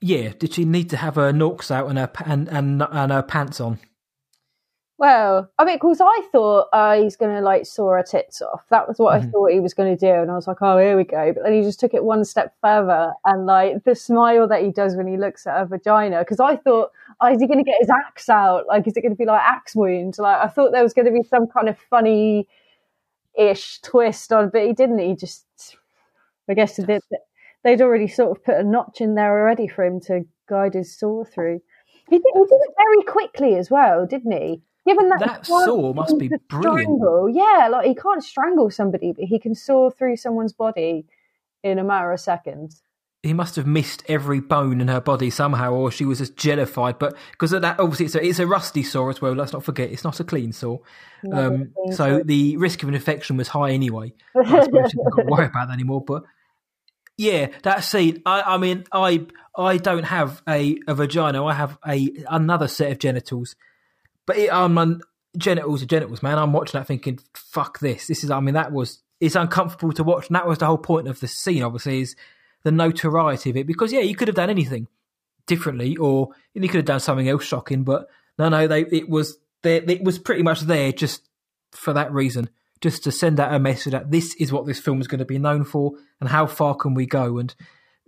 Yeah, 0.00 0.32
did 0.38 0.54
she 0.54 0.64
need 0.64 0.90
to 0.90 0.96
have 0.96 1.14
her 1.16 1.32
norks 1.32 1.70
out 1.70 1.88
and 1.88 1.98
her 1.98 2.10
and 2.24 2.48
and, 2.48 2.82
and 2.82 3.12
her 3.12 3.22
pants 3.22 3.60
on? 3.60 3.78
Well, 4.96 5.50
I 5.58 5.64
mean, 5.64 5.76
because 5.76 6.00
I 6.00 6.20
thought 6.30 6.68
uh, 6.72 6.96
he's 7.02 7.16
going 7.16 7.34
to 7.34 7.42
like 7.42 7.66
saw 7.66 7.90
her 7.90 8.02
tits 8.04 8.40
off. 8.40 8.62
That 8.70 8.86
was 8.86 8.98
what 8.98 9.18
mm-hmm. 9.18 9.28
I 9.28 9.30
thought 9.30 9.50
he 9.50 9.58
was 9.58 9.74
going 9.74 9.96
to 9.96 9.98
do, 9.98 10.22
and 10.22 10.30
I 10.30 10.34
was 10.36 10.46
like, 10.46 10.58
"Oh, 10.60 10.78
here 10.78 10.96
we 10.96 11.02
go." 11.02 11.32
But 11.32 11.42
then 11.42 11.52
he 11.52 11.62
just 11.62 11.80
took 11.80 11.94
it 11.94 12.04
one 12.04 12.24
step 12.24 12.54
further, 12.60 13.12
and 13.24 13.44
like 13.44 13.82
the 13.82 13.96
smile 13.96 14.46
that 14.46 14.62
he 14.62 14.70
does 14.70 14.94
when 14.94 15.08
he 15.08 15.16
looks 15.16 15.48
at 15.48 15.58
her 15.58 15.66
vagina. 15.66 16.20
Because 16.20 16.38
I 16.38 16.54
thought, 16.56 16.92
"Oh, 17.20 17.26
is 17.32 17.40
he 17.40 17.48
going 17.48 17.58
to 17.58 17.68
get 17.68 17.80
his 17.80 17.90
axe 17.90 18.28
out? 18.28 18.68
Like, 18.68 18.86
is 18.86 18.96
it 18.96 19.00
going 19.00 19.12
to 19.12 19.18
be 19.18 19.24
like 19.24 19.42
axe 19.42 19.74
wound?" 19.74 20.16
Like, 20.16 20.38
I 20.38 20.46
thought 20.46 20.70
there 20.70 20.84
was 20.84 20.94
going 20.94 21.06
to 21.06 21.12
be 21.12 21.24
some 21.28 21.48
kind 21.48 21.68
of 21.68 21.76
funny 21.90 22.46
ish 23.36 23.80
twist 23.80 24.32
on, 24.32 24.50
but 24.50 24.62
he 24.62 24.72
didn't. 24.72 25.00
He 25.00 25.16
just, 25.16 25.44
I 26.48 26.54
guess, 26.54 26.76
did. 26.76 27.02
They'd 27.64 27.82
already 27.82 28.06
sort 28.06 28.36
of 28.36 28.44
put 28.44 28.58
a 28.58 28.62
notch 28.62 29.00
in 29.00 29.16
there 29.16 29.40
already 29.40 29.66
for 29.66 29.84
him 29.84 29.98
to 30.02 30.24
guide 30.48 30.74
his 30.74 30.96
saw 30.96 31.24
through. 31.24 31.60
He 32.08 32.18
did, 32.18 32.32
he 32.32 32.40
did 32.40 32.50
it 32.52 32.74
very 32.76 33.02
quickly 33.02 33.56
as 33.56 33.70
well, 33.70 34.06
didn't 34.06 34.32
he? 34.32 34.62
Given 34.86 35.08
that, 35.08 35.20
that 35.20 35.46
saw 35.46 35.94
must 35.94 36.18
be 36.18 36.28
brilliant. 36.48 36.82
Strangle, 36.82 37.30
yeah, 37.30 37.68
like 37.70 37.86
he 37.86 37.94
can't 37.94 38.22
strangle 38.22 38.70
somebody, 38.70 39.12
but 39.12 39.24
he 39.24 39.38
can 39.38 39.54
saw 39.54 39.88
through 39.88 40.16
someone's 40.16 40.52
body 40.52 41.06
in 41.62 41.78
a 41.78 41.84
matter 41.84 42.12
of 42.12 42.20
seconds. 42.20 42.82
He 43.22 43.32
must 43.32 43.56
have 43.56 43.66
missed 43.66 44.04
every 44.06 44.40
bone 44.40 44.82
in 44.82 44.88
her 44.88 45.00
body 45.00 45.30
somehow, 45.30 45.72
or 45.72 45.90
she 45.90 46.04
was 46.04 46.18
just 46.18 46.36
jellified. 46.36 46.98
But 46.98 47.16
because 47.30 47.54
of 47.54 47.62
that, 47.62 47.80
obviously, 47.80 48.04
it's 48.04 48.14
a, 48.14 48.22
it's 48.22 48.38
a 48.38 48.46
rusty 48.46 48.82
saw 48.82 49.08
as 49.08 49.22
well. 49.22 49.32
Let's 49.32 49.54
not 49.54 49.64
forget, 49.64 49.90
it's 49.90 50.04
not 50.04 50.20
a 50.20 50.24
clean 50.24 50.52
saw. 50.52 50.76
Um, 51.32 51.72
so 51.92 52.20
the 52.22 52.58
risk 52.58 52.82
of 52.82 52.90
an 52.90 52.94
infection 52.94 53.38
was 53.38 53.48
high 53.48 53.70
anyway. 53.70 54.12
I 54.36 54.64
suppose 54.64 54.90
she 54.90 54.98
don't 54.98 55.30
worry 55.30 55.46
about 55.46 55.68
that 55.68 55.72
anymore. 55.72 56.04
But 56.06 56.24
yeah, 57.16 57.48
that 57.62 57.84
scene. 57.84 58.20
I, 58.26 58.42
I 58.42 58.58
mean, 58.58 58.84
I 58.92 59.24
I 59.56 59.78
don't 59.78 60.04
have 60.04 60.42
a, 60.46 60.76
a 60.86 60.94
vagina. 60.94 61.42
I 61.42 61.54
have 61.54 61.78
a 61.88 62.10
another 62.28 62.68
set 62.68 62.92
of 62.92 62.98
genitals 62.98 63.56
but 64.26 64.36
it, 64.36 64.48
um, 64.48 65.00
genitals 65.36 65.82
are 65.82 65.86
genitals, 65.86 66.22
man. 66.22 66.38
I'm 66.38 66.52
watching 66.52 66.78
that 66.78 66.86
thinking, 66.86 67.18
fuck 67.34 67.80
this. 67.80 68.06
This 68.06 68.24
is, 68.24 68.30
I 68.30 68.40
mean, 68.40 68.54
that 68.54 68.72
was, 68.72 69.02
it's 69.20 69.34
uncomfortable 69.34 69.92
to 69.92 70.04
watch. 70.04 70.28
And 70.28 70.36
that 70.36 70.46
was 70.46 70.58
the 70.58 70.66
whole 70.66 70.78
point 70.78 71.08
of 71.08 71.20
the 71.20 71.28
scene, 71.28 71.62
obviously, 71.62 72.00
is 72.00 72.16
the 72.62 72.72
notoriety 72.72 73.50
of 73.50 73.56
it. 73.56 73.66
Because, 73.66 73.92
yeah, 73.92 74.00
you 74.00 74.14
could 74.14 74.28
have 74.28 74.36
done 74.36 74.50
anything 74.50 74.88
differently 75.46 75.96
or 75.96 76.30
you 76.54 76.68
could 76.68 76.78
have 76.78 76.84
done 76.84 77.00
something 77.00 77.28
else 77.28 77.44
shocking. 77.44 77.84
But 77.84 78.08
no, 78.38 78.48
no, 78.48 78.66
they, 78.66 78.82
it 78.82 79.08
was, 79.08 79.38
there, 79.62 79.82
it 79.88 80.02
was 80.04 80.18
pretty 80.18 80.42
much 80.42 80.60
there 80.60 80.92
just 80.92 81.28
for 81.72 81.92
that 81.92 82.12
reason. 82.12 82.48
Just 82.80 83.04
to 83.04 83.12
send 83.12 83.40
out 83.40 83.54
a 83.54 83.58
message 83.58 83.92
that 83.92 84.10
this 84.10 84.34
is 84.34 84.52
what 84.52 84.66
this 84.66 84.78
film 84.78 85.00
is 85.00 85.08
going 85.08 85.20
to 85.20 85.24
be 85.24 85.38
known 85.38 85.64
for 85.64 85.92
and 86.20 86.28
how 86.28 86.46
far 86.46 86.74
can 86.74 86.92
we 86.92 87.06
go. 87.06 87.38
And 87.38 87.54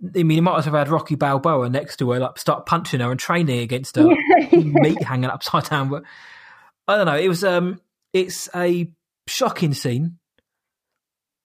I 0.03 0.23
mean, 0.23 0.37
he 0.37 0.41
might 0.41 0.59
as 0.59 0.65
well 0.65 0.75
have 0.75 0.87
had 0.87 0.93
Rocky 0.93 1.15
Balboa 1.15 1.69
next 1.69 1.97
to 1.97 2.11
her, 2.11 2.19
like 2.19 2.37
start 2.37 2.65
punching 2.65 2.99
her 2.99 3.09
and 3.09 3.19
training 3.19 3.59
against 3.59 3.95
her, 3.95 4.03
meat 4.51 5.01
hanging 5.01 5.29
upside 5.29 5.65
down. 5.65 5.89
But 5.89 6.03
I 6.87 6.97
don't 6.97 7.07
know. 7.07 7.17
It 7.17 7.27
was 7.27 7.43
um, 7.43 7.81
it's 8.13 8.47
a 8.55 8.91
shocking 9.27 9.73
scene, 9.73 10.19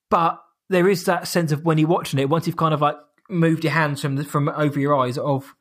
but 0.09 0.39
there 0.69 0.87
is 0.87 1.05
that 1.05 1.27
sense 1.27 1.51
of 1.51 1.65
when 1.65 1.77
you're 1.77 1.87
watching 1.87 2.19
it, 2.19 2.29
once 2.29 2.45
you've 2.45 2.57
kind 2.57 2.73
of 2.73 2.81
like 2.81 2.97
moved 3.29 3.63
your 3.63 3.73
hands 3.73 4.01
from 4.01 4.15
the, 4.15 4.23
from 4.23 4.49
over 4.49 4.79
your 4.79 4.95
eyes, 4.95 5.17
of 5.17 5.55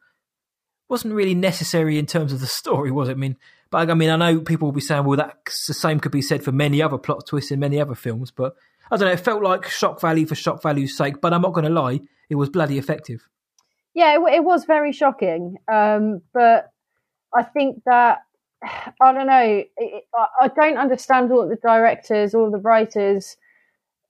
wasn't 0.88 1.14
really 1.14 1.34
necessary 1.34 1.98
in 1.98 2.04
terms 2.04 2.32
of 2.32 2.40
the 2.40 2.46
story, 2.46 2.90
was 2.90 3.08
it? 3.08 3.12
I 3.12 3.14
mean, 3.14 3.36
but 3.70 3.90
I 3.90 3.94
mean, 3.94 4.10
I 4.10 4.16
know 4.16 4.40
people 4.40 4.68
will 4.68 4.72
be 4.72 4.82
saying, 4.82 5.04
well, 5.04 5.16
that 5.16 5.38
the 5.66 5.72
same 5.72 5.98
could 5.98 6.12
be 6.12 6.20
said 6.20 6.44
for 6.44 6.52
many 6.52 6.82
other 6.82 6.98
plot 6.98 7.26
twists 7.26 7.50
in 7.50 7.58
many 7.58 7.80
other 7.80 7.94
films, 7.94 8.30
but 8.30 8.54
I 8.92 8.96
don't 8.98 9.08
know. 9.08 9.12
It 9.12 9.20
felt 9.20 9.42
like 9.42 9.64
shock 9.68 10.02
value 10.02 10.26
for 10.26 10.34
shock 10.34 10.62
value's 10.62 10.96
sake, 10.96 11.20
but 11.22 11.32
I'm 11.32 11.40
not 11.40 11.54
going 11.54 11.64
to 11.64 11.72
lie 11.72 12.00
it 12.28 12.36
was 12.36 12.48
bloody 12.48 12.78
effective. 12.78 13.28
Yeah, 13.94 14.14
it, 14.14 14.34
it 14.34 14.44
was 14.44 14.64
very 14.64 14.92
shocking. 14.92 15.56
Um, 15.70 16.22
but 16.32 16.70
I 17.34 17.42
think 17.42 17.82
that 17.84 18.18
I 18.62 19.12
don't 19.12 19.26
know. 19.26 19.64
It, 19.76 20.04
I, 20.14 20.26
I 20.42 20.48
don't 20.48 20.78
understand 20.78 21.30
what 21.30 21.48
the 21.48 21.56
directors 21.56 22.34
or 22.34 22.50
the 22.50 22.58
writers' 22.58 23.36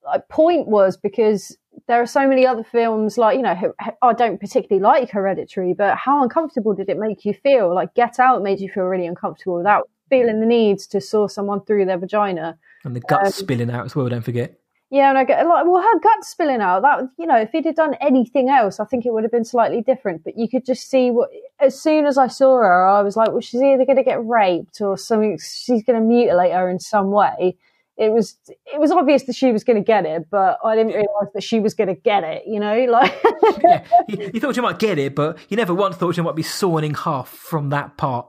like, 0.05 0.27
point 0.29 0.67
was 0.67 0.97
because 0.97 1.57
there 1.87 2.01
are 2.01 2.05
so 2.05 2.27
many 2.27 2.45
other 2.45 2.63
films 2.63 3.17
like 3.17 3.35
you 3.35 3.41
know 3.41 3.73
I 4.01 4.13
don't 4.13 4.39
particularly 4.39 4.81
like 4.81 5.11
Hereditary, 5.11 5.73
but 5.73 5.97
how 5.97 6.23
uncomfortable 6.23 6.73
did 6.73 6.89
it 6.89 6.97
make 6.97 7.25
you 7.25 7.33
feel? 7.33 7.73
Like 7.73 7.93
Get 7.93 8.19
Out 8.19 8.41
made 8.41 8.59
you 8.59 8.69
feel 8.69 8.83
really 8.83 9.07
uncomfortable 9.07 9.57
without 9.57 9.89
feeling 10.09 10.39
the 10.39 10.45
need 10.45 10.79
to 10.79 11.01
saw 11.01 11.27
someone 11.27 11.63
through 11.65 11.85
their 11.85 11.97
vagina 11.97 12.57
and 12.83 12.95
the 12.95 12.99
guts 13.01 13.25
um, 13.25 13.31
spilling 13.31 13.71
out 13.71 13.85
as 13.85 13.95
well. 13.95 14.07
Don't 14.07 14.21
forget. 14.21 14.59
Yeah, 14.93 15.09
and 15.09 15.17
I 15.17 15.23
get 15.23 15.47
like, 15.47 15.65
well, 15.65 15.81
her 15.81 15.99
gut's 15.99 16.27
spilling 16.27 16.61
out. 16.61 16.83
That 16.83 17.09
you 17.17 17.25
know, 17.25 17.35
if 17.37 17.49
he'd 17.49 17.65
have 17.65 17.75
done 17.75 17.95
anything 17.99 18.49
else, 18.49 18.79
I 18.79 18.85
think 18.85 19.07
it 19.07 19.11
would 19.11 19.23
have 19.23 19.31
been 19.31 19.43
slightly 19.43 19.81
different. 19.81 20.23
But 20.23 20.37
you 20.37 20.47
could 20.47 20.63
just 20.63 20.87
see 20.87 21.09
what. 21.09 21.31
As 21.59 21.81
soon 21.81 22.05
as 22.05 22.19
I 22.19 22.27
saw 22.27 22.57
her, 22.57 22.85
I 22.85 23.01
was 23.01 23.17
like, 23.17 23.31
well, 23.31 23.41
she's 23.41 23.63
either 23.63 23.85
going 23.85 23.97
to 23.97 24.03
get 24.03 24.23
raped 24.23 24.81
or 24.81 24.95
something. 24.95 25.39
She's 25.39 25.83
going 25.83 25.99
to 25.99 26.01
mutilate 26.01 26.53
her 26.53 26.69
in 26.69 26.79
some 26.79 27.09
way. 27.09 27.57
It 27.97 28.11
was 28.11 28.37
it 28.47 28.79
was 28.79 28.91
obvious 28.91 29.23
that 29.23 29.35
she 29.35 29.51
was 29.51 29.63
going 29.63 29.77
to 29.77 29.83
get 29.83 30.05
it, 30.05 30.29
but 30.29 30.59
I 30.63 30.75
didn't 30.75 30.93
realize 30.93 31.33
that 31.33 31.41
she 31.41 31.59
was 31.59 31.73
going 31.73 31.87
to 31.87 31.99
get 31.99 32.23
it. 32.23 32.43
You 32.45 32.59
know, 32.59 32.85
like 32.91 33.19
yeah, 33.63 33.83
you, 34.07 34.31
you, 34.35 34.39
thought 34.39 34.55
you 34.55 34.61
might 34.61 34.77
get 34.77 34.99
it, 34.99 35.15
but 35.15 35.39
you 35.49 35.57
never 35.57 35.73
once 35.73 35.95
thought 35.95 36.17
you 36.17 36.23
might 36.23 36.35
be 36.35 36.43
sawn 36.43 36.83
in 36.83 36.93
half 36.93 37.29
from 37.29 37.71
that 37.71 37.97
part. 37.97 38.27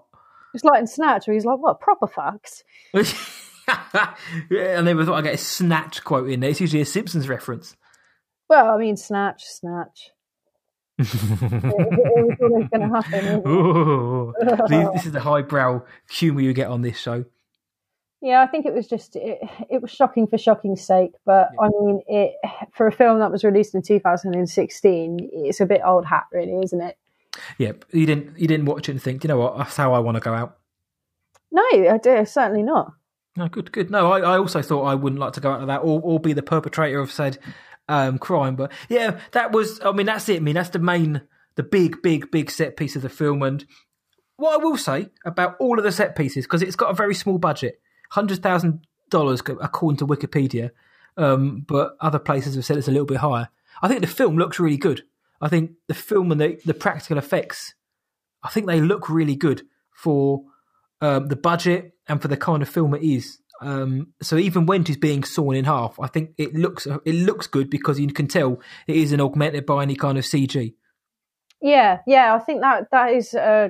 It's 0.55 0.65
like 0.65 0.81
in 0.81 0.87
Snatch, 0.87 1.27
where 1.27 1.35
he's 1.35 1.45
like, 1.45 1.59
"What 1.59 1.79
proper 1.79 2.07
facts." 3.67 4.21
I 4.51 4.81
never 4.83 5.05
thought 5.05 5.17
I'd 5.17 5.25
get 5.25 5.35
a 5.35 5.39
Snatch 5.39 6.05
quote 6.05 6.29
in 6.29 6.41
there. 6.41 6.51
It's 6.51 6.61
usually 6.61 6.83
a 6.83 6.87
Simpsons 6.87 7.29
reference. 7.29 7.77
Well, 8.49 8.71
I 8.71 8.79
mean, 8.79 8.97
Snatch, 8.97 9.45
Snatch. 9.45 10.11
it, 10.99 11.09
it, 11.13 12.39
always 12.41 12.69
going 12.69 12.89
to 12.89 13.01
happen. 13.01 14.93
this 14.95 15.07
is 15.07 15.13
the 15.13 15.21
highbrow 15.21 15.83
humour 16.09 16.41
you 16.41 16.53
get 16.53 16.69
on 16.69 16.83
this 16.83 16.99
show. 16.99 17.25
Yeah, 18.25 18.41
I 18.41 18.47
think 18.47 18.65
it 18.65 18.73
was 18.73 18.87
just 18.87 19.17
it, 19.17 19.39
it 19.69 19.83
was 19.83 19.91
shocking 19.91 20.27
for 20.27 20.39
shocking's 20.39 20.81
sake, 20.81 21.13
but 21.27 21.51
yeah. 21.53 21.67
I 21.67 21.69
mean, 21.69 22.01
it 22.07 22.35
for 22.73 22.87
a 22.87 22.93
film 22.93 23.19
that 23.19 23.31
was 23.31 23.45
released 23.45 23.75
in 23.75 23.83
2016, 23.83 25.19
it's 25.31 25.61
a 25.61 25.67
bit 25.67 25.83
old 25.85 26.07
hat, 26.07 26.25
really, 26.33 26.59
isn't 26.63 26.81
it? 26.81 26.97
Yeah, 27.59 27.73
you 27.93 28.07
didn't 28.07 28.39
you 28.39 28.49
didn't 28.49 28.65
watch 28.65 28.89
it 28.89 28.93
and 28.93 29.03
think, 29.03 29.25
you 29.25 29.29
know 29.29 29.37
what, 29.37 29.59
that's 29.59 29.77
how 29.77 29.93
I 29.93 29.99
want 29.99 30.15
to 30.15 30.23
go 30.23 30.33
out. 30.33 30.57
No, 31.53 31.63
I 31.63 31.99
do 31.99 32.25
certainly 32.25 32.63
not. 32.63 32.95
No, 33.37 33.49
good, 33.49 33.73
good. 33.73 33.91
No, 33.91 34.13
I, 34.13 34.21
I 34.21 34.39
also 34.39 34.63
thought 34.63 34.85
I 34.85 34.95
wouldn't 34.95 35.21
like 35.21 35.33
to 35.35 35.41
go 35.41 35.51
out 35.51 35.61
of 35.61 35.67
that 35.67 35.79
or, 35.79 36.01
or 36.03 36.21
be 36.21 36.33
the 36.33 36.43
perpetrator 36.43 37.01
of 37.01 37.11
said 37.11 37.39
um, 37.89 38.19
crime. 38.19 38.55
But 38.55 38.73
yeah, 38.89 39.19
that 39.33 39.53
was, 39.53 39.81
I 39.85 39.93
mean, 39.93 40.07
that's 40.07 40.29
it. 40.29 40.37
I 40.37 40.41
mean, 40.41 40.55
that's 40.55 40.71
the 40.71 40.79
main, 40.79 41.23
the 41.57 41.65
big, 41.65 42.01
big, 42.03 42.31
big 42.31 42.51
set 42.51 42.77
piece 42.77 42.95
of 42.95 43.03
the 43.03 43.09
film. 43.09 43.43
And 43.43 43.65
what 44.37 44.55
I 44.55 44.65
will 44.65 44.77
say 44.77 45.09
about 45.25 45.57
all 45.59 45.79
of 45.79 45.85
the 45.85 45.93
set 45.93 46.17
pieces, 46.17 46.45
because 46.45 46.63
it's 46.63 46.77
got 46.77 46.91
a 46.91 46.95
very 46.95 47.15
small 47.15 47.39
budget, 47.39 47.81
$100,000 48.13 49.59
according 49.61 49.99
to 49.99 50.07
Wikipedia, 50.07 50.71
um, 51.17 51.65
but 51.67 51.97
other 52.01 52.19
places 52.19 52.55
have 52.55 52.65
said 52.65 52.77
it's 52.77 52.89
a 52.89 52.93
little 52.93 53.07
bit 53.07 53.19
higher. 53.19 53.49
I 53.83 53.89
think 53.89 54.01
the 54.01 54.07
film 54.07 54.37
looks 54.37 54.61
really 54.61 54.77
good. 54.77 55.03
I 55.41 55.49
think 55.49 55.73
the 55.89 55.95
film 55.95 56.31
and 56.31 56.41
the, 56.41 56.61
the 56.65 56.75
practical 56.75 57.19
effects, 57.19 57.75
I 58.43 58.49
think 58.49 58.67
they 58.67 58.81
look 58.81 59.09
really 59.11 59.37
good 59.37 59.63
for 59.93 60.45
um, 61.05 61.29
the 61.29 61.37
budget 61.37 61.93
and 62.09 62.21
for 62.23 62.29
the 62.29 62.37
kind 62.37 62.63
of 62.63 62.69
film 62.69 62.95
it 62.95 63.03
is. 63.03 63.39
Um, 63.61 64.09
so 64.21 64.37
even 64.37 64.67
when 64.67 64.85
she's 64.85 64.97
being 64.97 65.23
sawn 65.23 65.55
in 65.55 65.65
half, 65.65 65.99
I 66.01 66.07
think 66.07 66.31
it 66.39 66.55
looks 66.55 66.87
it 66.87 67.15
looks 67.15 67.47
good 67.47 67.71
because 67.71 68.01
you 68.01 68.09
can 68.09 68.27
tell 68.27 68.61
it 68.87 68.97
isn't 68.97 69.21
augmented 69.21 69.67
by 69.67 69.83
any 69.83 69.97
kind 69.97 70.19
of 70.19 70.25
CG. 70.25 70.75
Yeah, 71.61 72.01
yeah, 72.07 72.35
I 72.35 72.39
think 72.41 72.63
that 72.63 72.91
that 72.91 73.13
is 73.13 73.35
uh, 73.35 73.69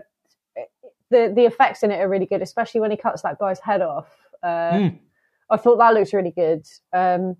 the 1.10 1.32
the 1.34 1.44
effects 1.44 1.82
in 1.82 1.90
it 1.90 2.00
are 2.00 2.08
really 2.08 2.26
good, 2.26 2.42
especially 2.42 2.80
when 2.80 2.90
he 2.90 2.96
cuts 2.96 3.22
that 3.22 3.38
guy's 3.38 3.60
head 3.60 3.82
off. 3.82 4.08
Uh, 4.42 4.72
mm. 4.72 4.98
I 5.50 5.56
thought 5.56 5.78
that 5.78 5.94
looks 5.94 6.14
really 6.14 6.32
good. 6.32 6.66
Um, 6.92 7.36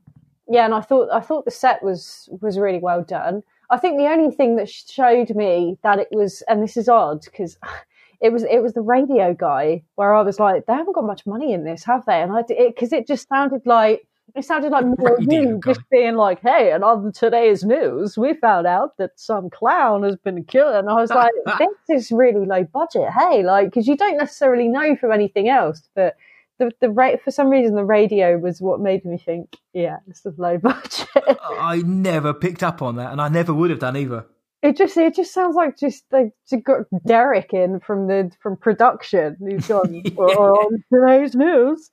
yeah, 0.49 0.65
and 0.65 0.75
I 0.75 0.81
thought 0.81 1.09
I 1.13 1.21
thought 1.21 1.45
the 1.45 1.51
set 1.51 1.83
was 1.83 2.29
was 2.43 2.59
really 2.59 2.81
well 2.81 3.03
done. 3.03 3.43
I 3.71 3.79
think 3.79 3.97
the 3.97 4.09
only 4.09 4.35
thing 4.35 4.57
that 4.57 4.69
showed 4.69 5.35
me 5.35 5.79
that 5.83 5.99
it 5.99 6.09
was, 6.11 6.43
and 6.49 6.63
this 6.63 6.77
is 6.77 6.89
odd 6.89 7.25
because 7.25 7.57
it 8.25 8.33
was 8.33 8.43
it 8.45 8.63
was 8.63 8.73
the 8.73 8.81
radio 8.81 9.35
guy 9.35 9.83
where 9.97 10.15
I 10.15 10.23
was 10.23 10.41
like, 10.41 10.65
they 10.65 10.73
haven't 10.73 10.95
got 10.95 11.05
much 11.05 11.27
money 11.27 11.53
in 11.53 11.65
this, 11.65 11.85
have 11.85 12.07
they? 12.07 12.23
And 12.23 12.33
I 12.33 12.43
because 12.43 12.91
it, 12.91 13.01
it, 13.01 13.07
just 13.07 13.29
sounded 13.29 13.61
like 13.67 14.09
it 14.35 14.47
sounded 14.47 14.73
like 14.73 14.87
more 14.87 15.19
you 15.21 15.61
just 15.63 15.83
being 15.91 16.15
like, 16.15 16.41
hey, 16.41 16.73
and 16.73 16.83
on 16.83 17.13
today's 17.13 17.65
news, 17.65 18.17
we 18.17 18.33
found 18.33 18.67
out 18.67 18.97
that 18.97 19.11
some 19.17 19.51
clown 19.51 20.05
has 20.05 20.17
been 20.17 20.43
killed, 20.45 20.75
and 20.75 20.89
I 20.89 20.95
was 20.95 21.11
like, 21.11 21.33
this 21.59 22.03
is 22.03 22.11
really 22.11 22.47
low 22.47 22.65
budget. 22.65 23.11
Hey, 23.11 23.43
like 23.43 23.67
because 23.67 23.87
you 23.87 23.95
don't 23.95 24.17
necessarily 24.17 24.69
know 24.69 24.97
from 24.97 25.13
anything 25.13 25.51
else, 25.51 25.87
but 25.95 26.17
the 26.59 26.71
the 26.81 26.89
rate 26.89 27.23
for 27.23 27.31
some 27.31 27.51
reason 27.51 27.75
the 27.75 27.85
radio 27.85 28.39
was 28.39 28.59
what 28.59 28.81
made 28.81 29.05
me 29.05 29.19
think, 29.19 29.55
yeah, 29.75 29.99
this 30.07 30.25
is 30.25 30.39
low 30.39 30.57
budget. 30.71 31.09
I 31.15 31.83
never 31.85 32.33
picked 32.33 32.63
up 32.63 32.81
on 32.81 32.97
that, 32.97 33.13
and 33.13 33.21
I 33.21 33.29
never 33.29 33.53
would 33.53 33.69
have 33.69 33.81
done 33.81 33.99
either. 33.99 34.25
It 34.65 34.79
just 34.79 34.97
it 34.97 35.15
just 35.15 35.35
sounds 35.35 35.55
like 35.55 35.77
just 35.77 36.05
like 36.11 36.33
got 36.65 36.87
Derek 37.07 37.53
in 37.53 37.81
from 37.81 38.07
the 38.07 38.33
from 38.43 38.57
production. 38.57 39.37
He's 39.47 39.69
gone 39.69 39.93
yeah. 40.05 40.13
on 40.15 40.83
today's 40.91 41.35
news. 41.35 41.91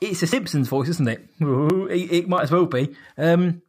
It's 0.00 0.22
a 0.22 0.28
Simpsons 0.28 0.68
voice, 0.68 0.88
isn't 0.88 1.08
it? 1.08 1.28
It, 1.40 2.12
it 2.12 2.28
might 2.28 2.42
as 2.42 2.52
well 2.52 2.66
be. 2.66 2.94
Um, 3.18 3.62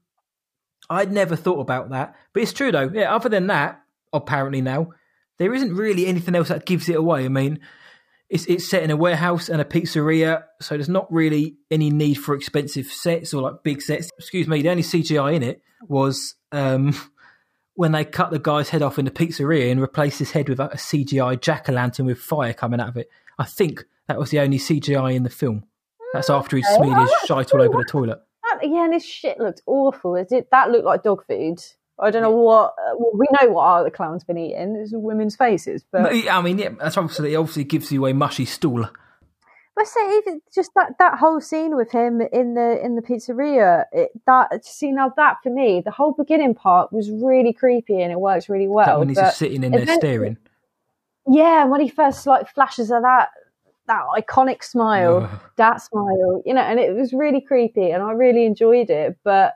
I'd 0.87 1.11
never 1.11 1.35
thought 1.35 1.61
about 1.61 1.89
that, 1.89 2.15
but 2.31 2.43
it's 2.43 2.53
true 2.53 2.71
though. 2.71 2.91
Yeah. 2.93 3.15
Other 3.15 3.27
than 3.27 3.47
that, 3.47 3.81
apparently 4.13 4.61
now 4.61 4.91
there 5.39 5.55
isn't 5.55 5.75
really 5.75 6.05
anything 6.05 6.35
else 6.35 6.49
that 6.49 6.67
gives 6.67 6.89
it 6.89 6.97
away. 6.97 7.25
I 7.25 7.29
mean, 7.29 7.59
it's 8.29 8.45
it's 8.45 8.69
set 8.69 8.83
in 8.83 8.91
a 8.91 8.95
warehouse 8.95 9.49
and 9.49 9.59
a 9.59 9.65
pizzeria, 9.65 10.43
so 10.61 10.75
there's 10.75 10.87
not 10.87 11.11
really 11.11 11.57
any 11.71 11.89
need 11.89 12.19
for 12.19 12.35
expensive 12.35 12.85
sets 12.85 13.33
or 13.33 13.41
like 13.41 13.63
big 13.63 13.81
sets. 13.81 14.11
Excuse 14.19 14.47
me, 14.47 14.61
the 14.61 14.69
only 14.69 14.83
CGI 14.83 15.33
in 15.33 15.41
it 15.41 15.63
was 15.87 16.35
um, 16.51 16.93
when 17.81 17.93
they 17.93 18.05
cut 18.05 18.29
the 18.29 18.37
guy's 18.37 18.69
head 18.69 18.83
off 18.83 18.99
in 18.99 19.05
the 19.05 19.11
pizzeria 19.11 19.71
and 19.71 19.81
replaced 19.81 20.19
his 20.19 20.29
head 20.29 20.47
with 20.47 20.59
a 20.59 20.67
CGI 20.67 21.41
jack 21.41 21.67
o' 21.67 21.71
lantern 21.71 22.05
with 22.05 22.19
fire 22.19 22.53
coming 22.53 22.79
out 22.79 22.89
of 22.89 22.95
it. 22.95 23.09
I 23.39 23.45
think 23.45 23.85
that 24.07 24.19
was 24.19 24.29
the 24.29 24.39
only 24.39 24.59
CGI 24.59 25.15
in 25.15 25.23
the 25.23 25.31
film. 25.31 25.63
That's 26.13 26.29
after 26.29 26.57
he 26.57 26.61
smeared 26.61 26.99
his 26.99 27.11
shite 27.25 27.51
all 27.51 27.61
over 27.63 27.79
the 27.79 27.85
toilet. 27.89 28.19
That, 28.43 28.59
yeah, 28.69 28.83
and 28.83 28.93
his 28.93 29.03
shit 29.03 29.39
looked 29.39 29.63
awful. 29.65 30.15
It 30.15 30.29
did, 30.29 30.45
that 30.51 30.69
looked 30.69 30.85
like 30.85 31.01
dog 31.01 31.25
food. 31.25 31.57
I 31.99 32.11
don't 32.11 32.21
know 32.21 32.29
what 32.29 32.75
uh, 32.77 32.97
well, 32.99 33.13
we 33.15 33.25
know 33.41 33.49
what 33.49 33.83
the 33.83 33.89
clown's 33.89 34.23
been 34.23 34.37
eating. 34.37 34.75
It's 34.79 34.91
women's 34.93 35.35
faces, 35.35 35.83
but 35.91 36.13
I 36.13 36.39
mean, 36.43 36.59
yeah, 36.59 36.69
that's 36.79 36.97
obviously 36.97 37.33
it 37.33 37.37
obviously 37.37 37.63
gives 37.63 37.91
you 37.91 38.05
a 38.05 38.13
mushy 38.13 38.45
stool. 38.45 38.87
But 39.75 39.87
say 39.87 40.17
even 40.17 40.41
just 40.53 40.71
that 40.75 40.97
that 40.99 41.17
whole 41.17 41.39
scene 41.39 41.75
with 41.75 41.91
him 41.91 42.21
in 42.21 42.55
the 42.55 42.83
in 42.83 42.95
the 42.95 43.01
pizzeria, 43.01 43.85
it, 43.91 44.11
that 44.25 44.65
see 44.65 44.91
now 44.91 45.13
that 45.15 45.37
for 45.41 45.49
me, 45.49 45.81
the 45.83 45.91
whole 45.91 46.11
beginning 46.11 46.55
part 46.55 46.91
was 46.91 47.09
really 47.09 47.53
creepy 47.53 48.01
and 48.01 48.11
it 48.11 48.19
works 48.19 48.49
really 48.49 48.67
well. 48.67 48.85
That 48.85 48.99
when 48.99 49.09
he's 49.09 49.17
just 49.17 49.37
sitting 49.37 49.63
in 49.63 49.71
there 49.71 49.95
staring. 49.95 50.37
Yeah, 51.27 51.65
when 51.65 51.79
he 51.81 51.87
first 51.87 52.27
like 52.27 52.49
flashes 52.49 52.91
of 52.91 53.03
that 53.03 53.29
that 53.87 54.03
iconic 54.17 54.63
smile, 54.63 55.29
that 55.57 55.81
smile, 55.81 56.43
you 56.45 56.53
know, 56.53 56.61
and 56.61 56.79
it 56.79 56.93
was 56.93 57.13
really 57.13 57.41
creepy 57.41 57.91
and 57.91 58.03
I 58.03 58.11
really 58.11 58.45
enjoyed 58.45 58.89
it. 58.89 59.17
But 59.23 59.53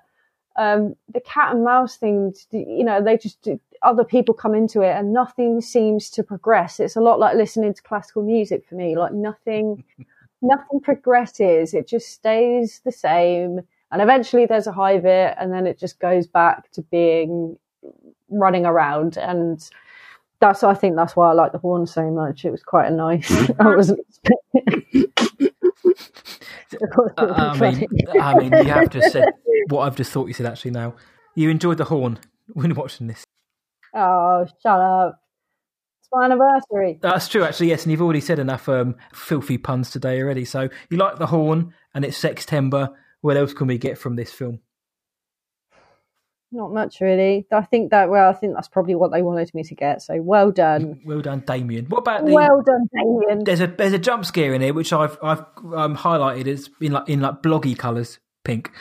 um, 0.55 0.95
the 1.13 1.21
cat 1.21 1.53
and 1.53 1.63
mouse 1.63 1.97
thing, 1.97 2.33
you 2.51 2.83
know, 2.83 3.03
they 3.03 3.17
just 3.17 3.47
other 3.81 4.03
people 4.03 4.33
come 4.33 4.53
into 4.53 4.81
it 4.81 4.95
and 4.95 5.13
nothing 5.13 5.61
seems 5.61 6.09
to 6.11 6.23
progress. 6.23 6.79
It's 6.79 6.95
a 6.95 7.01
lot 7.01 7.19
like 7.19 7.35
listening 7.35 7.73
to 7.73 7.81
classical 7.81 8.23
music 8.23 8.65
for 8.67 8.75
me. 8.75 8.97
Like 8.97 9.13
nothing, 9.13 9.83
nothing 10.41 10.79
progresses. 10.81 11.73
It 11.73 11.87
just 11.87 12.09
stays 12.09 12.81
the 12.83 12.91
same. 12.91 13.61
And 13.91 14.01
eventually 14.01 14.45
there's 14.45 14.67
a 14.67 14.71
high 14.71 14.97
bit 14.97 15.35
and 15.39 15.53
then 15.53 15.67
it 15.67 15.79
just 15.79 15.99
goes 15.99 16.27
back 16.27 16.71
to 16.71 16.81
being 16.83 17.57
running 18.29 18.65
around. 18.65 19.17
And 19.17 19.67
that's, 20.39 20.63
I 20.63 20.73
think 20.73 20.95
that's 20.95 21.15
why 21.15 21.29
I 21.29 21.33
like 21.33 21.51
the 21.51 21.59
horn 21.59 21.85
so 21.85 22.09
much. 22.11 22.45
It 22.45 22.51
was 22.51 22.63
quite 22.63 22.87
a 22.87 22.95
nice, 22.95 23.27
hmm? 23.29 23.53
I 23.61 23.75
wasn't 23.75 23.99
expecting. 23.99 25.05
Uh, 27.17 27.33
I 27.37 27.59
mean, 27.59 27.87
I 28.19 28.37
mean, 28.37 28.51
you 28.51 28.71
have 28.73 28.89
just 28.89 29.11
said 29.11 29.29
what 29.69 29.81
I've 29.81 29.95
just 29.95 30.11
thought 30.11 30.27
you 30.27 30.33
said. 30.33 30.45
Actually, 30.45 30.71
now 30.71 30.95
you 31.35 31.49
enjoyed 31.49 31.77
the 31.77 31.85
horn 31.85 32.19
when 32.53 32.73
watching 32.75 33.07
this. 33.07 33.23
Oh, 33.95 34.45
shut 34.61 34.79
up! 34.79 35.21
It's 36.01 36.09
my 36.11 36.25
anniversary. 36.25 36.99
That's 37.01 37.29
true, 37.29 37.43
actually. 37.43 37.69
Yes, 37.69 37.83
and 37.83 37.91
you've 37.91 38.01
already 38.01 38.21
said 38.21 38.39
enough 38.39 38.67
um, 38.67 38.95
filthy 39.13 39.57
puns 39.57 39.89
today 39.89 40.21
already. 40.21 40.45
So 40.45 40.69
you 40.89 40.97
like 40.97 41.17
the 41.17 41.27
horn, 41.27 41.73
and 41.93 42.03
it's 42.03 42.21
Sextember. 42.21 42.93
What 43.21 43.37
else 43.37 43.53
can 43.53 43.67
we 43.67 43.77
get 43.77 43.97
from 43.97 44.15
this 44.15 44.31
film? 44.31 44.59
Not 46.51 46.71
much, 46.73 47.01
really. 47.01 47.47
I 47.51 47.61
think 47.63 47.91
that 47.91 48.09
well, 48.09 48.29
I 48.29 48.33
think 48.33 48.53
that's 48.53 48.67
probably 48.67 48.95
what 48.95 49.11
they 49.11 49.21
wanted 49.21 49.53
me 49.53 49.63
to 49.63 49.75
get. 49.75 50.01
So 50.01 50.21
well 50.21 50.51
done, 50.51 51.01
well 51.05 51.21
done, 51.21 51.43
Damien. 51.45 51.85
What 51.85 51.99
about 51.99 52.25
the? 52.25 52.33
Well 52.33 52.61
done, 52.61 52.87
Damien. 52.93 53.43
There's 53.43 53.61
a 53.61 53.67
there's 53.67 53.93
a 53.93 53.99
jump 53.99 54.25
scare 54.25 54.53
in 54.53 54.61
here 54.61 54.73
which 54.73 54.93
I've 54.93 55.17
I've 55.23 55.39
um, 55.73 55.97
highlighted 55.97 56.47
as 56.47 56.69
in 56.79 56.91
like 56.93 57.09
in 57.09 57.21
like 57.21 57.41
bloggy 57.41 57.77
colours, 57.77 58.19
pink. 58.43 58.71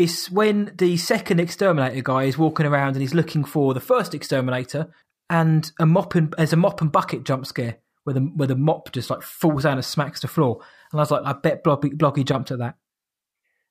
It's 0.00 0.30
when 0.30 0.72
the 0.78 0.96
second 0.96 1.40
exterminator 1.40 2.00
guy 2.00 2.22
is 2.22 2.38
walking 2.38 2.64
around 2.64 2.94
and 2.94 3.02
he's 3.02 3.12
looking 3.12 3.44
for 3.44 3.74
the 3.74 3.80
first 3.80 4.14
exterminator, 4.14 4.90
and 5.28 5.70
a 5.78 5.84
mop 5.84 6.14
and 6.14 6.34
there's 6.38 6.54
a 6.54 6.56
mop 6.56 6.80
and 6.80 6.90
bucket 6.90 7.22
jump 7.24 7.44
scare 7.44 7.76
where 8.04 8.14
the 8.14 8.20
where 8.20 8.48
the 8.48 8.56
mop 8.56 8.90
just 8.92 9.10
like 9.10 9.20
falls 9.20 9.64
down 9.64 9.76
and 9.76 9.84
smacks 9.84 10.20
the 10.20 10.26
floor. 10.26 10.60
And 10.90 10.98
I 10.98 11.02
was 11.02 11.10
like, 11.10 11.20
I 11.26 11.34
bet 11.34 11.62
Bloggy, 11.62 11.92
Bloggy 11.98 12.24
jumped 12.24 12.50
at 12.50 12.60
that. 12.60 12.76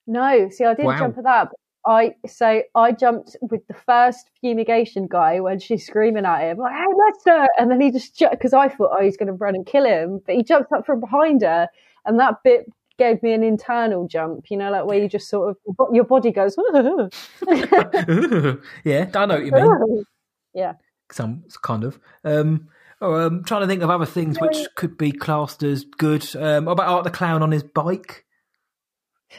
No, 0.06 0.48
see, 0.50 0.64
I 0.64 0.74
didn't 0.74 0.86
wow. 0.86 0.98
jump 0.98 1.18
at 1.18 1.24
that. 1.24 1.48
I 1.84 2.14
so 2.28 2.62
I 2.76 2.92
jumped 2.92 3.36
with 3.40 3.66
the 3.66 3.74
first 3.74 4.30
fumigation 4.40 5.08
guy 5.08 5.40
when 5.40 5.58
she's 5.58 5.84
screaming 5.84 6.26
at 6.26 6.42
him 6.42 6.58
like, 6.58 6.74
"Hey, 6.74 6.86
Lester!" 6.96 7.48
And 7.58 7.72
then 7.72 7.80
he 7.80 7.90
just 7.90 8.16
because 8.30 8.52
I 8.52 8.68
thought 8.68 8.92
oh 8.96 9.02
he's 9.02 9.16
going 9.16 9.26
to 9.26 9.32
run 9.32 9.56
and 9.56 9.66
kill 9.66 9.84
him, 9.84 10.20
but 10.24 10.36
he 10.36 10.44
jumps 10.44 10.70
up 10.70 10.86
from 10.86 11.00
behind 11.00 11.42
her, 11.42 11.66
and 12.06 12.20
that 12.20 12.36
bit 12.44 12.66
gave 13.00 13.22
me 13.22 13.32
an 13.32 13.42
internal 13.42 14.06
jump. 14.06 14.44
You 14.50 14.58
know, 14.58 14.70
like 14.70 14.84
where 14.84 14.98
you 14.98 15.08
just 15.08 15.28
sort 15.28 15.50
of 15.50 15.56
your 15.92 16.04
body 16.04 16.30
goes. 16.30 16.54
yeah, 18.84 19.10
I 19.14 19.26
know 19.26 19.34
what 19.34 19.44
you 19.44 19.52
mean. 19.52 20.04
yeah, 20.54 20.74
some 21.10 21.42
kind 21.62 21.82
of. 21.82 21.98
Um, 22.22 22.68
oh, 23.00 23.14
I'm 23.14 23.38
um, 23.38 23.44
trying 23.44 23.62
to 23.62 23.66
think 23.66 23.82
of 23.82 23.90
other 23.90 24.06
things 24.06 24.38
which 24.38 24.58
could 24.76 24.96
be 24.96 25.10
classed 25.10 25.62
as 25.62 25.84
good. 25.84 26.24
Um, 26.36 26.68
about 26.68 26.86
Art 26.86 27.04
the 27.04 27.10
Clown 27.10 27.42
on 27.42 27.50
his 27.50 27.64
bike. 27.64 28.26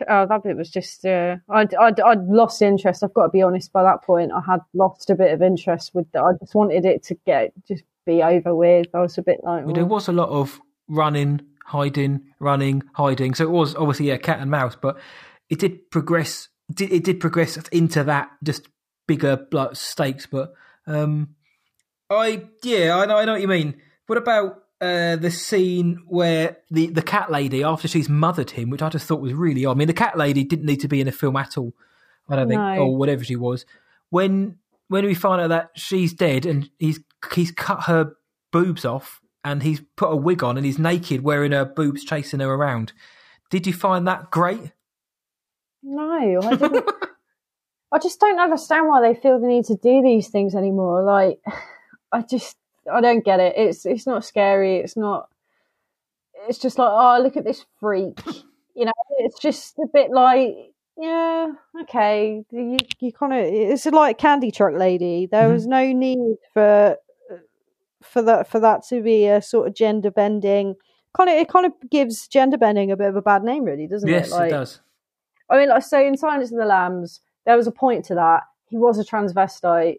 Oh, 0.10 0.26
that 0.26 0.44
bit 0.44 0.58
was 0.58 0.70
just. 0.70 1.06
Uh, 1.06 1.38
I'd, 1.50 1.76
I'd, 1.76 2.00
I'd 2.00 2.24
lost 2.24 2.62
interest. 2.62 3.04
I've 3.04 3.14
got 3.14 3.24
to 3.24 3.30
be 3.30 3.44
honest. 3.44 3.72
By 3.72 3.84
that 3.84 4.04
point, 4.04 4.32
I 4.32 4.42
had 4.46 4.62
lost 4.74 5.10
a 5.10 5.16
bit 5.16 5.32
of 5.32 5.42
interest 5.42 5.92
with. 5.94 6.08
I 6.16 6.32
just 6.40 6.56
wanted 6.56 6.86
it 6.86 7.04
to 7.04 7.16
get 7.26 7.54
just 7.68 7.84
be 8.08 8.24
over 8.24 8.56
with. 8.56 8.88
I 8.94 9.02
was 9.02 9.18
a 9.18 9.22
bit 9.22 9.42
like. 9.44 9.66
Well, 9.66 9.76
there 9.76 9.86
was 9.86 10.08
a 10.08 10.14
lot 10.14 10.30
of 10.30 10.60
running, 10.88 11.42
hiding, 11.72 12.22
running, 12.40 12.84
hiding. 12.94 13.34
So 13.34 13.46
it 13.46 13.52
was 13.52 13.76
obviously 13.76 14.10
a 14.10 14.14
yeah, 14.14 14.18
cat 14.18 14.40
and 14.40 14.52
mouse, 14.52 14.76
but 14.80 15.00
it 15.50 15.60
did 15.60 15.90
progress. 15.90 16.50
It 16.70 16.76
did, 16.76 16.92
it 16.92 17.04
did 17.04 17.20
progress 17.20 17.58
into 17.72 18.04
that 18.04 18.30
just 18.44 18.68
bigger 19.08 19.48
like, 19.52 19.76
stakes. 19.76 20.26
But 20.26 20.54
um, 20.86 21.36
I 22.10 22.44
yeah, 22.64 22.98
I 22.98 23.06
know, 23.06 23.18
I 23.18 23.26
know 23.26 23.34
what 23.34 23.42
you 23.42 23.48
mean. 23.48 23.82
What 24.08 24.18
about 24.18 24.64
uh, 24.82 25.16
the 25.16 25.32
scene 25.32 26.04
where 26.08 26.58
the, 26.70 26.88
the 26.88 27.02
cat 27.02 27.32
lady, 27.32 27.64
after 27.64 27.88
she's 27.88 28.10
mothered 28.10 28.52
him, 28.52 28.70
which 28.70 28.82
I 28.82 28.90
just 28.90 29.06
thought 29.06 29.22
was 29.22 29.34
really 29.34 29.66
odd. 29.66 29.74
I 29.74 29.76
mean, 29.76 29.88
the 29.88 29.94
cat 29.94 30.18
lady 30.18 30.44
didn't 30.44 30.66
need 30.66 30.82
to 30.82 30.88
be 30.88 31.00
in 31.00 31.08
a 31.08 31.12
film 31.12 31.38
at 31.38 31.58
all, 31.58 31.74
I 32.28 32.36
don't 32.36 32.50
think, 32.50 32.60
or 32.60 32.98
whatever 32.98 33.24
she 33.24 33.36
was. 33.36 33.66
When 34.10 34.58
when 34.90 35.06
we 35.06 35.14
find 35.14 35.42
out 35.42 35.50
that 35.50 35.72
she's 35.76 36.14
dead 36.14 36.46
and 36.46 36.70
he's 36.80 37.00
he's 37.34 37.52
cut 37.52 37.84
her 37.84 38.14
boobs 38.52 38.84
off 38.84 39.21
and 39.44 39.64
he's 39.64 39.82
put 39.96 40.12
a 40.12 40.16
wig 40.16 40.44
on 40.44 40.58
and 40.58 40.66
he's 40.66 40.80
naked 40.80 41.24
wearing 41.24 41.52
her 41.52 41.66
boobs 41.66 42.04
chasing 42.04 42.40
her 42.40 42.54
around. 42.54 42.94
Did 43.50 43.68
you 43.68 43.74
find 43.74 44.08
that 44.08 44.32
great? 44.32 44.72
No, 45.84 46.42
I 46.44 46.56
didn't. 46.56 46.90
I 47.92 48.00
just 48.00 48.20
don't 48.20 48.40
understand 48.40 48.88
why 48.88 49.02
they 49.02 49.20
feel 49.20 49.40
the 49.40 49.48
need 49.48 49.66
to 49.66 49.76
do 49.76 50.02
these 50.02 50.30
things 50.30 50.56
anymore. 50.56 51.04
Like, 51.04 51.40
I 52.12 52.22
just 52.22 52.58
I 52.92 53.02
don't 53.02 53.24
get 53.26 53.40
it. 53.40 53.54
It's 53.58 53.86
it's 53.86 54.08
not 54.08 54.26
scary. 54.26 54.78
It's 54.78 54.96
not. 54.98 55.30
It's 56.48 56.58
just 56.58 56.78
like 56.78 56.90
oh 56.92 57.22
look 57.22 57.38
at 57.38 57.44
this 57.44 57.66
freak. 57.80 58.20
You 58.76 58.86
know, 58.86 58.94
it's 59.20 59.40
just 59.40 59.78
a 59.80 59.88
bit 59.94 60.12
like 60.12 60.56
yeah, 60.98 61.52
okay. 61.82 62.44
You, 62.52 62.78
you 63.00 63.12
kind 63.12 63.34
of 63.34 63.40
it's 63.40 63.86
like 63.86 64.18
Candy 64.18 64.52
Truck 64.52 64.74
Lady. 64.76 65.28
There 65.30 65.50
Mhm. 65.50 65.54
was 65.54 65.68
no 65.68 65.92
need 65.92 66.38
for 66.54 66.98
for 68.02 68.22
that 68.22 68.48
for 68.48 68.60
that 68.60 68.84
to 68.90 69.02
be 69.02 69.28
a 69.28 69.42
sort 69.42 69.68
of 69.68 69.76
gender 69.76 70.12
bending. 70.12 70.76
Kind 71.16 71.30
of, 71.30 71.36
it 71.36 71.50
kind 71.50 71.66
of 71.66 71.74
gives 71.90 72.28
gender 72.28 72.58
bending 72.58 72.92
a 72.92 72.96
bit 72.96 73.10
of 73.10 73.16
a 73.18 73.22
bad 73.22 73.44
name, 73.44 73.66
really, 73.66 73.86
doesn't 73.86 74.08
yes, 74.08 74.30
it? 74.30 74.32
Like, 74.32 74.48
it 74.48 74.52
does. 74.52 74.80
I 75.50 75.58
mean, 75.58 75.70
like, 75.70 75.84
so 75.84 76.00
in 76.00 76.16
Silence 76.16 76.52
of 76.52 76.58
the 76.58 76.66
Lambs, 76.66 77.20
there 77.46 77.58
was 77.58 77.68
a 77.68 77.72
point 77.72 78.06
to 78.06 78.16
that. 78.16 78.44
He 78.70 78.78
was 78.78 78.98
a 78.98 79.04
transvestite, 79.04 79.98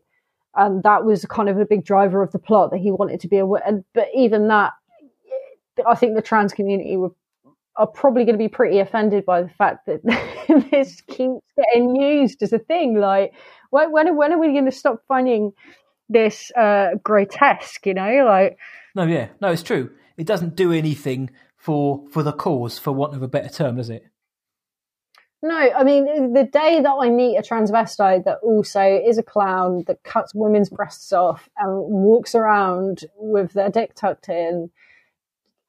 and 0.54 0.82
that 0.82 1.04
was 1.04 1.26
kind 1.26 1.50
of 1.50 1.58
a 1.58 1.66
big 1.66 1.84
driver 1.84 2.22
of 2.22 2.32
the 2.32 2.38
plot 2.38 2.70
that 2.70 2.78
he 2.78 2.90
wanted 2.90 3.20
to 3.20 3.28
be 3.28 3.36
a. 3.36 3.46
And 3.46 3.84
but 3.92 4.08
even 4.14 4.48
that, 4.48 4.72
I 5.86 5.94
think 5.94 6.14
the 6.14 6.22
trans 6.22 6.54
community 6.54 6.96
were 6.96 7.10
are 7.76 7.86
probably 7.86 8.24
going 8.24 8.34
to 8.34 8.42
be 8.42 8.48
pretty 8.48 8.78
offended 8.78 9.24
by 9.24 9.42
the 9.42 9.48
fact 9.48 9.86
that 9.86 10.02
this 10.70 11.00
keeps 11.02 11.40
getting 11.56 11.96
used 11.96 12.42
as 12.42 12.52
a 12.52 12.58
thing. 12.58 12.98
Like, 12.98 13.32
when 13.70 13.92
when, 13.92 14.16
when 14.16 14.32
are 14.32 14.38
we 14.38 14.52
going 14.52 14.66
to 14.66 14.70
stop 14.70 15.02
finding 15.08 15.52
this 16.12 16.50
uh, 16.56 16.90
grotesque? 17.02 17.86
You 17.86 17.94
know, 17.94 18.24
like 18.26 18.58
No, 18.94 19.04
yeah, 19.04 19.28
no, 19.40 19.48
it's 19.50 19.62
true. 19.62 19.90
It 20.16 20.26
doesn't 20.26 20.56
do 20.56 20.72
anything 20.72 21.30
for 21.56 22.04
for 22.10 22.22
the 22.22 22.32
cause, 22.32 22.78
for 22.78 22.92
want 22.92 23.14
of 23.14 23.22
a 23.22 23.28
better 23.28 23.48
term, 23.48 23.76
does 23.76 23.90
it? 23.90 24.04
No, 25.44 25.56
I 25.56 25.82
mean 25.82 26.32
the 26.34 26.44
day 26.44 26.80
that 26.80 26.96
I 27.00 27.10
meet 27.10 27.36
a 27.36 27.42
transvestite 27.42 28.24
that 28.24 28.38
also 28.44 28.80
is 28.82 29.18
a 29.18 29.24
clown 29.24 29.82
that 29.88 30.04
cuts 30.04 30.32
women's 30.34 30.70
breasts 30.70 31.12
off 31.12 31.48
and 31.58 31.72
walks 31.76 32.34
around 32.36 33.04
with 33.16 33.52
their 33.52 33.68
dick 33.68 33.94
tucked 33.96 34.28
in, 34.28 34.70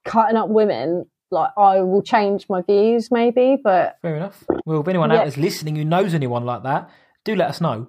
cutting 0.06 0.38
up 0.38 0.50
women, 0.50 1.08
like 1.32 1.50
I 1.58 1.82
will 1.82 2.04
change 2.04 2.46
my 2.50 2.62
views 2.62 3.10
maybe, 3.10 3.58
but 3.64 3.98
Fair 4.04 4.16
enough. 4.16 4.44
Well, 4.66 4.82
if 4.82 4.88
anyone 4.88 5.12
out 5.12 5.16
Yeah. 5.16 5.22
there's 5.24 5.38
listening 5.38 5.76
who 5.76 5.86
knows 5.86 6.14
anyone 6.14 6.46
like 6.46 6.62
that, 6.64 6.92
do 7.24 7.36
let 7.36 7.50
us 7.50 7.60
know. 7.60 7.88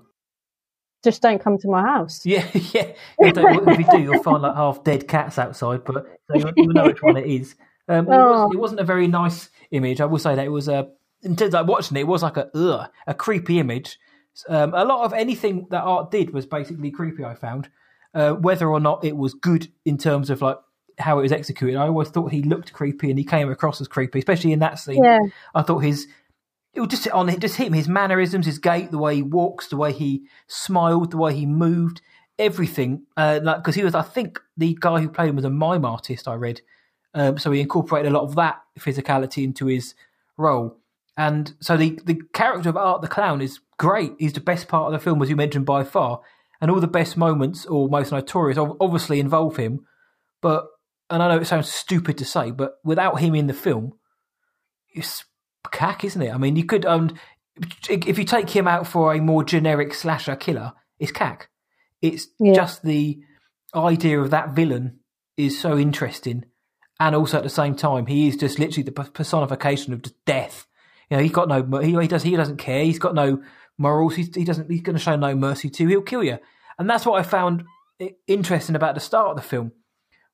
Just 1.05 1.23
don't 1.23 1.41
come 1.41 1.59
to 1.59 1.69
my 1.69 1.83
house. 1.83 2.25
Yeah, 2.25 2.47
yeah. 2.73 2.93
If, 3.19 3.79
you 3.79 3.87
do, 3.91 4.03
you'll 4.03 4.23
find 4.23 4.43
like 4.43 4.57
half 4.57 4.83
dead 4.83 5.07
cats 5.07 5.39
outside, 5.39 5.85
but 5.85 6.07
so 6.29 6.37
you, 6.39 6.53
you 6.57 6.73
know 6.73 6.87
which 6.87 7.03
one 7.03 7.17
it 7.17 7.27
is. 7.27 7.55
Um, 7.89 8.07
it, 8.07 8.09
was, 8.09 8.49
Oh. 8.49 8.53
it 8.53 8.59
wasn't 8.59 8.81
a 8.81 8.85
very 8.85 9.07
nice 9.07 9.51
image. 9.71 10.01
I 10.01 10.07
will 10.07 10.19
say 10.19 10.35
that 10.35 10.45
it 10.45 10.51
was 10.51 10.69
a. 10.69 10.89
In 11.23 11.37
terms 11.37 11.55
of 11.55 11.61
like 11.61 11.69
watching 11.69 11.97
it, 11.97 12.01
it 12.01 12.07
was 12.07 12.23
like 12.23 12.37
a 12.37 12.51
ugh, 12.57 12.91
a 13.07 13.15
creepy 13.15 13.59
image. 13.59 13.99
Um, 14.49 14.75
a 14.75 14.85
lot 14.85 15.05
of 15.05 15.13
anything 15.13 15.67
that 15.71 15.83
art 15.83 16.11
did 16.11 16.33
was 16.35 16.45
basically 16.47 16.91
creepy. 16.91 17.25
I 17.25 17.35
found 17.35 17.69
uh, 18.15 18.33
whether 18.33 18.69
or 18.69 18.81
not 18.81 19.05
it 19.05 19.17
was 19.17 19.33
good 19.35 19.69
in 19.85 19.97
terms 19.97 20.29
of 20.29 20.43
like 20.43 20.59
how 20.99 21.19
it 21.19 21.23
was 21.23 21.33
executed. 21.33 21.77
I 21.77 21.87
always 21.87 22.09
thought 22.09 22.31
he 22.33 22.43
looked 22.43 22.73
creepy 22.73 23.11
and 23.11 23.19
he 23.19 23.25
came 23.25 23.51
across 23.51 23.81
as 23.81 23.89
creepy, 23.89 24.19
especially 24.19 24.53
in 24.53 24.59
that 24.61 24.79
scene. 24.79 25.03
Yeah, 25.03 25.19
I 25.55 25.63
thought 25.63 25.79
his 25.79 26.07
it 26.75 26.81
would 26.81 26.91
just 26.91 27.09
on 27.09 27.29
just 27.41 27.57
hit 27.57 27.69
him 27.69 27.73
his 27.73 27.89
mannerisms, 27.89 28.47
his 28.47 28.59
gait, 28.59 28.91
the 28.91 28.99
way 28.99 29.17
he 29.17 29.23
walks, 29.23 29.69
the 29.69 29.77
way 29.77 29.93
he 29.93 30.25
smiled, 30.47 31.13
the 31.13 31.17
way 31.17 31.35
he 31.35 31.47
moved, 31.47 32.03
everything. 32.39 33.07
Uh, 33.17 33.41
like 33.43 33.59
because 33.59 33.75
he 33.75 33.85
was, 33.85 33.95
I 33.95 34.03
think, 34.03 34.41
the 34.57 34.77
guy 34.81 35.01
who 35.01 35.09
played 35.09 35.31
him 35.31 35.37
was 35.37 35.45
a 35.45 35.51
mime 35.51 35.85
artist. 35.85 36.27
I 36.27 36.35
read, 36.35 36.61
um, 37.15 37.39
so 37.39 37.53
he 37.53 37.61
incorporated 37.61 38.11
a 38.11 38.15
lot 38.15 38.25
of 38.25 38.35
that 38.37 38.61
physicality 38.79 39.45
into 39.45 39.67
his 39.67 39.95
role. 40.37 40.79
And 41.17 41.55
so 41.61 41.77
the 41.77 41.99
the 42.05 42.21
character 42.33 42.69
of 42.69 42.77
Art 42.77 43.03
the 43.03 43.09
Clown 43.09 43.41
is 43.41 43.61
great. 43.79 44.13
He's 44.19 44.33
the 44.33 44.41
best 44.41 44.67
part 44.67 44.87
of 44.87 44.93
the 44.93 45.03
film, 45.03 45.23
as 45.23 45.31
you 45.31 45.37
mentioned, 45.37 45.67
by 45.67 45.85
far. 45.85 46.21
And 46.61 46.71
all 46.71 46.81
the 46.81 46.87
best 46.87 47.17
moments, 47.17 47.67
or 47.67 47.89
most 47.89 48.11
notorious, 48.11 48.59
obviously 48.59 49.21
involve 49.21 49.57
him. 49.57 49.87
But 50.41 50.67
and 51.11 51.23
I 51.23 51.29
know 51.29 51.41
it 51.41 51.47
sounds 51.47 51.73
stupid 51.73 52.19
to 52.19 52.25
say, 52.25 52.51
but 52.51 52.79
without 52.83 53.21
him 53.21 53.35
in 53.35 53.47
the 53.47 53.55
film, 53.55 53.93
it's 54.93 55.25
cack, 55.71 56.05
isn't 56.05 56.21
it? 56.21 56.33
I 56.33 56.39
mean, 56.39 56.57
you 56.57 56.65
could 56.65 56.85
um, 56.87 57.15
if 57.89 58.19
you 58.19 58.25
take 58.25 58.51
him 58.51 58.67
out 58.69 58.87
for 58.87 59.15
a 59.15 59.21
more 59.21 59.45
generic 59.45 59.95
slasher 59.95 60.37
killer, 60.37 60.73
it's 60.99 61.13
cack. 61.13 61.49
It's 62.03 62.29
Yeah. 62.39 62.55
just 62.55 62.83
the 62.83 63.21
idea 63.75 64.21
of 64.21 64.31
that 64.31 64.51
villain 64.51 65.01
is 65.37 65.59
so 65.59 65.79
interesting, 65.79 66.45
and 67.01 67.15
also 67.15 67.39
at 67.39 67.43
the 67.43 67.51
same 67.51 67.75
time, 67.75 68.07
he 68.07 68.29
is 68.29 68.37
just 68.37 68.59
literally 68.59 68.83
the 68.85 68.93
personification 68.93 69.93
of 69.93 70.03
death. 70.27 70.67
You 71.11 71.17
know, 71.17 71.23
he's 71.23 71.33
got 71.33 71.49
no 71.49 71.81
he, 71.81 71.99
he 72.01 72.09
does 72.09 72.23
he 72.23 72.37
doesn't 72.37 72.59
care. 72.59 72.85
He's 72.85 72.99
got 72.99 73.15
no 73.15 73.43
morals. 73.79 74.17
He's, 74.17 74.35
he 74.35 74.45
doesn't. 74.45 74.71
He's 74.71 74.83
going 74.83 74.97
to 74.97 75.03
show 75.03 75.17
no 75.17 75.35
mercy 75.35 75.71
to. 75.71 75.87
He'll 75.87 76.03
kill 76.03 76.25
you, 76.25 76.39
and 76.79 76.89
that's 76.89 77.07
what 77.07 77.19
I 77.19 77.23
found 77.23 77.65
interesting 78.27 78.75
about 78.77 78.95
the 78.95 79.01
start 79.01 79.31
of 79.31 79.37
the 79.37 79.43
film 79.43 79.73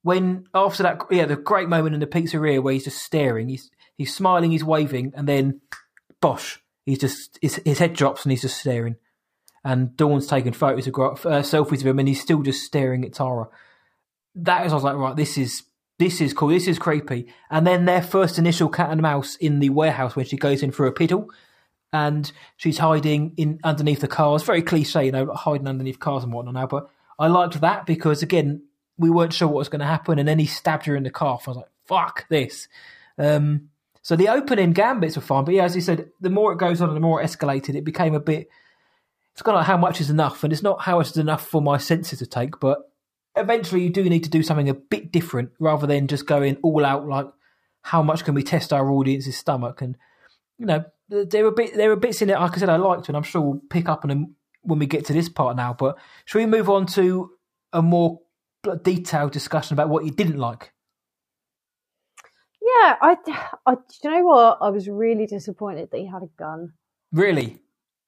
when 0.02 0.44
after 0.54 0.82
that, 0.82 1.02
yeah, 1.10 1.26
the 1.26 1.36
great 1.36 1.68
moment 1.68 1.94
in 1.94 2.00
the 2.00 2.06
pizzeria 2.06 2.62
where 2.62 2.72
he's 2.72 2.84
just 2.84 3.02
staring, 3.02 3.48
he's 3.48 3.70
he's 4.00 4.14
smiling, 4.14 4.50
he's 4.50 4.64
waving, 4.64 5.12
and 5.14 5.28
then, 5.28 5.60
bosh, 6.22 6.58
he's 6.86 6.98
just 6.98 7.38
his, 7.42 7.60
his 7.66 7.78
head 7.78 7.92
drops 7.92 8.24
and 8.24 8.32
he's 8.32 8.40
just 8.40 8.58
staring. 8.58 8.96
And 9.62 9.94
Dawn's 9.94 10.26
taking 10.26 10.54
photos 10.54 10.86
of 10.86 10.94
uh, 10.94 11.42
selfies 11.42 11.82
of 11.82 11.86
him, 11.88 11.98
and 11.98 12.08
he's 12.08 12.22
still 12.22 12.40
just 12.40 12.62
staring 12.62 13.04
at 13.04 13.12
Tara. 13.12 13.48
That 14.36 14.64
is, 14.64 14.72
I 14.72 14.76
was 14.76 14.84
like, 14.84 14.96
right, 14.96 15.14
this 15.14 15.36
is 15.36 15.64
this 15.98 16.22
is 16.22 16.32
cool, 16.32 16.48
this 16.48 16.66
is 16.66 16.78
creepy. 16.78 17.26
And 17.50 17.66
then 17.66 17.84
their 17.84 18.00
first 18.00 18.38
initial 18.38 18.70
cat 18.70 18.88
and 18.88 19.02
mouse 19.02 19.36
in 19.36 19.58
the 19.60 19.68
warehouse 19.68 20.16
when 20.16 20.24
she 20.24 20.38
goes 20.38 20.62
in 20.62 20.70
for 20.70 20.86
a 20.86 20.94
piddle, 20.94 21.26
and 21.92 22.32
she's 22.56 22.78
hiding 22.78 23.34
in 23.36 23.60
underneath 23.64 24.00
the 24.00 24.08
cars. 24.08 24.42
Very 24.44 24.62
cliche, 24.62 25.04
you 25.04 25.12
know, 25.12 25.24
like 25.24 25.36
hiding 25.36 25.68
underneath 25.68 25.98
cars 25.98 26.24
and 26.24 26.32
whatnot 26.32 26.54
now. 26.54 26.66
But 26.66 26.88
I 27.18 27.26
liked 27.26 27.60
that 27.60 27.84
because 27.84 28.22
again, 28.22 28.62
we 28.96 29.10
weren't 29.10 29.34
sure 29.34 29.48
what 29.48 29.58
was 29.58 29.68
going 29.68 29.80
to 29.80 29.86
happen, 29.86 30.18
and 30.18 30.26
then 30.26 30.38
he 30.38 30.46
stabbed 30.46 30.86
her 30.86 30.96
in 30.96 31.02
the 31.02 31.10
calf. 31.10 31.46
I 31.46 31.50
was 31.50 31.56
like, 31.58 31.70
"Fuck 31.84 32.28
this!" 32.30 32.66
Um, 33.18 33.68
so 34.02 34.16
the 34.16 34.28
opening 34.28 34.72
gambits 34.72 35.16
were 35.16 35.22
fine, 35.22 35.44
but 35.44 35.54
yeah, 35.54 35.64
as 35.64 35.74
you 35.74 35.82
said, 35.82 36.10
the 36.20 36.30
more 36.30 36.52
it 36.52 36.58
goes 36.58 36.80
on, 36.80 36.88
and 36.88 36.96
the 36.96 37.00
more 37.00 37.20
it 37.20 37.26
escalated. 37.26 37.74
It 37.74 37.84
became 37.84 38.14
a 38.14 38.20
bit. 38.20 38.48
It's 39.32 39.42
kind 39.42 39.56
of 39.56 39.60
like 39.60 39.66
how 39.66 39.76
much 39.76 40.00
is 40.00 40.10
enough, 40.10 40.42
and 40.42 40.52
it's 40.52 40.62
not 40.62 40.82
how 40.82 40.98
much 40.98 41.10
is 41.10 41.16
enough 41.18 41.46
for 41.46 41.60
my 41.60 41.76
senses 41.76 42.18
to 42.20 42.26
take. 42.26 42.58
But 42.60 42.78
eventually, 43.36 43.82
you 43.82 43.90
do 43.90 44.08
need 44.08 44.24
to 44.24 44.30
do 44.30 44.42
something 44.42 44.68
a 44.68 44.74
bit 44.74 45.12
different 45.12 45.50
rather 45.58 45.86
than 45.86 46.06
just 46.06 46.26
going 46.26 46.56
all 46.62 46.84
out. 46.84 47.06
Like, 47.06 47.26
how 47.82 48.02
much 48.02 48.24
can 48.24 48.34
we 48.34 48.42
test 48.42 48.72
our 48.72 48.90
audience's 48.90 49.36
stomach? 49.36 49.82
And 49.82 49.96
you 50.58 50.66
know, 50.66 50.84
there 51.08 51.44
were 51.44 51.52
bit 51.52 51.74
there 51.74 51.90
were 51.90 51.96
bits 51.96 52.22
in 52.22 52.30
it. 52.30 52.38
Like 52.38 52.56
I 52.56 52.58
said, 52.58 52.70
I 52.70 52.76
liked, 52.76 53.08
and 53.08 53.16
I'm 53.16 53.22
sure 53.22 53.42
we'll 53.42 53.62
pick 53.68 53.88
up 53.88 54.04
on 54.04 54.08
them 54.08 54.34
when 54.62 54.78
we 54.78 54.86
get 54.86 55.04
to 55.06 55.12
this 55.12 55.28
part 55.28 55.56
now. 55.56 55.74
But 55.74 55.98
should 56.24 56.38
we 56.38 56.46
move 56.46 56.70
on 56.70 56.86
to 56.86 57.30
a 57.72 57.82
more 57.82 58.20
detailed 58.82 59.32
discussion 59.32 59.74
about 59.74 59.90
what 59.90 60.06
you 60.06 60.10
didn't 60.10 60.38
like? 60.38 60.72
Yeah. 62.78 62.96
I, 63.00 63.16
I, 63.66 63.74
do 63.74 63.80
you 64.04 64.10
know 64.10 64.24
what? 64.26 64.58
I 64.60 64.68
was 64.70 64.88
really 64.88 65.26
disappointed 65.26 65.90
that 65.90 65.98
he 65.98 66.06
had 66.06 66.22
a 66.22 66.30
gun. 66.38 66.72
Really? 67.12 67.58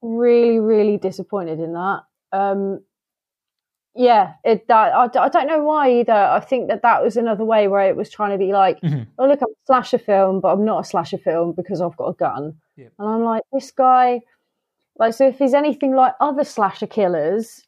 really 0.05 0.59
really 0.59 0.97
disappointed 0.97 1.61
in 1.61 1.75
that 1.75 2.01
um 2.33 2.81
yeah 3.95 4.33
it 4.43 4.67
that 4.67 4.93
I, 4.93 5.05
I 5.05 5.29
don't 5.29 5.47
know 5.47 5.63
why 5.63 5.93
either 6.01 6.13
i 6.13 6.41
think 6.41 6.67
that 6.69 6.83
that 6.83 7.05
was 7.05 7.17
another 7.17 7.45
way 7.45 7.69
where 7.69 7.89
it 7.89 7.95
was 7.95 8.11
trying 8.11 8.33
to 8.33 8.39
be 8.39 8.53
like 8.53 8.81
Mhm. 8.81 9.07
oh 9.21 9.27
look 9.29 9.41
i'm 9.43 9.49
a 9.51 9.67
slasher 9.67 9.99
film 9.99 10.41
but 10.41 10.49
i'm 10.49 10.65
not 10.65 10.81
a 10.81 10.89
slasher 10.89 11.19
film 11.19 11.53
because 11.53 11.81
i've 11.81 11.97
got 11.97 12.09
a 12.09 12.15
gun 12.15 12.55
Yeah. 12.77 12.89
and 12.99 13.09
i'm 13.09 13.23
like 13.23 13.45
this 13.53 13.71
guy 13.71 14.23
like 14.99 15.15
so 15.15 15.29
if 15.29 15.39
he's 15.39 15.55
anything 15.55 15.95
like 15.95 16.15
other 16.21 16.43
slasher 16.43 16.89
killers 16.89 17.63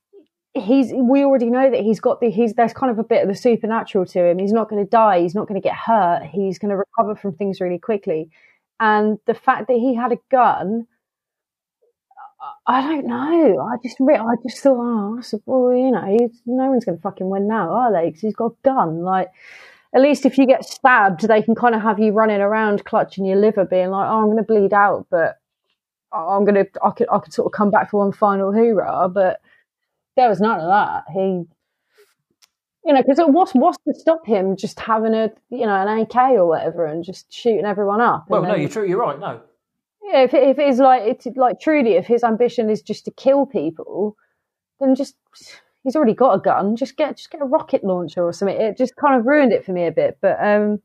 he's 0.54 0.92
we 0.92 1.24
already 1.24 1.50
know 1.50 1.70
that 1.70 1.80
he's 1.80 2.00
got 2.00 2.20
the 2.20 2.30
he's 2.30 2.54
there's 2.54 2.72
kind 2.72 2.90
of 2.90 2.98
a 2.98 3.04
bit 3.04 3.22
of 3.22 3.28
the 3.28 3.34
supernatural 3.34 4.06
to 4.06 4.24
him 4.24 4.38
he's 4.38 4.52
not 4.52 4.68
going 4.68 4.82
to 4.82 4.88
die 4.88 5.20
he's 5.20 5.34
not 5.34 5.48
going 5.48 5.60
to 5.60 5.66
get 5.68 5.76
hurt 5.76 6.22
he's 6.22 6.58
going 6.58 6.70
to 6.70 6.76
recover 6.76 7.16
from 7.16 7.32
things 7.34 7.60
really 7.60 7.78
quickly 7.78 8.30
and 8.78 9.18
the 9.26 9.34
fact 9.34 9.66
that 9.66 9.74
he 9.74 9.94
had 9.94 10.12
a 10.12 10.18
gun 10.30 10.86
I 12.66 12.80
don't 12.82 13.06
know. 13.06 13.60
I 13.60 13.76
just, 13.82 13.96
I 14.00 14.34
just 14.42 14.62
thought, 14.62 14.76
oh, 14.78 15.20
well, 15.46 15.76
you 15.76 15.90
know, 15.90 16.30
no 16.46 16.70
one's 16.70 16.84
going 16.84 16.96
to 16.96 17.02
fucking 17.02 17.28
win 17.28 17.46
now, 17.46 17.70
are 17.70 17.92
they? 17.92 18.06
Because 18.06 18.20
he's 18.20 18.34
got 18.34 18.52
a 18.52 18.56
gun. 18.62 19.00
Like, 19.00 19.28
at 19.94 20.02
least 20.02 20.26
if 20.26 20.38
you 20.38 20.46
get 20.46 20.64
stabbed, 20.64 21.26
they 21.26 21.42
can 21.42 21.54
kind 21.54 21.74
of 21.74 21.82
have 21.82 21.98
you 21.98 22.12
running 22.12 22.40
around 22.40 22.84
clutching 22.84 23.24
your 23.24 23.36
liver, 23.36 23.64
being 23.64 23.90
like, 23.90 24.08
oh, 24.08 24.20
I'm 24.20 24.26
going 24.26 24.38
to 24.38 24.42
bleed 24.42 24.72
out, 24.72 25.06
but 25.10 25.38
I'm 26.12 26.44
going 26.44 26.54
to, 26.54 26.66
I 26.82 26.90
could, 26.90 27.06
I 27.12 27.18
could 27.18 27.32
sort 27.32 27.46
of 27.46 27.52
come 27.52 27.70
back 27.70 27.90
for 27.90 28.00
one 28.00 28.12
final 28.12 28.52
hoorah. 28.52 29.08
But 29.08 29.40
there 30.16 30.28
was 30.28 30.40
none 30.40 30.60
of 30.60 30.66
that. 30.66 31.04
He, 31.12 31.44
you 32.84 32.92
know, 32.92 33.02
because 33.02 33.18
what's 33.26 33.52
what's 33.52 33.78
to 33.88 33.94
stop 33.94 34.26
him 34.26 34.56
just 34.56 34.78
having 34.78 35.14
a, 35.14 35.30
you 35.50 35.66
know, 35.66 35.74
an 35.74 36.00
AK 36.00 36.16
or 36.16 36.46
whatever 36.46 36.86
and 36.86 37.04
just 37.04 37.32
shooting 37.32 37.64
everyone 37.64 38.00
up? 38.00 38.26
Well, 38.28 38.42
and 38.42 38.50
no, 38.50 38.56
you're 38.56 38.68
true. 38.68 38.86
You're 38.86 39.00
right. 39.00 39.18
No, 39.18 39.40
yeah, 40.04 40.22
if, 40.22 40.34
if 40.34 40.58
it's 40.58 40.78
like 40.78 41.02
it's 41.02 41.26
like 41.36 41.60
truly, 41.60 41.94
if 41.94 42.06
his 42.06 42.22
ambition 42.22 42.68
is 42.68 42.82
just 42.82 43.06
to 43.06 43.10
kill 43.10 43.46
people, 43.46 44.16
then 44.78 44.94
just 44.94 45.16
he's 45.82 45.96
already 45.96 46.14
got 46.14 46.34
a 46.34 46.40
gun. 46.40 46.76
Just 46.76 46.96
get 46.96 47.16
just 47.16 47.30
get 47.30 47.40
a 47.40 47.46
rocket 47.46 47.82
launcher 47.82 48.22
or 48.22 48.32
something. 48.32 48.60
It 48.60 48.76
just 48.76 48.96
kind 48.96 49.18
of 49.18 49.26
ruined 49.26 49.52
it 49.52 49.64
for 49.64 49.72
me 49.72 49.86
a 49.86 49.92
bit. 49.92 50.18
But 50.20 50.36
um, 50.44 50.80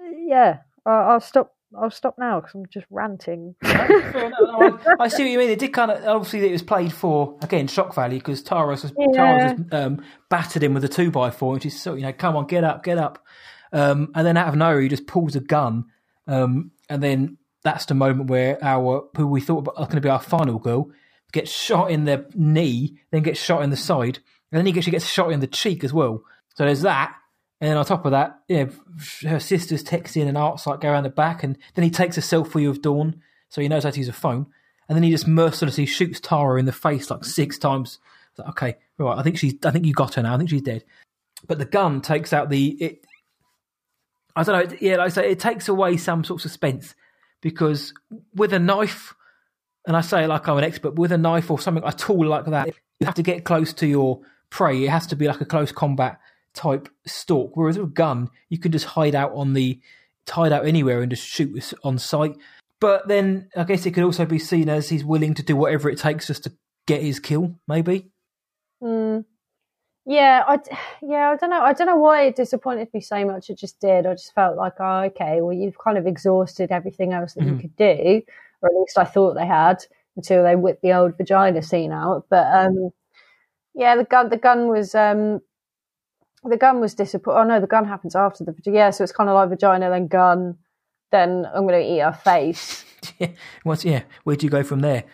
yeah, 0.00 0.58
I'll, 0.86 1.10
I'll 1.10 1.20
stop. 1.20 1.52
I'll 1.80 1.90
stop 1.90 2.16
now 2.18 2.40
because 2.40 2.54
I'm 2.54 2.66
just 2.66 2.86
ranting. 2.90 3.54
No, 3.64 4.78
I, 4.98 5.04
I 5.04 5.08
see 5.08 5.24
what 5.24 5.30
you 5.30 5.38
mean. 5.38 5.50
It 5.50 5.58
did 5.58 5.72
kind 5.72 5.90
of 5.90 6.04
obviously 6.06 6.46
it 6.48 6.52
was 6.52 6.62
played 6.62 6.92
for 6.92 7.36
again 7.42 7.66
shock 7.66 7.94
value 7.94 8.18
because 8.18 8.42
Tara's 8.42 8.82
just, 8.82 8.94
Yeah. 8.96 9.12
Tara's 9.12 9.58
just 9.58 9.74
um, 9.74 10.04
battered 10.30 10.62
him 10.62 10.74
with 10.74 10.84
a 10.84 10.88
two 10.88 11.10
by 11.10 11.30
four, 11.30 11.54
and 11.54 11.62
she's 11.62 11.80
sort 11.80 11.94
of, 11.94 12.00
you 12.00 12.06
know, 12.06 12.12
come 12.12 12.36
on, 12.36 12.46
get 12.46 12.64
up, 12.64 12.82
get 12.84 12.98
up. 12.98 13.24
Um, 13.72 14.10
and 14.14 14.26
then 14.26 14.36
out 14.36 14.48
of 14.48 14.56
nowhere, 14.56 14.80
he 14.80 14.88
just 14.88 15.06
pulls 15.06 15.34
a 15.36 15.40
gun, 15.40 15.84
um, 16.26 16.70
and 16.88 17.02
then 17.02 17.38
that's 17.64 17.86
the 17.86 17.94
moment 17.94 18.30
where 18.30 18.62
our 18.62 19.04
who 19.16 19.26
we 19.26 19.40
thought 19.40 19.64
was 19.64 19.74
going 19.76 19.96
to 19.96 20.00
be 20.00 20.08
our 20.08 20.20
final 20.20 20.58
girl 20.58 20.90
gets 21.32 21.50
shot 21.50 21.90
in 21.90 22.04
the 22.04 22.26
knee, 22.34 22.96
then 23.10 23.22
gets 23.22 23.40
shot 23.40 23.62
in 23.62 23.70
the 23.70 23.76
side, 23.76 24.18
and 24.52 24.58
then 24.58 24.66
he 24.66 24.72
gets, 24.72 24.84
she 24.84 24.90
gets 24.92 25.06
shot 25.06 25.32
in 25.32 25.40
the 25.40 25.46
cheek 25.48 25.82
as 25.82 25.92
well. 25.92 26.22
So 26.54 26.64
there's 26.64 26.82
that. 26.82 27.14
And 27.60 27.70
then 27.70 27.76
on 27.76 27.84
top 27.84 28.04
of 28.04 28.10
that, 28.10 28.40
you 28.48 28.56
know, 28.56 28.70
her 29.28 29.40
sister's 29.40 29.84
texting 29.84 30.26
and 30.26 30.36
Art's 30.36 30.66
like 30.66 30.80
go 30.80 30.90
around 30.90 31.04
the 31.04 31.10
back, 31.10 31.42
and 31.42 31.56
then 31.74 31.84
he 31.84 31.90
takes 31.90 32.18
a 32.18 32.20
selfie 32.20 32.68
of 32.68 32.82
Dawn, 32.82 33.22
so 33.48 33.60
he 33.60 33.68
knows 33.68 33.84
how 33.84 33.90
to 33.90 33.98
use 33.98 34.08
a 34.08 34.12
phone. 34.12 34.46
And 34.88 34.96
then 34.96 35.02
he 35.02 35.10
just 35.10 35.26
mercilessly 35.26 35.86
shoots 35.86 36.20
Tara 36.20 36.58
in 36.58 36.66
the 36.66 36.72
face 36.72 37.10
like 37.10 37.24
six 37.24 37.56
times. 37.56 37.98
Like, 38.36 38.48
okay, 38.48 38.76
right, 38.98 39.16
I 39.16 39.22
think 39.22 39.38
she's, 39.38 39.54
I 39.64 39.70
think 39.70 39.86
you 39.86 39.94
got 39.94 40.14
her 40.14 40.22
now. 40.22 40.34
I 40.34 40.36
think 40.36 40.50
she's 40.50 40.62
dead. 40.62 40.84
But 41.46 41.58
the 41.58 41.64
gun 41.64 42.00
takes 42.00 42.32
out 42.32 42.50
the, 42.50 42.70
it, 42.80 43.06
I 44.34 44.42
don't 44.42 44.70
know, 44.70 44.76
yeah, 44.80 44.96
like 44.96 45.06
I 45.06 45.08
say, 45.08 45.30
it 45.30 45.38
takes 45.38 45.68
away 45.68 45.96
some 45.96 46.24
sort 46.24 46.38
of 46.38 46.42
suspense 46.42 46.94
because 47.40 47.94
with 48.34 48.52
a 48.52 48.58
knife, 48.58 49.14
and 49.86 49.96
I 49.96 50.00
say 50.00 50.24
it 50.24 50.28
like 50.28 50.48
I'm 50.48 50.58
an 50.58 50.64
expert, 50.64 50.96
with 50.96 51.12
a 51.12 51.18
knife 51.18 51.50
or 51.50 51.58
something, 51.58 51.84
a 51.86 51.92
tool 51.92 52.26
like 52.26 52.46
that, 52.46 52.66
you 52.98 53.06
have 53.06 53.14
to 53.14 53.22
get 53.22 53.44
close 53.44 53.72
to 53.74 53.86
your 53.86 54.20
prey. 54.50 54.84
It 54.84 54.90
has 54.90 55.06
to 55.08 55.16
be 55.16 55.28
like 55.28 55.40
a 55.40 55.44
close 55.44 55.72
combat 55.72 56.18
type 56.54 56.88
stalk. 57.06 57.52
Whereas 57.54 57.78
with 57.78 57.88
a 57.88 57.92
gun, 57.92 58.30
you 58.48 58.58
can 58.58 58.72
just 58.72 58.86
hide 58.86 59.14
out 59.14 59.32
on 59.34 59.52
the, 59.52 59.80
hide 60.28 60.52
out 60.52 60.66
anywhere 60.66 61.02
and 61.02 61.10
just 61.10 61.26
shoot 61.26 61.74
on 61.82 61.98
sight. 61.98 62.36
But 62.80 63.08
then 63.08 63.48
I 63.56 63.64
guess 63.64 63.86
it 63.86 63.92
could 63.92 64.04
also 64.04 64.26
be 64.26 64.38
seen 64.38 64.68
as 64.68 64.88
he's 64.88 65.04
willing 65.04 65.34
to 65.34 65.42
do 65.42 65.56
whatever 65.56 65.88
it 65.88 65.98
takes 65.98 66.26
just 66.26 66.44
to 66.44 66.52
get 66.86 67.02
his 67.02 67.20
kill, 67.20 67.58
maybe. 67.66 68.10
Mm. 68.82 69.24
Yeah, 70.06 70.44
I 70.46 70.58
yeah, 71.00 71.30
I 71.30 71.36
don't 71.36 71.48
know. 71.48 71.62
I 71.62 71.72
don't 71.72 71.86
know 71.86 71.96
why 71.96 72.24
it 72.24 72.36
disappointed 72.36 72.88
me 72.92 73.00
so 73.00 73.24
much. 73.24 73.48
It 73.48 73.56
just 73.56 73.80
did. 73.80 74.04
I 74.04 74.12
just 74.12 74.34
felt 74.34 74.56
like, 74.56 74.74
oh, 74.78 75.04
okay, 75.04 75.40
well, 75.40 75.54
you've 75.54 75.78
kind 75.78 75.96
of 75.96 76.06
exhausted 76.06 76.70
everything 76.70 77.14
else 77.14 77.32
that 77.34 77.44
mm-hmm. 77.44 77.54
you 77.54 77.60
could 77.60 77.76
do, 77.76 78.22
or 78.60 78.68
at 78.68 78.76
least 78.78 78.98
I 78.98 79.04
thought 79.04 79.34
they 79.34 79.46
had 79.46 79.78
until 80.16 80.42
they 80.42 80.56
whipped 80.56 80.82
the 80.82 80.92
old 80.92 81.16
vagina 81.16 81.62
scene 81.62 81.90
out. 81.90 82.26
But 82.28 82.46
um, 82.52 82.90
yeah, 83.74 83.96
the 83.96 84.04
gun, 84.04 84.28
the 84.28 84.36
gun 84.36 84.68
was 84.68 84.94
um, 84.94 85.40
the 86.44 86.56
gun 86.56 86.80
was 86.80 86.94
disappointing. 86.94 87.40
Oh 87.40 87.44
no, 87.44 87.60
the 87.60 87.66
gun 87.66 87.84
happens 87.86 88.14
after 88.14 88.44
the 88.44 88.54
yeah, 88.66 88.90
so 88.90 89.04
it's 89.04 89.12
kind 89.12 89.30
of 89.30 89.34
like 89.34 89.48
vagina 89.48 89.90
then 89.90 90.06
gun, 90.06 90.56
then 91.10 91.46
I'm 91.54 91.66
going 91.66 91.82
to 91.82 91.92
eat 91.92 92.00
her 92.00 92.12
face. 92.12 92.84
yeah, 93.18 93.30
what's 93.62 93.84
yeah? 93.84 94.02
Where 94.24 94.36
do 94.36 94.46
you 94.46 94.50
go 94.50 94.62
from 94.62 94.80
there? 94.80 95.04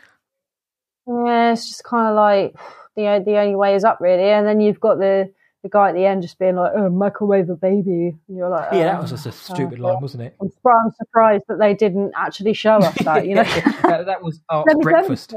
Yeah, 1.07 1.53
it's 1.53 1.69
just 1.69 1.85
kind 1.85 2.09
of 2.09 2.17
like 2.17 2.55
the 2.97 3.23
the 3.25 3.39
only 3.39 3.57
way 3.57 3.75
is 3.75 3.85
up 3.85 4.01
really, 4.01 4.31
and 4.31 4.47
then 4.47 4.61
you've 4.61 4.81
got 4.81 4.99
the 4.99 5.33
the 5.63 5.69
guy 5.69 5.91
at 5.91 5.95
the 5.95 6.07
end 6.07 6.23
just 6.23 6.39
being 6.39 6.57
like, 6.57 6.73
"Oh, 6.75 6.89
microwave 6.89 7.51
a 7.51 7.57
baby," 7.57 8.17
and 8.29 8.37
you're 8.37 8.49
like, 8.49 8.69
oh, 8.73 8.77
"Yeah, 8.77 8.85
that 8.85 8.99
oh, 8.99 9.03
was 9.03 9.11
just 9.11 9.27
a 9.27 9.33
stupid 9.33 9.81
uh, 9.81 9.85
line, 9.85 10.01
wasn't 10.01 10.25
it?" 10.25 10.37
I'm, 10.41 10.51
surprised 10.51 11.45
that 11.49 11.59
they 11.59 11.75
didn't 11.75 12.13
actually 12.17 12.55
show 12.55 12.77
us 12.77 12.95
that. 13.05 13.27
You 13.27 13.37
know, 13.37 13.45
that, 13.83 14.07
that, 14.07 14.23
was 14.23 14.41
our 14.49 14.65
breakfast. 14.81 15.35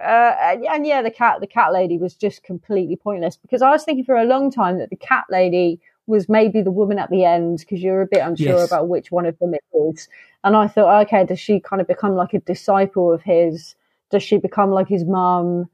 Uh, 0.00 0.34
and, 0.40 0.64
and, 0.66 0.86
yeah, 0.86 1.02
the 1.02 1.10
cat, 1.10 1.40
the 1.40 1.46
cat 1.46 1.72
lady 1.72 1.98
was 1.98 2.14
just 2.14 2.42
completely 2.42 2.96
pointless 2.96 3.36
because 3.36 3.62
I 3.62 3.70
was 3.70 3.84
thinking 3.84 4.04
for 4.04 4.16
a 4.16 4.24
long 4.24 4.50
time 4.50 4.78
that 4.78 4.90
the 4.90 4.96
cat 4.96 5.24
lady 5.30 5.80
was 6.06 6.28
maybe 6.28 6.62
the 6.62 6.70
woman 6.70 6.98
at 6.98 7.10
the 7.10 7.24
end 7.24 7.58
because 7.58 7.82
you're 7.82 8.02
a 8.02 8.06
bit 8.06 8.20
unsure 8.20 8.58
yes. 8.58 8.66
about 8.66 8.88
which 8.88 9.12
one 9.12 9.26
of 9.26 9.38
them 9.38 9.54
it 9.54 9.62
is. 9.90 10.08
And 10.44 10.56
I 10.56 10.66
thought, 10.66 11.02
okay, 11.06 11.24
does 11.26 11.38
she 11.38 11.60
kind 11.60 11.80
of 11.80 11.86
become 11.86 12.14
like 12.14 12.32
a 12.34 12.40
disciple 12.40 13.12
of 13.12 13.22
his? 13.22 13.76
Does 14.10 14.22
she 14.22 14.38
become 14.38 14.70
like 14.70 14.88
his 14.88 15.04
mum? 15.04 15.68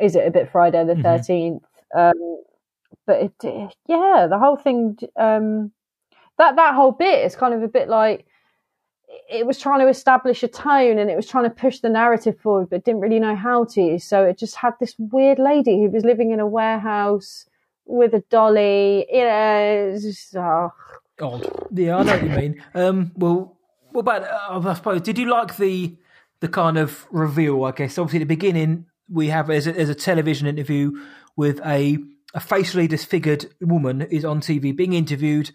is 0.00 0.16
it 0.16 0.26
a 0.26 0.30
bit 0.30 0.50
Friday 0.50 0.84
the 0.84 0.94
13th? 0.94 1.60
Mm-hmm. 1.94 1.98
Um, 1.98 2.42
but 3.06 3.22
it, 3.22 3.32
it, 3.42 3.74
yeah, 3.86 4.26
the 4.28 4.38
whole 4.38 4.56
thing, 4.56 4.98
um, 5.16 5.72
that, 6.38 6.56
that 6.56 6.74
whole 6.74 6.92
bit 6.92 7.24
is 7.24 7.36
kind 7.36 7.54
of 7.54 7.62
a 7.62 7.68
bit 7.68 7.88
like, 7.88 8.26
it 9.28 9.46
was 9.46 9.58
trying 9.58 9.80
to 9.80 9.88
establish 9.88 10.42
a 10.42 10.48
tone 10.48 10.98
and 10.98 11.10
it 11.10 11.16
was 11.16 11.26
trying 11.26 11.44
to 11.44 11.50
push 11.50 11.80
the 11.80 11.88
narrative 11.88 12.38
forward, 12.38 12.70
but 12.70 12.84
didn't 12.84 13.00
really 13.00 13.18
know 13.18 13.36
how 13.36 13.64
to. 13.64 13.98
So 13.98 14.24
it 14.24 14.38
just 14.38 14.56
had 14.56 14.74
this 14.80 14.94
weird 14.98 15.38
lady 15.38 15.78
who 15.78 15.90
was 15.90 16.04
living 16.04 16.30
in 16.30 16.40
a 16.40 16.46
warehouse 16.46 17.46
with 17.86 18.14
a 18.14 18.20
dolly. 18.30 19.06
You 19.10 19.22
oh. 20.36 20.72
God. 21.16 21.68
Yeah, 21.72 21.98
I 21.98 22.02
know 22.02 22.12
what 22.12 22.22
you 22.22 22.28
mean. 22.30 22.64
Um, 22.74 23.12
well, 23.14 23.56
what 23.90 24.00
about, 24.00 24.22
uh, 24.22 24.68
I 24.68 24.74
suppose, 24.74 25.02
did 25.02 25.18
you 25.18 25.28
like 25.30 25.56
the 25.56 25.96
the 26.40 26.48
kind 26.48 26.78
of 26.78 27.06
reveal, 27.10 27.62
I 27.64 27.72
guess? 27.72 27.98
Obviously, 27.98 28.18
at 28.18 28.28
the 28.28 28.34
beginning, 28.34 28.86
we 29.10 29.28
have 29.28 29.48
there's 29.48 29.66
a, 29.66 29.72
a 29.90 29.94
television 29.94 30.46
interview 30.46 30.92
with 31.36 31.60
a 31.64 31.98
a 32.32 32.40
facially 32.40 32.86
disfigured 32.86 33.52
woman 33.60 34.02
is 34.02 34.24
on 34.24 34.40
TV 34.40 34.74
being 34.74 34.92
interviewed, 34.92 35.50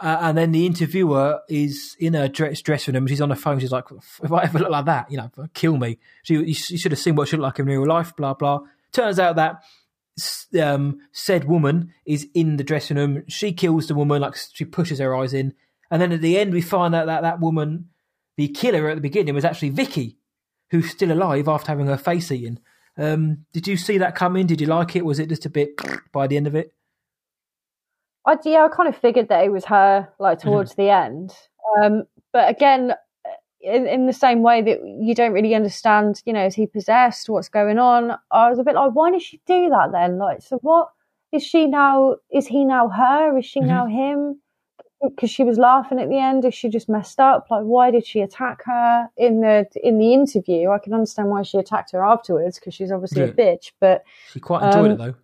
uh, 0.00 0.18
and 0.22 0.38
then 0.38 0.52
the 0.52 0.64
interviewer 0.64 1.40
is 1.48 1.94
in 1.98 2.14
a 2.14 2.28
dress, 2.28 2.62
dressing 2.62 2.94
room. 2.94 3.06
She's 3.06 3.20
on 3.20 3.28
the 3.28 3.36
phone. 3.36 3.58
She's 3.58 3.72
like, 3.72 3.84
"If 4.22 4.32
I 4.32 4.44
ever 4.44 4.58
look 4.58 4.70
like 4.70 4.86
that, 4.86 5.10
you 5.10 5.18
know, 5.18 5.30
kill 5.52 5.76
me." 5.76 5.98
She, 6.22 6.34
you, 6.34 6.54
should 6.54 6.92
have 6.92 6.98
seen 6.98 7.16
what 7.16 7.28
she 7.28 7.36
looked 7.36 7.42
like 7.42 7.58
in 7.58 7.66
real 7.66 7.86
life. 7.86 8.16
Blah 8.16 8.34
blah. 8.34 8.60
Turns 8.92 9.18
out 9.18 9.36
that 9.36 9.62
um, 10.60 11.00
said 11.12 11.44
woman 11.44 11.92
is 12.06 12.28
in 12.34 12.56
the 12.56 12.64
dressing 12.64 12.96
room. 12.96 13.24
She 13.28 13.52
kills 13.52 13.88
the 13.88 13.94
woman, 13.94 14.22
like 14.22 14.36
she 14.54 14.64
pushes 14.64 14.98
her 15.00 15.14
eyes 15.14 15.34
in, 15.34 15.52
and 15.90 16.00
then 16.00 16.12
at 16.12 16.22
the 16.22 16.38
end 16.38 16.54
we 16.54 16.62
find 16.62 16.94
out 16.94 17.06
that 17.06 17.22
that 17.22 17.40
woman, 17.40 17.90
the 18.36 18.48
killer 18.48 18.88
at 18.88 18.94
the 18.94 19.02
beginning, 19.02 19.34
was 19.34 19.44
actually 19.44 19.70
Vicky, 19.70 20.16
who's 20.70 20.90
still 20.90 21.12
alive 21.12 21.46
after 21.46 21.72
having 21.72 21.86
her 21.86 21.98
face 21.98 22.32
eaten. 22.32 22.58
Um, 22.96 23.44
did 23.52 23.68
you 23.68 23.76
see 23.76 23.98
that 23.98 24.14
coming? 24.14 24.46
Did 24.46 24.62
you 24.62 24.66
like 24.66 24.96
it? 24.96 25.04
Was 25.04 25.18
it 25.18 25.28
just 25.28 25.46
a 25.46 25.50
bit 25.50 25.78
by 26.12 26.26
the 26.26 26.36
end 26.38 26.46
of 26.46 26.54
it? 26.54 26.74
I, 28.26 28.36
yeah, 28.44 28.64
I 28.64 28.68
kind 28.74 28.88
of 28.88 28.96
figured 28.96 29.28
that 29.28 29.44
it 29.44 29.50
was 29.50 29.64
her, 29.66 30.08
like 30.18 30.38
mm-hmm. 30.38 30.48
towards 30.48 30.72
mm-hmm. 30.72 30.82
the 30.82 30.90
end. 30.90 31.34
Um, 31.80 32.02
but 32.32 32.48
again, 32.48 32.94
in, 33.60 33.86
in 33.86 34.06
the 34.06 34.12
same 34.12 34.42
way 34.42 34.62
that 34.62 34.78
you 35.00 35.14
don't 35.14 35.32
really 35.32 35.54
understand, 35.54 36.22
you 36.24 36.32
know, 36.32 36.46
is 36.46 36.54
he 36.54 36.66
possessed? 36.66 37.28
What's 37.28 37.48
going 37.48 37.78
on? 37.78 38.16
I 38.30 38.48
was 38.48 38.58
a 38.58 38.64
bit 38.64 38.74
like, 38.74 38.92
why 38.92 39.10
did 39.10 39.22
she 39.22 39.40
do 39.46 39.68
that 39.70 39.90
then? 39.92 40.18
Like, 40.18 40.42
so 40.42 40.58
what 40.58 40.90
is 41.32 41.42
she 41.42 41.66
now? 41.66 42.16
Is 42.32 42.46
he 42.46 42.64
now 42.64 42.88
her? 42.88 43.38
Is 43.38 43.44
she 43.44 43.60
mm-hmm. 43.60 43.68
now 43.68 43.86
him? 43.86 44.40
because 45.02 45.30
she 45.30 45.44
was 45.44 45.58
laughing 45.58 45.98
at 45.98 46.08
the 46.08 46.18
end 46.18 46.44
Is 46.44 46.54
she 46.54 46.68
just 46.68 46.88
messed 46.88 47.20
up 47.20 47.46
like 47.50 47.62
why 47.62 47.90
did 47.90 48.06
she 48.06 48.20
attack 48.20 48.62
her 48.64 49.08
in 49.16 49.40
the 49.40 49.66
in 49.82 49.98
the 49.98 50.12
interview 50.12 50.70
i 50.70 50.78
can 50.78 50.92
understand 50.92 51.28
why 51.30 51.42
she 51.42 51.58
attacked 51.58 51.92
her 51.92 52.04
afterwards 52.04 52.58
because 52.58 52.74
she's 52.74 52.92
obviously 52.92 53.22
yeah. 53.22 53.28
a 53.28 53.32
bitch 53.32 53.72
but 53.80 54.04
she 54.30 54.40
quite 54.40 54.62
enjoyed 54.62 54.86
um, 54.86 54.92
it 54.92 54.98
though 54.98 55.14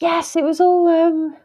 yes 0.00 0.36
it 0.36 0.44
was 0.44 0.60
all 0.60 0.88
um 0.88 1.36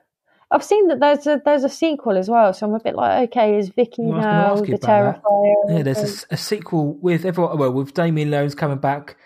i've 0.51 0.63
seen 0.63 0.87
that 0.87 0.99
there's 0.99 1.27
a 1.27 1.41
there's 1.45 1.63
a 1.63 1.69
sequel 1.69 2.17
as 2.17 2.29
well 2.29 2.53
so 2.53 2.65
i'm 2.65 2.73
a 2.73 2.79
bit 2.79 2.95
like 2.95 3.29
okay 3.29 3.57
is 3.57 3.69
vicky 3.69 4.03
well, 4.03 4.19
now 4.19 4.55
the 4.55 4.77
terrifier 4.77 5.55
yeah 5.69 5.83
there's 5.83 6.23
a, 6.23 6.33
a, 6.35 6.37
sequel 6.37 6.93
with 7.01 7.25
everyone 7.25 7.57
well 7.57 7.71
with 7.71 7.93
damien 7.93 8.31
leone's 8.31 8.55
coming 8.55 8.77
back 8.77 9.17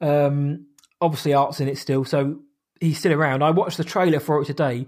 um 0.00 0.66
obviously 1.00 1.32
art's 1.32 1.60
in 1.60 1.68
it 1.68 1.78
still 1.78 2.04
so 2.04 2.38
he's 2.80 2.98
still 2.98 3.12
around 3.12 3.42
i 3.42 3.50
watched 3.50 3.76
the 3.76 3.84
trailer 3.84 4.20
for 4.20 4.40
it 4.40 4.46
today 4.46 4.86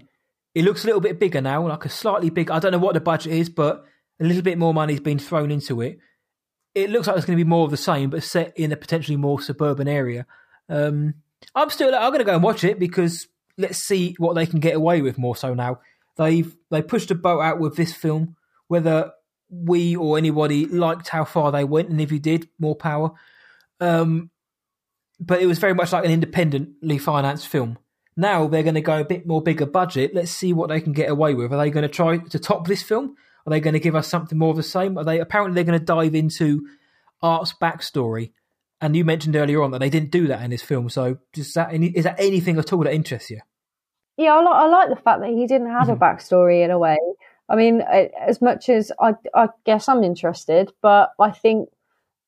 it 0.57 0.63
looks 0.65 0.83
a 0.83 0.87
little 0.87 1.01
bit 1.01 1.19
bigger 1.19 1.39
now, 1.39 1.67
like 1.67 1.85
a 1.85 1.89
slightly 1.89 2.31
big. 2.31 2.49
I 2.49 2.57
don't 2.57 2.71
know 2.71 2.79
what 2.79 2.95
the 2.95 2.99
budget 2.99 3.31
is, 3.31 3.47
but 3.47 3.85
a 4.19 4.23
little 4.23 4.41
bit 4.41 4.57
more 4.57 4.73
money's 4.73 4.99
been 4.99 5.19
thrown 5.19 5.51
into 5.51 5.81
it. 5.81 5.99
It 6.73 6.89
looks 6.89 7.05
like 7.05 7.15
it's 7.15 7.27
going 7.27 7.37
to 7.37 7.43
be 7.43 7.47
more 7.47 7.65
of 7.65 7.69
the 7.69 7.77
same, 7.77 8.09
but 8.09 8.23
set 8.23 8.57
in 8.57 8.71
a 8.71 8.75
potentially 8.75 9.17
more 9.17 9.39
suburban 9.39 9.87
area. 9.87 10.25
Um, 10.67 11.13
I'm 11.53 11.69
still. 11.69 11.93
I'm 11.93 12.09
going 12.09 12.21
to 12.21 12.25
go 12.25 12.33
and 12.33 12.41
watch 12.41 12.63
it 12.63 12.79
because 12.79 13.27
let's 13.57 13.79
see 13.79 14.15
what 14.17 14.35
they 14.35 14.45
can 14.45 14.59
get 14.59 14.75
away 14.75 15.01
with 15.01 15.17
more 15.17 15.35
so 15.35 15.53
now. 15.53 15.79
They've 16.15 16.55
they 16.69 16.81
pushed 16.81 17.11
a 17.11 17.15
boat 17.15 17.41
out 17.41 17.59
with 17.59 17.75
this 17.75 17.93
film. 17.93 18.35
Whether 18.67 19.11
we 19.49 19.95
or 19.95 20.17
anybody 20.17 20.65
liked 20.65 21.07
how 21.07 21.23
far 21.23 21.51
they 21.51 21.63
went, 21.63 21.89
and 21.89 22.01
if 22.01 22.11
you 22.11 22.19
did, 22.19 22.49
more 22.59 22.75
power. 22.75 23.11
Um, 23.79 24.29
but 25.19 25.41
it 25.41 25.45
was 25.45 25.59
very 25.59 25.73
much 25.73 25.93
like 25.93 26.05
an 26.05 26.11
independently 26.11 26.97
financed 26.97 27.47
film. 27.47 27.77
Now 28.15 28.47
they're 28.47 28.63
going 28.63 28.75
to 28.75 28.81
go 28.81 28.99
a 28.99 29.05
bit 29.05 29.27
more 29.27 29.41
bigger 29.41 29.65
budget. 29.65 30.13
Let's 30.13 30.31
see 30.31 30.53
what 30.53 30.69
they 30.69 30.81
can 30.81 30.93
get 30.93 31.09
away 31.09 31.33
with. 31.33 31.53
Are 31.53 31.57
they 31.57 31.69
going 31.69 31.87
to 31.87 31.89
try 31.89 32.17
to 32.17 32.39
top 32.39 32.67
this 32.67 32.83
film? 32.83 33.15
Are 33.45 33.51
they 33.51 33.59
going 33.59 33.75
to 33.75 33.79
give 33.79 33.95
us 33.95 34.07
something 34.07 34.37
more 34.37 34.49
of 34.49 34.57
the 34.57 34.63
same? 34.63 34.97
Are 34.97 35.03
they 35.03 35.19
apparently 35.19 35.55
they're 35.55 35.63
going 35.63 35.79
to 35.79 35.85
dive 35.85 36.15
into 36.15 36.67
Art's 37.21 37.53
backstory? 37.61 38.31
And 38.81 38.95
you 38.95 39.05
mentioned 39.05 39.35
earlier 39.35 39.63
on 39.63 39.71
that 39.71 39.79
they 39.79 39.89
didn't 39.89 40.11
do 40.11 40.27
that 40.27 40.41
in 40.43 40.51
this 40.51 40.61
film. 40.61 40.89
So 40.89 41.19
is 41.35 41.53
that 41.53 41.73
any, 41.73 41.87
is 41.87 42.03
that 42.03 42.19
anything 42.19 42.57
at 42.57 42.73
all 42.73 42.83
that 42.83 42.93
interests 42.93 43.29
you? 43.29 43.39
Yeah, 44.17 44.33
I 44.33 44.41
like, 44.41 44.55
I 44.55 44.65
like 44.67 44.89
the 44.89 44.95
fact 44.95 45.21
that 45.21 45.29
he 45.29 45.45
didn't 45.45 45.69
have 45.69 45.87
mm-hmm. 45.87 45.91
a 45.91 45.95
backstory 45.97 46.65
in 46.65 46.71
a 46.71 46.79
way. 46.79 46.97
I 47.49 47.55
mean, 47.55 47.81
as 47.81 48.41
much 48.41 48.67
as 48.67 48.91
I, 48.99 49.13
I 49.33 49.47
guess 49.65 49.87
I'm 49.87 50.03
interested, 50.03 50.73
but 50.81 51.11
I 51.19 51.31
think 51.31 51.69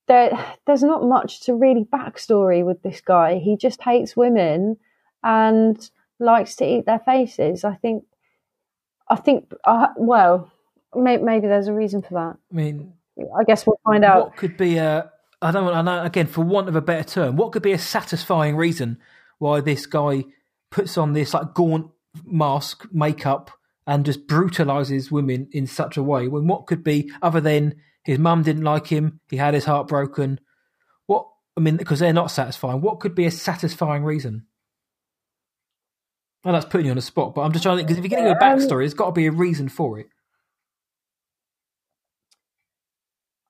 there, 0.08 0.32
there's 0.66 0.84
not 0.84 1.04
much 1.04 1.42
to 1.42 1.56
really 1.56 1.84
backstory 1.84 2.64
with 2.64 2.82
this 2.84 3.02
guy. 3.02 3.40
He 3.40 3.58
just 3.58 3.82
hates 3.82 4.16
women 4.16 4.78
and 5.24 5.90
likes 6.20 6.56
to 6.58 6.66
eat 6.66 6.86
their 6.86 7.00
faces. 7.00 7.64
I 7.66 7.76
think, 7.76 8.06
I 9.10 9.18
think, 9.18 9.52
uh, 9.66 9.88
well, 9.98 10.52
may, 10.96 11.18
maybe 11.18 11.48
there's 11.48 11.68
a 11.68 11.74
reason 11.74 12.02
for 12.02 12.14
that. 12.14 12.38
I 12.52 12.56
mean, 12.56 12.94
I 13.18 13.44
guess 13.44 13.68
we'll 13.68 13.80
find 13.84 14.06
out. 14.06 14.26
What 14.26 14.38
could 14.38 14.56
be 14.56 14.78
a, 14.78 15.12
I 15.42 15.52
don't 15.52 15.74
I 15.74 15.82
know, 15.82 16.04
again, 16.04 16.28
for 16.28 16.42
want 16.42 16.70
of 16.70 16.76
a 16.76 16.82
better 16.82 17.04
term, 17.04 17.36
what 17.36 17.52
could 17.52 17.64
be 17.64 17.74
a 17.74 17.80
satisfying 17.80 18.56
reason 18.56 19.00
why 19.40 19.60
this 19.62 19.86
guy 19.86 20.24
puts 20.72 20.97
on 20.97 21.13
this 21.13 21.34
like 21.34 21.53
gaunt 21.53 21.91
mask, 22.26 22.88
makeup, 22.91 23.51
and 23.88 24.05
just 24.05 24.28
brutalizes 24.28 25.11
women 25.11 25.47
in 25.51 25.67
such 25.67 25.97
a 25.97 26.03
way? 26.03 26.28
When 26.28 26.47
what 26.47 26.67
could 26.67 26.84
be, 26.84 27.11
other 27.22 27.41
than 27.41 27.76
His 28.03 28.17
mum 28.17 28.43
didn't 28.43 28.63
like 28.63 28.88
him. 28.88 29.20
He 29.30 29.38
had 29.38 29.53
his 29.53 29.65
heart 29.65 29.88
broken. 29.88 30.39
What 31.05 31.28
I 31.57 31.61
mean, 31.61 31.78
because 31.78 31.99
they're 31.99 32.13
not 32.13 32.32
satisfying. 32.32 32.82
What 32.82 32.99
could 32.99 33.13
be 33.13 33.26
a 33.26 33.32
satisfying 33.32 34.03
reason? 34.03 34.47
Well, 36.43 36.53
that's 36.53 36.65
putting 36.65 36.86
you 36.86 36.91
on 36.91 36.95
the 36.95 37.01
spot, 37.01 37.36
but 37.36 37.41
I'm 37.41 37.51
just 37.51 37.63
trying 37.63 37.78
to 37.78 37.84
because 37.84 37.97
if 37.97 38.03
you're 38.03 38.09
getting 38.09 38.28
a 38.28 38.32
Um, 38.32 38.38
backstory, 38.39 38.82
there's 38.82 38.93
got 38.93 39.07
to 39.07 39.11
be 39.11 39.28
a 39.28 39.32
reason 39.32 39.70
for 39.70 39.99
it. 39.99 40.07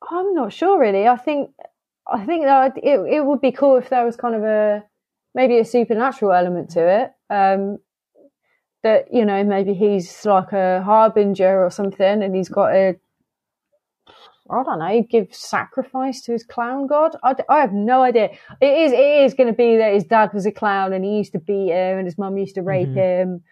I'm 0.09 0.33
not 0.33 0.51
sure 0.53 0.79
really. 0.79 1.07
I 1.07 1.17
think 1.17 1.51
I 2.07 2.25
think 2.25 2.43
that 2.45 2.77
it 2.77 2.99
it 2.99 3.25
would 3.25 3.41
be 3.41 3.51
cool 3.51 3.77
if 3.77 3.89
there 3.89 4.03
was 4.05 4.17
kind 4.17 4.35
of 4.35 4.43
a 4.43 4.83
maybe 5.35 5.57
a 5.59 5.65
supernatural 5.65 6.31
element 6.33 6.69
to 6.71 6.81
it. 6.87 7.11
Um, 7.33 7.77
that 8.83 9.13
you 9.13 9.25
know 9.25 9.43
maybe 9.43 9.73
he's 9.73 10.25
like 10.25 10.53
a 10.53 10.81
harbinger 10.83 11.63
or 11.63 11.69
something, 11.69 12.23
and 12.23 12.35
he's 12.35 12.49
got 12.49 12.73
a 12.73 12.95
I 14.51 14.63
don't 14.63 14.79
know 14.79 15.05
give 15.09 15.27
sacrifice 15.35 16.21
to 16.23 16.31
his 16.31 16.43
clown 16.43 16.87
god. 16.87 17.15
I 17.23 17.59
have 17.59 17.73
no 17.73 18.01
idea. 18.03 18.29
It 18.61 18.65
is 18.77 18.91
it 18.91 19.23
is 19.25 19.33
going 19.33 19.47
to 19.47 19.53
be 19.53 19.77
that 19.77 19.93
his 19.93 20.05
dad 20.05 20.33
was 20.33 20.45
a 20.45 20.51
clown 20.51 20.93
and 20.93 21.03
he 21.05 21.17
used 21.17 21.33
to 21.33 21.39
beat 21.39 21.69
him, 21.69 21.97
and 21.99 22.07
his 22.07 22.17
mum 22.17 22.37
used 22.37 22.55
to 22.55 22.61
rape 22.61 22.89
Mhm. 22.89 22.95
him. 22.95 23.43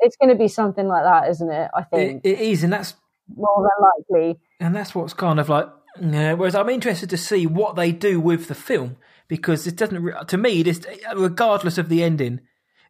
It's 0.00 0.16
going 0.16 0.28
to 0.28 0.36
be 0.36 0.48
something 0.48 0.86
like 0.86 1.04
that, 1.04 1.28
isn't 1.30 1.50
it? 1.50 1.70
I 1.74 1.80
it. 1.80 1.86
think 1.90 2.24
It 2.26 2.38
is, 2.40 2.62
and 2.62 2.72
that's 2.72 2.94
more 3.36 3.56
than 3.68 3.88
likely. 4.20 4.40
and 4.60 4.74
that's 4.76 4.94
what's 4.94 5.14
kind 5.14 5.40
of 5.40 5.48
like. 5.48 5.68
Whereas 5.96 6.54
I'm 6.56 6.68
interested 6.68 7.08
to 7.10 7.16
see 7.16 7.46
what 7.46 7.74
they 7.76 7.90
do 7.92 8.20
with 8.20 8.48
the 8.48 8.54
film 8.54 8.96
because 9.28 9.66
it 9.66 9.76
doesn't. 9.76 10.28
To 10.28 10.36
me, 10.36 10.62
this 10.62 10.80
regardless 11.14 11.78
of 11.78 11.88
the 11.88 12.02
ending, 12.02 12.40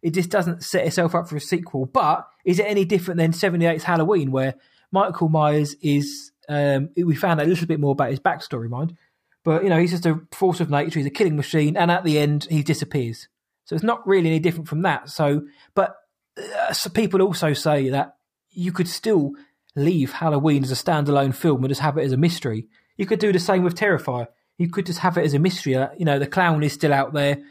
it 0.02 0.14
just 0.14 0.30
doesn't 0.30 0.62
set 0.62 0.86
itself 0.86 1.14
up 1.14 1.28
for 1.28 1.36
a 1.36 1.40
sequel. 1.40 1.86
But 1.86 2.28
is 2.44 2.58
it 2.58 2.66
any 2.66 2.84
different 2.84 3.18
than 3.18 3.32
78's 3.32 3.84
Halloween, 3.84 4.30
where 4.30 4.54
Michael 4.92 5.28
Myers 5.28 5.74
is? 5.80 6.32
Um, 6.48 6.90
we 6.96 7.14
found 7.14 7.40
out 7.40 7.46
a 7.46 7.48
little 7.48 7.66
bit 7.66 7.80
more 7.80 7.92
about 7.92 8.10
his 8.10 8.20
backstory, 8.20 8.68
mind, 8.68 8.96
but 9.44 9.62
you 9.62 9.70
know 9.70 9.78
he's 9.78 9.92
just 9.92 10.06
a 10.06 10.20
force 10.32 10.60
of 10.60 10.70
nature. 10.70 10.98
He's 10.98 11.06
a 11.06 11.10
killing 11.10 11.36
machine, 11.36 11.76
and 11.76 11.90
at 11.90 12.04
the 12.04 12.18
end 12.18 12.46
he 12.50 12.62
disappears. 12.62 13.28
So 13.64 13.74
it's 13.74 13.84
not 13.84 14.06
really 14.06 14.28
any 14.28 14.40
different 14.40 14.68
from 14.68 14.82
that. 14.82 15.08
So, 15.08 15.42
but 15.74 15.96
uh, 16.36 16.72
so 16.72 16.90
people 16.90 17.22
also 17.22 17.54
say 17.54 17.88
that 17.90 18.16
you 18.50 18.72
could 18.72 18.88
still 18.88 19.32
leave 19.74 20.12
Halloween 20.12 20.62
as 20.62 20.70
a 20.70 20.74
standalone 20.74 21.34
film 21.34 21.64
and 21.64 21.70
just 21.70 21.80
have 21.80 21.98
it 21.98 22.04
as 22.04 22.12
a 22.12 22.16
mystery. 22.16 22.68
You 22.96 23.06
could 23.06 23.18
do 23.18 23.32
the 23.32 23.38
same 23.38 23.64
with 23.64 23.74
Terrifier. 23.74 24.28
You 24.58 24.70
could 24.70 24.86
just 24.86 25.00
have 25.00 25.18
it 25.18 25.24
as 25.24 25.34
a 25.34 25.38
mystery. 25.38 25.76
Uh, 25.76 25.88
You 25.98 26.04
know, 26.04 26.18
the 26.18 26.26
clown 26.26 26.62
is 26.62 26.72
still 26.72 26.92
out 26.92 27.12
there. 27.12 27.42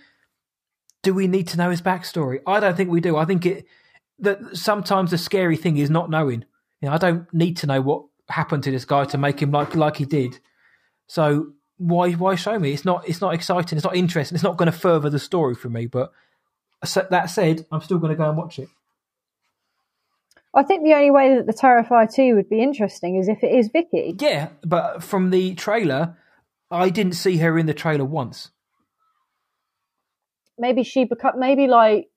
Do 1.02 1.14
we 1.14 1.28
need 1.28 1.48
to 1.50 1.58
know 1.58 1.70
his 1.70 1.82
backstory? 1.82 2.40
I 2.48 2.60
don't 2.60 2.78
think 2.78 2.90
we 2.90 3.02
do. 3.02 3.18
I 3.18 3.26
think 3.26 3.46
it 3.46 3.66
that 4.20 4.56
sometimes 4.56 5.12
the 5.12 5.18
scary 5.18 5.58
thing 5.58 5.78
is 5.78 5.90
not 5.90 6.10
knowing. 6.10 6.46
You 6.82 6.90
know, 6.90 6.94
I 6.94 6.98
don't 6.98 7.34
need 7.34 7.58
to 7.58 7.68
know 7.68 7.82
what 7.82 8.06
happened 8.30 8.64
to 8.64 8.72
this 8.72 8.86
guy 8.86 9.04
to 9.06 9.18
make 9.18 9.42
him 9.42 9.52
like 9.52 9.76
like 9.76 9.98
he 9.98 10.06
did. 10.06 10.40
So 11.08 11.54
why 11.78 12.12
why 12.12 12.36
show 12.36 12.58
me? 12.58 12.72
It's 12.72 12.86
not 12.86 13.08
it's 13.08 13.22
not 13.22 13.34
exciting. 13.34 13.78
It's 13.78 13.86
not 13.86 13.96
interesting. 13.96 14.36
It's 14.36 14.44
not 14.44 14.58
going 14.58 14.72
to 14.72 14.78
further 14.78 15.10
the 15.10 15.20
story 15.20 15.56
for 15.56 15.70
me. 15.70 15.88
But 15.88 16.12
that 17.10 17.30
said, 17.30 17.66
I'm 17.72 17.82
still 17.82 17.98
going 17.98 18.12
to 18.12 18.18
go 18.18 18.30
and 18.30 18.38
watch 18.38 18.60
it. 18.60 18.70
I 20.56 20.64
think 20.64 20.84
the 20.84 20.94
only 20.94 21.10
way 21.10 21.36
that 21.36 21.48
the 21.48 21.54
Terrifier 21.54 22.14
2 22.14 22.36
would 22.36 22.48
be 22.50 22.62
interesting 22.62 23.16
is 23.16 23.28
if 23.28 23.44
it 23.44 23.52
is 23.52 23.70
Vicky. 23.70 24.16
Yeah, 24.20 24.50
but 24.64 25.02
from 25.02 25.32
the 25.32 25.56
trailer, 25.56 26.16
I 26.74 26.90
didn't 26.90 27.14
see 27.14 27.38
her 27.38 27.58
in 27.60 27.68
the 27.68 27.74
trailer 27.74 28.04
once. 28.04 28.50
Maybe 30.58 30.84
she 30.84 31.06
become 31.06 31.40
maybe 31.40 31.68
like, 31.68 32.10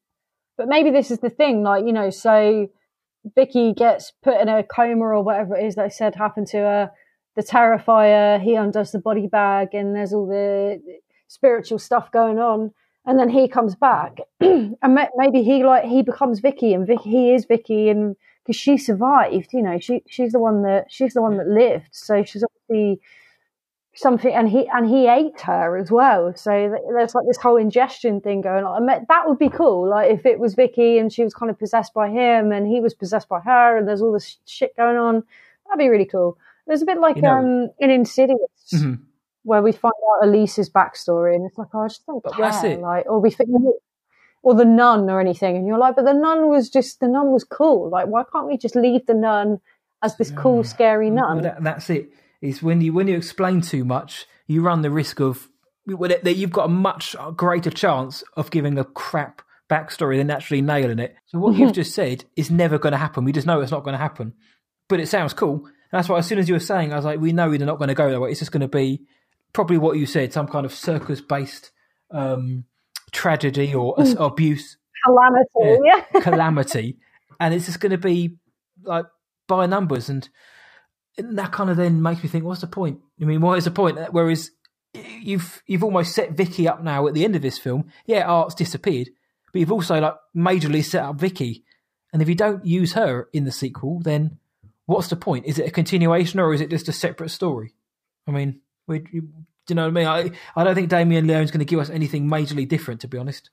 but 0.56 0.66
maybe 0.66 0.90
this 0.90 1.10
is 1.10 1.18
the 1.18 1.30
thing. 1.30 1.62
Like 1.62 1.84
you 1.84 1.92
know, 1.92 2.08
so 2.08 2.68
Vicky 3.34 3.74
gets 3.74 4.12
put 4.22 4.40
in 4.40 4.48
a 4.48 4.62
coma 4.62 5.04
or 5.04 5.22
whatever 5.22 5.56
it 5.56 5.66
is 5.66 5.74
they 5.74 5.90
said 5.90 6.14
happened 6.14 6.46
to 6.48 6.58
her. 6.58 6.90
The 7.34 7.42
Terrifier, 7.42 8.40
he 8.40 8.54
undoes 8.54 8.92
the 8.92 8.98
body 8.98 9.26
bag, 9.26 9.74
and 9.74 9.94
there's 9.94 10.14
all 10.14 10.26
the 10.26 10.80
spiritual 11.28 11.78
stuff 11.78 12.10
going 12.10 12.38
on. 12.38 12.72
And 13.04 13.18
then 13.18 13.28
he 13.28 13.48
comes 13.48 13.74
back, 13.74 14.18
and 14.40 14.98
maybe 15.16 15.42
he 15.42 15.64
like 15.64 15.84
he 15.84 16.02
becomes 16.02 16.40
Vicky, 16.40 16.72
and 16.72 16.86
Vicky 16.86 17.10
he 17.10 17.34
is 17.34 17.44
Vicky, 17.44 17.90
and 17.90 18.16
because 18.42 18.58
she 18.58 18.78
survived, 18.78 19.52
you 19.52 19.62
know, 19.62 19.78
she 19.78 20.02
she's 20.08 20.32
the 20.32 20.38
one 20.38 20.62
that 20.62 20.86
she's 20.88 21.12
the 21.12 21.22
one 21.22 21.36
that 21.36 21.46
lived, 21.46 21.90
so 21.92 22.24
she's 22.24 22.42
obviously 22.42 23.00
something 23.96 24.32
and 24.32 24.48
he 24.48 24.68
and 24.68 24.88
he 24.88 25.06
ate 25.08 25.40
her 25.42 25.76
as 25.76 25.90
well. 25.90 26.32
So 26.36 26.50
there's 26.94 27.14
like 27.14 27.26
this 27.26 27.38
whole 27.38 27.56
ingestion 27.56 28.20
thing 28.20 28.40
going 28.42 28.64
on. 28.64 28.82
I 28.82 28.84
mean, 28.96 29.06
that 29.08 29.26
would 29.26 29.38
be 29.38 29.48
cool 29.48 29.88
like 29.88 30.10
if 30.10 30.26
it 30.26 30.38
was 30.38 30.54
vicky 30.54 30.98
and 30.98 31.12
she 31.12 31.24
was 31.24 31.34
kind 31.34 31.50
of 31.50 31.58
possessed 31.58 31.94
by 31.94 32.08
him 32.10 32.52
and 32.52 32.66
he 32.66 32.80
was 32.80 32.94
possessed 32.94 33.28
by 33.28 33.40
her 33.40 33.76
and 33.78 33.88
there's 33.88 34.02
all 34.02 34.12
this 34.12 34.36
shit 34.44 34.76
going 34.76 34.96
on. 34.96 35.22
That'd 35.66 35.78
be 35.78 35.88
really 35.88 36.04
cool. 36.04 36.38
There's 36.66 36.82
a 36.82 36.86
bit 36.86 36.98
like 37.00 37.16
You 37.16 37.22
know- 37.22 37.30
um 37.38 37.70
in 37.78 37.90
insidious 37.90 38.38
Mhm. 38.74 39.00
where 39.44 39.62
we 39.62 39.72
find 39.72 39.94
out 40.12 40.26
elise's 40.28 40.68
backstory 40.68 41.34
and 41.36 41.46
it's 41.46 41.56
like 41.56 41.68
oh, 41.74 41.80
i 41.82 41.88
just 41.88 42.04
don't 42.06 42.22
But 42.22 42.34
care 42.34 42.46
that's 42.50 42.64
it. 42.64 42.80
like 42.80 43.06
or 43.08 43.20
we 43.20 43.30
think 43.30 43.48
or 44.42 44.54
the 44.54 44.64
nun 44.64 45.08
or 45.08 45.20
anything 45.20 45.56
and 45.56 45.66
you're 45.66 45.78
like 45.78 45.96
but 45.96 46.04
the 46.04 46.12
nun 46.14 46.48
was 46.48 46.68
just 46.68 47.00
the 47.00 47.08
nun 47.08 47.30
was 47.32 47.44
cool. 47.44 47.88
Like 47.88 48.06
why 48.08 48.24
can't 48.32 48.46
we 48.46 48.56
just 48.58 48.76
leave 48.76 49.06
the 49.06 49.14
nun 49.14 49.60
as 50.02 50.16
this 50.18 50.30
cool 50.30 50.62
scary 50.64 51.10
nun? 51.10 51.36
Well, 51.36 51.42
that, 51.44 51.62
that's 51.64 51.88
it. 51.90 52.10
Is 52.40 52.62
when 52.62 52.80
you 52.80 52.92
when 52.92 53.08
you 53.08 53.16
explain 53.16 53.60
too 53.60 53.84
much, 53.84 54.26
you 54.46 54.62
run 54.62 54.82
the 54.82 54.90
risk 54.90 55.20
of 55.20 55.48
that 55.86 56.34
you've 56.36 56.52
got 56.52 56.66
a 56.66 56.68
much 56.68 57.14
greater 57.36 57.70
chance 57.70 58.24
of 58.36 58.50
giving 58.50 58.76
a 58.76 58.84
crap 58.84 59.40
backstory 59.70 60.18
than 60.18 60.30
actually 60.30 60.60
nailing 60.60 60.98
it. 60.98 61.14
So 61.26 61.38
what 61.38 61.56
you've 61.56 61.72
just 61.72 61.94
said 61.94 62.24
is 62.34 62.50
never 62.50 62.78
going 62.78 62.92
to 62.92 62.98
happen. 62.98 63.24
We 63.24 63.32
just 63.32 63.46
know 63.46 63.60
it's 63.60 63.70
not 63.70 63.84
going 63.84 63.94
to 63.94 63.98
happen. 63.98 64.34
But 64.88 65.00
it 65.00 65.06
sounds 65.06 65.32
cool. 65.32 65.64
And 65.64 65.72
that's 65.92 66.08
why 66.08 66.18
as 66.18 66.26
soon 66.26 66.38
as 66.38 66.48
you 66.48 66.54
were 66.54 66.60
saying, 66.60 66.92
I 66.92 66.96
was 66.96 67.04
like, 67.04 67.20
we 67.20 67.32
know 67.32 67.48
we're 67.48 67.58
not 67.58 67.78
going 67.78 67.88
to 67.88 67.94
go 67.94 68.10
that 68.10 68.20
way. 68.20 68.30
It's 68.30 68.40
just 68.40 68.52
going 68.52 68.62
to 68.62 68.68
be 68.68 69.02
probably 69.52 69.78
what 69.78 69.96
you 69.96 70.06
said, 70.06 70.32
some 70.32 70.48
kind 70.48 70.66
of 70.66 70.74
circus 70.74 71.20
based 71.20 71.70
um, 72.10 72.64
tragedy 73.12 73.72
or 73.74 74.00
as- 74.00 74.16
abuse 74.18 74.76
calamity 75.06 75.82
yeah. 75.84 76.20
calamity, 76.20 76.98
and 77.40 77.54
it's 77.54 77.66
just 77.66 77.80
going 77.80 77.92
to 77.92 77.98
be 77.98 78.36
like 78.82 79.06
by 79.48 79.66
numbers, 79.66 80.08
and 80.08 80.28
that 81.16 81.52
kind 81.52 81.70
of 81.70 81.76
then 81.76 82.02
makes 82.02 82.22
me 82.22 82.28
think, 82.28 82.44
what's 82.44 82.60
the 82.60 82.66
point? 82.66 83.00
I 83.20 83.24
mean, 83.24 83.40
what 83.40 83.58
is 83.58 83.64
the 83.64 83.70
point? 83.70 83.98
Uh, 83.98 84.08
whereas 84.10 84.50
you've 85.20 85.62
you've 85.66 85.84
almost 85.84 86.14
set 86.14 86.32
Vicky 86.32 86.68
up 86.68 86.82
now 86.82 87.06
at 87.06 87.14
the 87.14 87.24
end 87.24 87.36
of 87.36 87.42
this 87.42 87.58
film. 87.58 87.90
Yeah, 88.06 88.26
Art's 88.26 88.54
disappeared, 88.54 89.10
but 89.52 89.58
you've 89.58 89.72
also 89.72 90.00
like 90.00 90.14
majorly 90.36 90.84
set 90.84 91.04
up 91.04 91.16
Vicky, 91.16 91.64
and 92.12 92.22
if 92.22 92.28
you 92.28 92.34
don't 92.34 92.64
use 92.64 92.92
her 92.92 93.28
in 93.32 93.44
the 93.44 93.52
sequel, 93.52 94.00
then 94.00 94.38
what's 94.86 95.08
the 95.08 95.16
point? 95.16 95.46
Is 95.46 95.58
it 95.58 95.68
a 95.68 95.70
continuation 95.70 96.40
or 96.40 96.52
is 96.54 96.60
it 96.60 96.70
just 96.70 96.88
a 96.88 96.92
separate 96.92 97.30
story? 97.30 97.74
I 98.26 98.30
mean, 98.30 98.60
we, 98.86 99.04
you, 99.12 99.22
do 99.22 99.28
you 99.68 99.74
know 99.74 99.82
what 99.82 99.88
I 99.88 99.90
mean? 99.90 100.06
I 100.06 100.60
I 100.60 100.64
don't 100.64 100.74
think 100.74 100.88
Damien 100.88 101.26
Leone's 101.26 101.50
going 101.50 101.60
to 101.60 101.64
give 101.64 101.80
us 101.80 101.90
anything 101.90 102.28
majorly 102.28 102.68
different, 102.68 103.00
to 103.02 103.08
be 103.08 103.18
honest. 103.18 103.50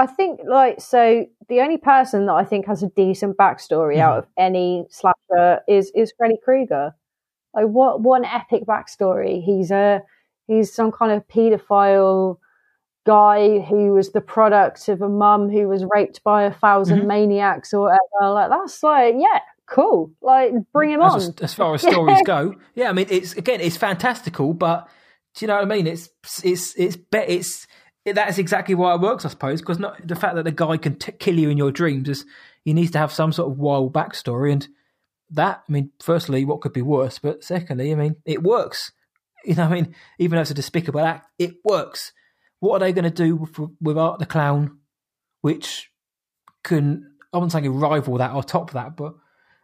I 0.00 0.06
think 0.06 0.40
like 0.46 0.80
so 0.80 1.26
the 1.48 1.60
only 1.60 1.76
person 1.76 2.26
that 2.26 2.32
I 2.32 2.44
think 2.44 2.66
has 2.66 2.82
a 2.82 2.88
decent 2.88 3.36
backstory 3.36 3.96
Mhm. 3.96 4.00
out 4.06 4.18
of 4.18 4.26
any 4.38 4.86
slasher 4.88 5.60
is 5.68 5.90
is 5.94 6.12
Freddy 6.16 6.38
Krueger. 6.44 6.94
Like 7.54 7.66
what 7.66 8.00
one 8.00 8.24
epic 8.24 8.64
backstory. 8.66 9.42
He's 9.42 9.70
a 9.70 10.02
he's 10.46 10.72
some 10.72 10.90
kind 10.90 11.12
of 11.12 11.26
paedophile 11.28 12.38
guy 13.06 13.58
who 13.60 13.92
was 13.92 14.12
the 14.12 14.20
product 14.20 14.88
of 14.88 15.00
a 15.02 15.08
mum 15.08 15.48
who 15.48 15.68
was 15.68 15.84
raped 15.94 16.22
by 16.22 16.44
a 16.44 16.50
1000 16.52 17.00
Mhm. 17.00 17.06
maniacs 17.06 17.72
or 17.74 17.82
whatever. 17.88 18.32
Like 18.34 18.50
that's 18.50 18.82
like 18.82 19.14
yeah, 19.18 19.40
cool. 19.66 20.10
Like 20.20 20.52
bring 20.72 20.90
him 20.92 21.02
as, 21.02 21.28
on. 21.28 21.34
as 21.42 21.54
far 21.54 21.74
as 21.74 21.82
stories 21.92 22.22
go. 22.24 22.54
Yeah, 22.74 22.90
I 22.90 22.92
mean, 22.92 23.06
it's 23.10 23.34
again, 23.34 23.60
it's 23.60 23.76
fantastical, 23.76 24.54
but 24.54 24.88
do 25.34 25.44
you 25.44 25.48
know 25.48 25.54
what 25.56 25.62
I 25.64 25.66
mean? 25.76 25.86
It's 25.86 26.08
it's 26.44 26.74
it's 26.76 26.96
be, 26.96 27.18
it's 27.18 27.66
it, 28.04 28.14
that 28.14 28.28
is 28.28 28.38
exactly 28.38 28.74
why 28.74 28.94
it 28.94 29.00
works, 29.00 29.24
I 29.24 29.28
suppose. 29.28 29.60
Because 29.60 29.78
not 29.78 30.06
the 30.06 30.16
fact 30.16 30.36
that 30.36 30.44
the 30.44 30.52
guy 30.52 30.76
can 30.76 30.96
t- 30.96 31.12
kill 31.12 31.38
you 31.38 31.50
in 31.50 31.58
your 31.58 31.70
dreams 31.70 32.08
is 32.08 32.24
he 32.64 32.72
needs 32.72 32.90
to 32.92 32.98
have 32.98 33.12
some 33.12 33.32
sort 33.32 33.50
of 33.50 33.58
wild 33.58 33.92
backstory, 33.92 34.52
and 34.52 34.68
that 35.30 35.62
I 35.68 35.72
mean, 35.72 35.90
firstly, 36.00 36.44
what 36.44 36.60
could 36.60 36.72
be 36.72 36.82
worse? 36.82 37.18
But 37.18 37.44
secondly, 37.44 37.92
I 37.92 37.94
mean, 37.94 38.16
it 38.24 38.42
works. 38.42 38.92
You 39.42 39.54
know, 39.54 39.64
I 39.64 39.68
mean, 39.68 39.94
even 40.18 40.36
though 40.36 40.42
it's 40.42 40.50
a 40.50 40.54
despicable 40.54 41.00
act, 41.00 41.26
it 41.38 41.54
works. 41.64 42.12
What 42.58 42.74
are 42.76 42.80
they 42.80 42.92
going 42.92 43.10
to 43.10 43.10
do 43.10 43.36
with, 43.36 43.58
with 43.80 43.96
Art 43.96 44.18
the 44.18 44.26
Clown, 44.26 44.80
which 45.40 45.90
can 46.62 47.10
I 47.32 47.38
wouldn't 47.38 47.52
say 47.52 47.66
rival 47.66 48.18
that 48.18 48.34
or 48.34 48.42
top 48.42 48.72
that, 48.72 48.96
but 48.96 49.14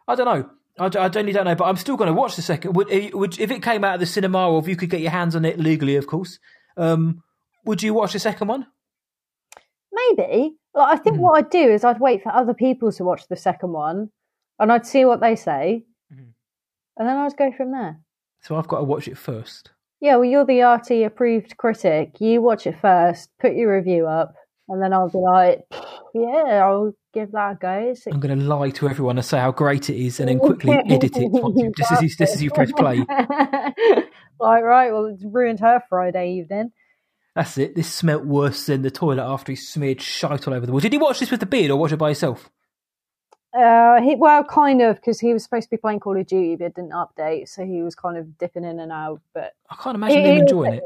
I 0.07 0.15
don't 0.15 0.25
know. 0.25 0.49
I, 0.79 0.89
genuinely 0.89 1.33
don't 1.33 1.45
know, 1.45 1.55
but 1.55 1.65
I'm 1.65 1.75
still 1.75 1.97
going 1.97 2.07
to 2.07 2.13
watch 2.13 2.35
the 2.35 2.41
second. 2.41 2.73
Would, 2.73 2.91
eh, 2.91 3.09
would 3.13 3.39
if 3.39 3.51
it 3.51 3.63
came 3.63 3.83
out 3.83 3.95
of 3.95 3.99
the 3.99 4.05
cinema, 4.05 4.49
or 4.49 4.59
if 4.59 4.67
you 4.67 4.75
could 4.75 4.89
get 4.89 5.01
your 5.01 5.11
hands 5.11 5.35
on 5.35 5.43
it 5.43 5.59
legally, 5.59 5.95
of 5.95 6.07
course, 6.07 6.39
um, 6.77 7.23
would 7.67 7.83
you 7.83 7.93
watch 7.93 8.13
the 8.13 8.19
second 8.19 8.47
one? 8.47 8.67
Maybe. 9.91 10.55
Like, 10.73 10.93
I 10.93 11.01
think 11.01 11.17
Mhm. 11.17 11.19
what 11.19 11.37
I'd 11.37 11.49
do 11.49 11.59
is 11.69 11.83
I'd 11.83 11.99
wait 11.99 12.23
for 12.23 12.31
other 12.31 12.53
people 12.53 12.91
to 12.91 13.03
watch 13.03 13.27
the 13.27 13.35
second 13.35 13.71
one 13.73 14.11
and 14.59 14.71
I'd 14.71 14.85
see 14.85 15.05
what 15.05 15.19
they 15.21 15.35
say. 15.35 15.85
Mhm. 16.13 16.33
And 16.97 17.07
then 17.07 17.17
I'd 17.17 17.37
go 17.37 17.51
from 17.51 17.71
there. 17.71 17.99
So 18.41 18.55
I've 18.55 18.67
got 18.67 18.77
to 18.79 18.83
watch 18.83 19.07
it 19.07 19.17
first. 19.17 19.71
Yeah, 19.99 20.15
well, 20.17 20.25
you're 20.25 20.45
the 20.45 20.61
RT 20.61 21.03
approved 21.03 21.57
critic. 21.57 22.21
You 22.21 22.41
watch 22.41 22.67
it 22.67 22.77
first, 22.79 23.31
put 23.39 23.55
your 23.55 23.75
review 23.75 24.05
up, 24.05 24.35
and 24.69 24.81
then 24.81 24.93
I'll 24.93 25.09
be 25.09 25.17
like, 25.17 25.65
yeah, 26.13 26.63
I'll 26.67 26.93
give 27.13 27.31
that 27.31 27.53
a 27.53 27.55
go. 27.55 27.93
I'm 28.11 28.19
going 28.19 28.37
to 28.39 28.45
lie 28.45 28.69
to 28.69 28.87
everyone 28.87 29.17
and 29.17 29.25
say 29.25 29.39
how 29.39 29.51
great 29.51 29.89
it 29.89 29.95
is, 29.99 30.19
and 30.19 30.29
then 30.29 30.37
quickly 30.39 30.71
edit 30.87 31.17
it. 31.17 31.31
you- 31.33 31.71
Just 31.75 31.91
as 31.93 32.01
you, 32.03 32.09
just 32.09 32.35
as 32.35 32.43
you 32.43 32.51
press 32.51 32.71
play. 32.73 32.97
like, 34.39 34.63
right, 34.63 34.91
well, 34.91 35.05
it's 35.07 35.23
ruined 35.25 35.59
her 35.61 35.81
Friday 35.89 36.33
evening. 36.33 36.71
That's 37.37 37.57
it. 37.57 37.75
This 37.75 37.93
smelt 37.93 38.25
worse 38.25 38.65
than 38.65 38.81
the 38.81 38.89
toilet 38.91 39.23
after 39.23 39.51
he 39.51 39.55
smeared 39.55 40.01
shite 40.01 40.47
all 40.47 40.53
over 40.53 40.65
the 40.65 40.71
wall. 40.71 40.81
Did 40.81 40.91
he 40.91 40.97
watch 40.97 41.19
this 41.19 41.29
with 41.31 41.39
the 41.39 41.45
beard 41.45 41.69
or 41.71 41.77
watch 41.77 41.91
it 41.91 41.97
by 41.97 42.07
himself? 42.09 42.49
Uh, 43.57 44.01
he, 44.01 44.15
well, 44.15 44.43
kind 44.43 44.81
of, 44.81 44.95
because 44.97 45.19
he 45.19 45.33
was 45.33 45.43
supposed 45.43 45.65
to 45.65 45.69
be 45.69 45.77
playing 45.77 45.99
Call 45.99 46.17
of 46.19 46.25
Duty, 46.27 46.55
but 46.55 46.65
it 46.65 46.75
didn't 46.75 46.91
update, 46.91 47.47
so 47.47 47.63
he 47.65 47.81
was 47.81 47.95
kind 47.95 48.17
of 48.17 48.37
dipping 48.37 48.63
in 48.63 48.79
and 48.79 48.91
out. 48.91 49.21
But 49.33 49.53
I 49.69 49.75
can't 49.81 49.95
imagine 49.95 50.17
He- 50.17 50.23
him 50.29 50.33
he 50.35 50.39
enjoying 50.41 50.73
also- 50.73 50.85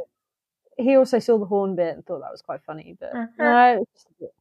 it. 0.77 0.83
he 0.83 0.95
also 0.97 1.19
saw 1.19 1.37
the 1.37 1.45
horn 1.45 1.75
bit 1.75 1.95
and 1.95 2.05
thought 2.05 2.19
that 2.21 2.31
was 2.31 2.41
quite 2.41 2.61
funny. 2.63 2.95
But 2.99 3.13
Mhm. 3.13 3.29
no, 3.39 3.81
it's 3.81 4.05
just, 4.19 4.31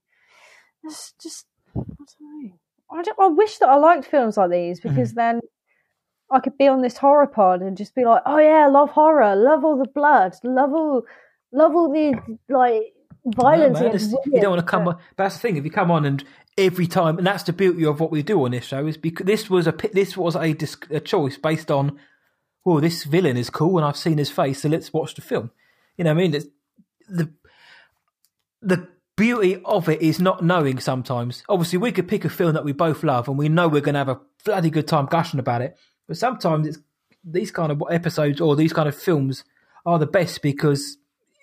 it's 0.84 1.12
just 1.22 1.46
I 1.76 1.80
don't 1.80 2.44
know. 2.44 2.52
I, 2.92 3.02
don't, 3.02 3.18
I 3.20 3.26
wish 3.28 3.58
that 3.58 3.68
I 3.68 3.76
liked 3.76 4.04
films 4.04 4.36
like 4.36 4.50
these 4.50 4.80
because 4.80 5.12
then 5.14 5.40
I 6.30 6.40
could 6.40 6.58
be 6.58 6.66
on 6.68 6.82
this 6.82 6.98
horror 6.98 7.26
pod 7.28 7.62
and 7.62 7.76
just 7.76 7.94
be 7.94 8.04
like, 8.04 8.22
oh 8.26 8.38
yeah, 8.38 8.66
love 8.66 8.90
horror, 8.90 9.34
love 9.36 9.64
all 9.64 9.76
the 9.78 9.88
blood, 9.88 10.34
love 10.42 10.72
all, 10.72 11.02
love 11.52 11.74
all 11.74 11.92
the 11.92 12.38
like 12.48 12.94
violence. 13.24 13.80
No, 13.80 13.88
man, 13.88 14.32
you 14.32 14.40
don't 14.40 14.50
want 14.50 14.60
to 14.60 14.70
come 14.70 14.88
on. 14.88 14.96
But 15.16 15.24
that's 15.24 15.36
the 15.36 15.40
thing. 15.40 15.56
If 15.56 15.64
you 15.64 15.70
come 15.70 15.90
on 15.90 16.04
and 16.04 16.24
every 16.56 16.86
time, 16.86 17.18
and 17.18 17.26
that's 17.26 17.44
the 17.44 17.52
beauty 17.52 17.84
of 17.84 18.00
what 18.00 18.10
we 18.10 18.22
do 18.22 18.44
on 18.44 18.52
this 18.52 18.66
show 18.66 18.86
is 18.86 18.96
because 18.96 19.26
this 19.26 19.50
was 19.50 19.66
a 19.66 19.74
this 19.92 20.16
was 20.16 20.36
a, 20.36 20.52
dis- 20.52 20.76
a 20.90 21.00
choice 21.00 21.36
based 21.36 21.70
on, 21.70 21.98
well, 22.64 22.80
this 22.80 23.04
villain 23.04 23.36
is 23.36 23.50
cool 23.50 23.78
and 23.78 23.86
I've 23.86 23.96
seen 23.96 24.18
his 24.18 24.30
face, 24.30 24.62
so 24.62 24.68
let's 24.68 24.92
watch 24.92 25.14
the 25.14 25.22
film. 25.22 25.50
You 25.96 26.04
know 26.04 26.14
what 26.14 26.20
I 26.20 26.22
mean? 26.22 26.34
It's, 26.34 26.46
the 27.08 27.32
the 28.62 28.88
beauty 29.16 29.60
of 29.64 29.88
it 29.88 30.00
is 30.00 30.20
not 30.20 30.44
knowing 30.44 30.78
sometimes. 30.78 31.42
Obviously, 31.48 31.78
we 31.78 31.92
could 31.92 32.08
pick 32.08 32.24
a 32.24 32.30
film 32.30 32.54
that 32.54 32.64
we 32.64 32.72
both 32.72 33.02
love 33.02 33.28
and 33.28 33.36
we 33.36 33.48
know 33.48 33.68
we're 33.68 33.80
going 33.80 33.94
to 33.94 33.98
have 33.98 34.08
a 34.08 34.20
bloody 34.44 34.70
good 34.70 34.88
time 34.88 35.06
gushing 35.06 35.40
about 35.40 35.62
it. 35.62 35.76
But 36.08 36.16
sometimes 36.16 36.66
it's 36.66 36.78
these 37.22 37.50
kind 37.50 37.70
of 37.70 37.82
episodes 37.90 38.40
or 38.40 38.56
these 38.56 38.72
kind 38.72 38.88
of 38.88 38.96
films 38.96 39.44
are 39.84 39.98
the 39.98 40.06
best 40.06 40.42
because 40.42 40.96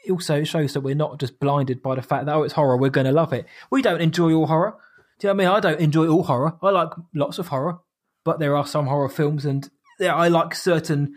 also 0.10 0.44
shows 0.44 0.74
that 0.74 0.82
we're 0.82 0.96
not 0.96 1.20
just 1.20 1.40
blinded 1.40 1.82
by 1.82 1.96
the 1.96 2.02
fact 2.02 2.26
that 2.26 2.36
oh 2.36 2.44
it's 2.44 2.54
horror 2.54 2.78
we're 2.78 2.90
going 2.90 3.06
to 3.06 3.12
love 3.12 3.34
it 3.34 3.46
we 3.72 3.82
don't 3.82 4.02
enjoy 4.02 4.34
all 4.34 4.48
horror 4.48 4.76
do 5.20 5.28
you 5.28 5.34
know 5.34 5.36
what 5.36 5.44
i 5.44 5.48
mean 5.48 5.58
i 5.58 5.60
don't 5.60 5.82
enjoy 5.82 6.08
all 6.08 6.24
horror 6.24 6.58
i 6.62 6.70
like 6.70 6.90
lots 7.14 7.40
of 7.40 7.48
horror 7.48 7.80
but 8.24 8.40
there 8.40 8.56
are 8.56 8.66
some 8.66 8.88
horror 8.88 9.10
films 9.10 9.46
and 9.46 9.70
yeah, 10.00 10.16
i 10.16 10.28
like 10.28 10.54
certain 10.54 11.14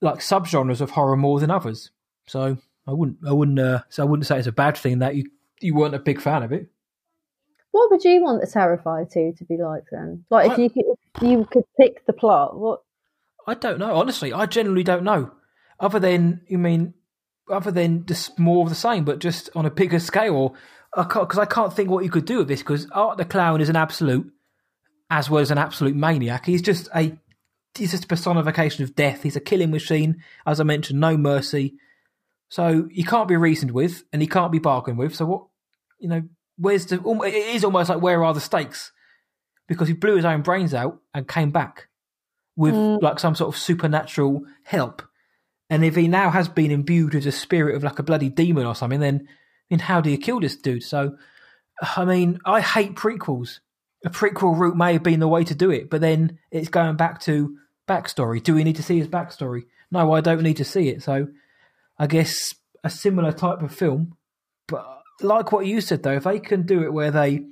like 0.00 0.18
subgenres 0.18 0.80
of 0.80 0.90
horror 0.90 1.16
more 1.16 1.40
than 1.40 1.50
others 1.50 1.90
so 2.26 2.56
i 2.86 2.92
wouldn't 2.92 3.18
i 3.26 3.32
wouldn't 3.32 3.58
uh, 3.58 3.82
so 3.88 4.02
i 4.02 4.06
wouldn't 4.06 4.26
say 4.26 4.38
it's 4.38 4.46
a 4.46 4.52
bad 4.52 4.76
thing 4.76 4.98
that 4.98 5.14
you 5.14 5.24
you 5.60 5.74
weren't 5.74 5.94
a 5.94 5.98
big 5.98 6.20
fan 6.20 6.42
of 6.42 6.52
it 6.52 6.68
What 7.76 7.90
would 7.90 8.04
you 8.04 8.22
want 8.22 8.40
the 8.40 8.46
Terrifier 8.46 9.10
2 9.10 9.34
to 9.36 9.44
be 9.44 9.58
like 9.58 9.84
then? 9.92 10.24
Like 10.30 10.50
if 10.50 10.56
you 10.56 10.70
could, 10.70 10.84
if 11.16 11.22
you 11.22 11.44
could 11.44 11.64
pick 11.78 12.06
the 12.06 12.14
plot, 12.14 12.58
what? 12.58 12.80
I 13.46 13.52
don't 13.52 13.78
know. 13.78 13.94
Honestly, 13.94 14.32
I 14.32 14.46
generally 14.46 14.82
don't 14.82 15.04
know. 15.04 15.32
Other 15.78 15.98
than 15.98 16.40
you 16.48 16.56
mean, 16.56 16.94
other 17.50 17.70
than 17.70 18.06
just 18.06 18.38
more 18.38 18.62
of 18.64 18.68
the 18.68 18.74
same, 18.74 19.04
but 19.04 19.18
just 19.18 19.50
on 19.54 19.66
a 19.66 19.70
bigger 19.70 19.98
scale. 19.98 20.54
Because 20.96 21.38
I, 21.38 21.44
can't 21.44 21.72
think 21.72 21.90
what 21.90 22.04
you 22.04 22.10
could 22.10 22.24
do 22.24 22.38
with 22.38 22.48
this. 22.48 22.60
Because 22.60 22.88
Art 22.90 23.18
the 23.18 23.24
Clown 23.24 23.60
is 23.60 23.68
an 23.68 23.76
absolute, 23.76 24.32
as 25.10 25.28
well 25.28 25.42
as 25.42 25.50
an 25.50 25.58
absolute 25.58 25.94
maniac. 25.94 26.46
He's 26.46 26.62
just 26.62 26.88
a, 26.94 27.16
he's 27.74 27.90
just 27.90 28.04
a 28.04 28.08
personification 28.08 28.82
of 28.84 28.94
death. 28.94 29.22
He's 29.22 29.36
a 29.36 29.40
killing 29.40 29.70
machine. 29.70 30.22
As 30.46 30.58
I 30.60 30.64
mentioned, 30.64 31.00
no 31.00 31.16
mercy. 31.16 31.74
So 32.48 32.88
he 32.90 33.02
can't 33.02 33.28
be 33.28 33.36
reasoned 33.36 33.72
with, 33.72 34.04
and 34.12 34.22
he 34.22 34.28
can't 34.28 34.52
be 34.52 34.58
bargained 34.58 34.98
with. 34.98 35.14
So 35.14 35.26
what, 35.26 35.46
you 35.98 36.08
know, 36.08 36.22
where's 36.56 36.86
the? 36.86 36.96
It 37.24 37.34
is 37.34 37.64
almost 37.64 37.90
like 37.90 38.00
where 38.00 38.24
are 38.24 38.32
the 38.32 38.40
stakes? 38.40 38.92
Because 39.68 39.88
he 39.88 39.94
blew 39.94 40.16
his 40.16 40.24
own 40.24 40.42
brains 40.42 40.72
out 40.72 41.00
and 41.12 41.26
came 41.26 41.50
back 41.50 41.88
with 42.56 42.74
Mm. 42.74 43.02
like 43.02 43.18
some 43.18 43.34
sort 43.34 43.54
of 43.54 43.60
supernatural 43.60 44.44
help. 44.62 45.02
And 45.68 45.84
if 45.84 45.96
he 45.96 46.08
now 46.08 46.30
has 46.30 46.48
been 46.48 46.70
imbued 46.70 47.14
with 47.14 47.24
the 47.24 47.32
spirit 47.32 47.74
of 47.74 47.82
like 47.82 47.98
a 47.98 48.04
bloody 48.04 48.28
demon 48.28 48.66
or 48.66 48.74
something, 48.74 49.00
then 49.00 49.28
then 49.70 49.80
how 49.80 50.00
do 50.00 50.10
you 50.10 50.18
kill 50.18 50.40
this 50.40 50.56
dude? 50.56 50.84
So, 50.84 51.16
I 51.96 52.04
mean, 52.04 52.38
I 52.44 52.60
hate 52.60 52.94
prequels. 52.94 53.58
A 54.04 54.10
prequel 54.10 54.56
route 54.56 54.76
may 54.76 54.92
have 54.92 55.02
been 55.02 55.20
the 55.20 55.26
way 55.26 55.42
to 55.42 55.54
do 55.54 55.70
it, 55.70 55.90
but 55.90 56.00
then 56.00 56.38
it's 56.52 56.68
going 56.68 56.96
back 56.96 57.20
to 57.22 57.56
backstory. 57.88 58.40
Do 58.40 58.54
we 58.54 58.62
need 58.62 58.76
to 58.76 58.82
see 58.82 58.98
his 58.98 59.08
backstory? 59.08 59.62
No, 59.90 60.12
I 60.12 60.20
don't 60.20 60.42
need 60.42 60.58
to 60.58 60.64
see 60.64 60.88
it. 60.88 61.02
So, 61.02 61.28
I 61.98 62.06
guess 62.06 62.54
a 62.84 62.90
similar 62.90 63.32
type 63.32 63.62
of 63.62 63.74
film, 63.74 64.16
but 64.68 64.86
like 65.20 65.50
what 65.50 65.66
you 65.66 65.80
said 65.80 66.02
though, 66.02 66.12
if 66.12 66.24
they 66.24 66.38
can 66.38 66.62
do 66.62 66.82
it 66.82 66.92
where 66.92 67.10
they 67.10 67.44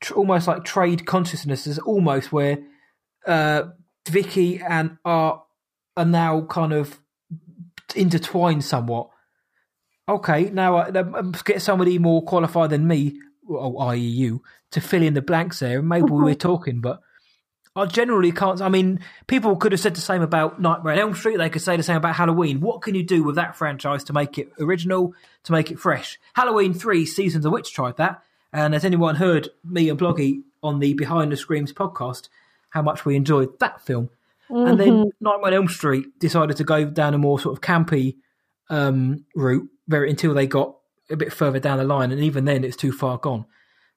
tr- 0.00 0.14
almost 0.14 0.46
like 0.46 0.64
trade 0.64 1.06
consciousnesses, 1.06 1.78
almost 1.78 2.32
where 2.32 2.58
uh, 3.26 3.64
Vicky 4.08 4.60
and 4.60 4.98
Art 5.04 5.42
are 5.96 6.04
now 6.04 6.42
kind 6.42 6.72
of 6.72 6.98
intertwined 7.94 8.64
somewhat. 8.64 9.10
Okay, 10.08 10.44
now 10.50 10.76
I, 10.76 10.88
um, 10.88 11.34
get 11.44 11.60
somebody 11.60 11.98
more 11.98 12.22
qualified 12.22 12.70
than 12.70 12.86
me, 12.86 13.20
or 13.46 13.74
oh, 13.76 13.78
i.e., 13.88 13.98
you, 13.98 14.42
to 14.70 14.80
fill 14.80 15.02
in 15.02 15.14
the 15.14 15.22
blanks 15.22 15.60
there. 15.60 15.80
and 15.80 15.88
Maybe 15.88 16.06
mm-hmm. 16.06 16.24
we're 16.24 16.34
talking, 16.34 16.80
but 16.80 17.00
I 17.76 17.86
generally 17.86 18.32
can't. 18.32 18.60
I 18.60 18.68
mean, 18.68 19.00
people 19.26 19.56
could 19.56 19.72
have 19.72 19.80
said 19.80 19.94
the 19.94 20.00
same 20.00 20.22
about 20.22 20.60
Nightmare 20.60 20.94
on 20.94 20.98
Elm 20.98 21.14
Street. 21.14 21.36
They 21.36 21.50
could 21.50 21.62
say 21.62 21.76
the 21.76 21.82
same 21.82 21.96
about 21.96 22.16
Halloween. 22.16 22.60
What 22.60 22.82
can 22.82 22.94
you 22.94 23.04
do 23.04 23.22
with 23.22 23.36
that 23.36 23.56
franchise 23.56 24.04
to 24.04 24.12
make 24.12 24.38
it 24.38 24.50
original, 24.58 25.14
to 25.44 25.52
make 25.52 25.70
it 25.70 25.78
fresh? 25.78 26.18
Halloween 26.32 26.74
three 26.74 27.06
seasons 27.06 27.44
of 27.44 27.52
Witch 27.52 27.72
tried 27.72 27.98
that, 27.98 28.22
and 28.52 28.74
has 28.74 28.84
anyone 28.84 29.16
heard 29.16 29.50
me 29.64 29.88
and 29.88 29.98
Bloggy 29.98 30.42
on 30.62 30.80
the 30.80 30.94
Behind 30.94 31.30
the 31.30 31.36
Screams 31.36 31.72
podcast? 31.72 32.28
How 32.70 32.82
much 32.82 33.04
we 33.04 33.14
enjoyed 33.14 33.58
that 33.60 33.80
film, 33.80 34.10
and 34.50 34.80
then 34.80 35.10
Nightmare 35.20 35.48
on 35.48 35.54
Elm 35.54 35.68
Street 35.68 36.06
decided 36.18 36.56
to 36.56 36.64
go 36.64 36.84
down 36.84 37.14
a 37.14 37.18
more 37.18 37.38
sort 37.38 37.56
of 37.56 37.62
campy 37.62 38.16
um, 38.70 39.24
route, 39.34 39.68
very 39.86 40.10
until 40.10 40.34
they 40.34 40.46
got 40.46 40.76
a 41.10 41.16
bit 41.16 41.32
further 41.32 41.58
down 41.58 41.78
the 41.78 41.84
line, 41.84 42.12
and 42.12 42.20
even 42.20 42.44
then 42.44 42.64
it's 42.64 42.76
too 42.76 42.92
far 42.92 43.18
gone. 43.18 43.46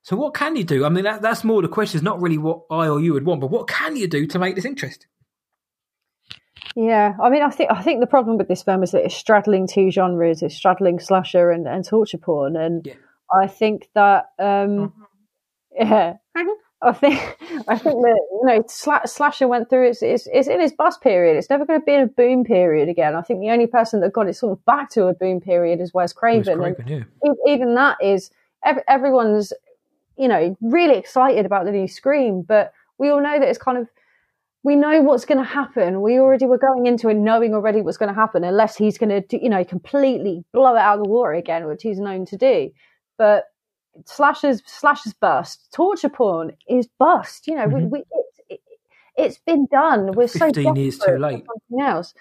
So 0.03 0.15
what 0.15 0.33
can 0.33 0.55
you 0.55 0.63
do? 0.63 0.83
I 0.85 0.89
mean, 0.89 1.03
that, 1.03 1.21
that's 1.21 1.43
more 1.43 1.61
the 1.61 1.67
question. 1.67 1.97
It's 1.97 2.03
not 2.03 2.21
really 2.21 2.37
what 2.37 2.61
I 2.71 2.87
or 2.87 2.99
you 2.99 3.13
would 3.13 3.25
want, 3.25 3.41
but 3.41 3.51
what 3.51 3.67
can 3.67 3.95
you 3.95 4.07
do 4.07 4.25
to 4.27 4.39
make 4.39 4.55
this 4.55 4.65
interesting? 4.65 5.07
Yeah, 6.75 7.15
I 7.21 7.29
mean, 7.29 7.43
I 7.43 7.49
think 7.49 7.69
I 7.71 7.81
think 7.81 7.99
the 7.99 8.07
problem 8.07 8.37
with 8.37 8.47
this 8.47 8.63
film 8.63 8.81
is 8.83 8.91
that 8.91 9.03
it's 9.03 9.15
straddling 9.15 9.67
two 9.67 9.91
genres. 9.91 10.41
It's 10.41 10.55
straddling 10.55 10.99
slasher 10.99 11.51
and, 11.51 11.67
and 11.67 11.85
torture 11.85 12.17
porn, 12.17 12.55
and 12.55 12.85
Yeah. 12.85 12.93
I 13.33 13.47
think 13.47 13.89
that 13.93 14.29
um, 14.39 14.93
yeah, 15.71 16.13
I 16.83 16.93
think 16.93 17.19
I 17.67 17.77
think 17.77 18.01
that 18.01 18.27
you 18.31 18.41
know 18.45 18.63
sla- 18.63 19.07
slasher 19.07 19.47
went 19.47 19.69
through 19.69 19.89
its, 19.89 20.01
its 20.01 20.27
it's 20.31 20.47
in 20.47 20.59
its 20.59 20.73
bust 20.73 21.01
period. 21.01 21.37
It's 21.37 21.49
never 21.49 21.65
going 21.65 21.79
to 21.79 21.85
be 21.85 21.93
in 21.93 22.01
a 22.01 22.07
boom 22.07 22.43
period 22.43 22.89
again. 22.89 23.15
I 23.15 23.21
think 23.21 23.39
the 23.39 23.51
only 23.51 23.67
person 23.67 24.01
that 24.01 24.13
got 24.13 24.27
it 24.27 24.35
sort 24.35 24.53
of 24.53 24.65
back 24.65 24.89
to 24.91 25.05
a 25.05 25.13
boom 25.13 25.41
period 25.41 25.79
is 25.79 25.93
Wes 25.93 26.01
Wes 26.01 26.13
Craven, 26.13 26.57
Craven, 26.57 27.07
yeah. 27.23 27.33
even 27.47 27.75
that 27.75 27.97
is 28.01 28.31
ev- 28.65 28.83
everyone's 28.87 29.53
you 30.17 30.27
know 30.27 30.57
really 30.61 30.97
excited 30.97 31.45
about 31.45 31.65
the 31.65 31.71
new 31.71 31.87
Scream, 31.87 32.41
but 32.41 32.73
we 32.97 33.09
all 33.09 33.21
know 33.21 33.39
that 33.39 33.47
it's 33.47 33.59
kind 33.59 33.77
of 33.77 33.87
we 34.63 34.75
know 34.75 35.01
what's 35.01 35.25
going 35.25 35.39
to 35.39 35.43
happen. 35.43 36.01
We 36.01 36.19
already 36.19 36.45
were 36.45 36.57
going 36.57 36.85
into 36.85 37.09
it 37.09 37.15
knowing 37.15 37.53
already 37.53 37.81
what's 37.81 37.97
going 37.97 38.13
to 38.13 38.19
happen, 38.19 38.43
unless 38.43 38.77
he's 38.77 38.97
going 38.97 39.23
to, 39.23 39.43
you 39.43 39.49
know, 39.49 39.63
completely 39.63 40.43
blow 40.53 40.75
it 40.75 40.79
out 40.79 40.99
of 40.99 41.03
the 41.03 41.09
water 41.09 41.33
again, 41.33 41.65
which 41.65 41.81
he's 41.81 41.99
known 41.99 42.25
to 42.27 42.37
do. 42.37 42.69
But 43.17 43.45
slashers, 44.05 44.61
slashers 44.65 45.13
bust. 45.13 45.71
Torture 45.73 46.09
porn 46.09 46.53
is 46.67 46.87
bust. 46.99 47.47
You 47.47 47.55
know, 47.55 47.67
we, 47.67 47.81
Mhm. 47.81 47.89
we 47.89 47.99
it, 47.99 48.25
it, 48.49 48.59
it's 49.17 49.37
been 49.39 49.67
done. 49.71 50.13
We're 50.13 50.27
so 50.27 50.47
15 50.47 50.75
years 50.75 50.97
too 50.99 51.17
late. 51.17 51.45
Something 51.45 51.81
else. 51.85 52.13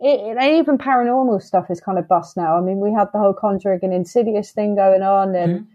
It, 0.00 0.36
it- 0.38 0.42
even 0.58 0.78
paranormal 0.78 1.42
stuff 1.42 1.70
is 1.70 1.80
kind 1.80 1.98
of 1.98 2.08
bust 2.08 2.36
now. 2.36 2.56
I 2.56 2.60
mean, 2.60 2.80
we 2.80 2.92
had 2.92 3.08
the 3.12 3.18
whole 3.18 3.34
Conjuring 3.34 3.80
and 3.82 3.92
Insidious 3.92 4.52
thing 4.52 4.74
going 4.74 5.02
on, 5.02 5.34
and 5.34 5.60
Mhm. 5.60 5.66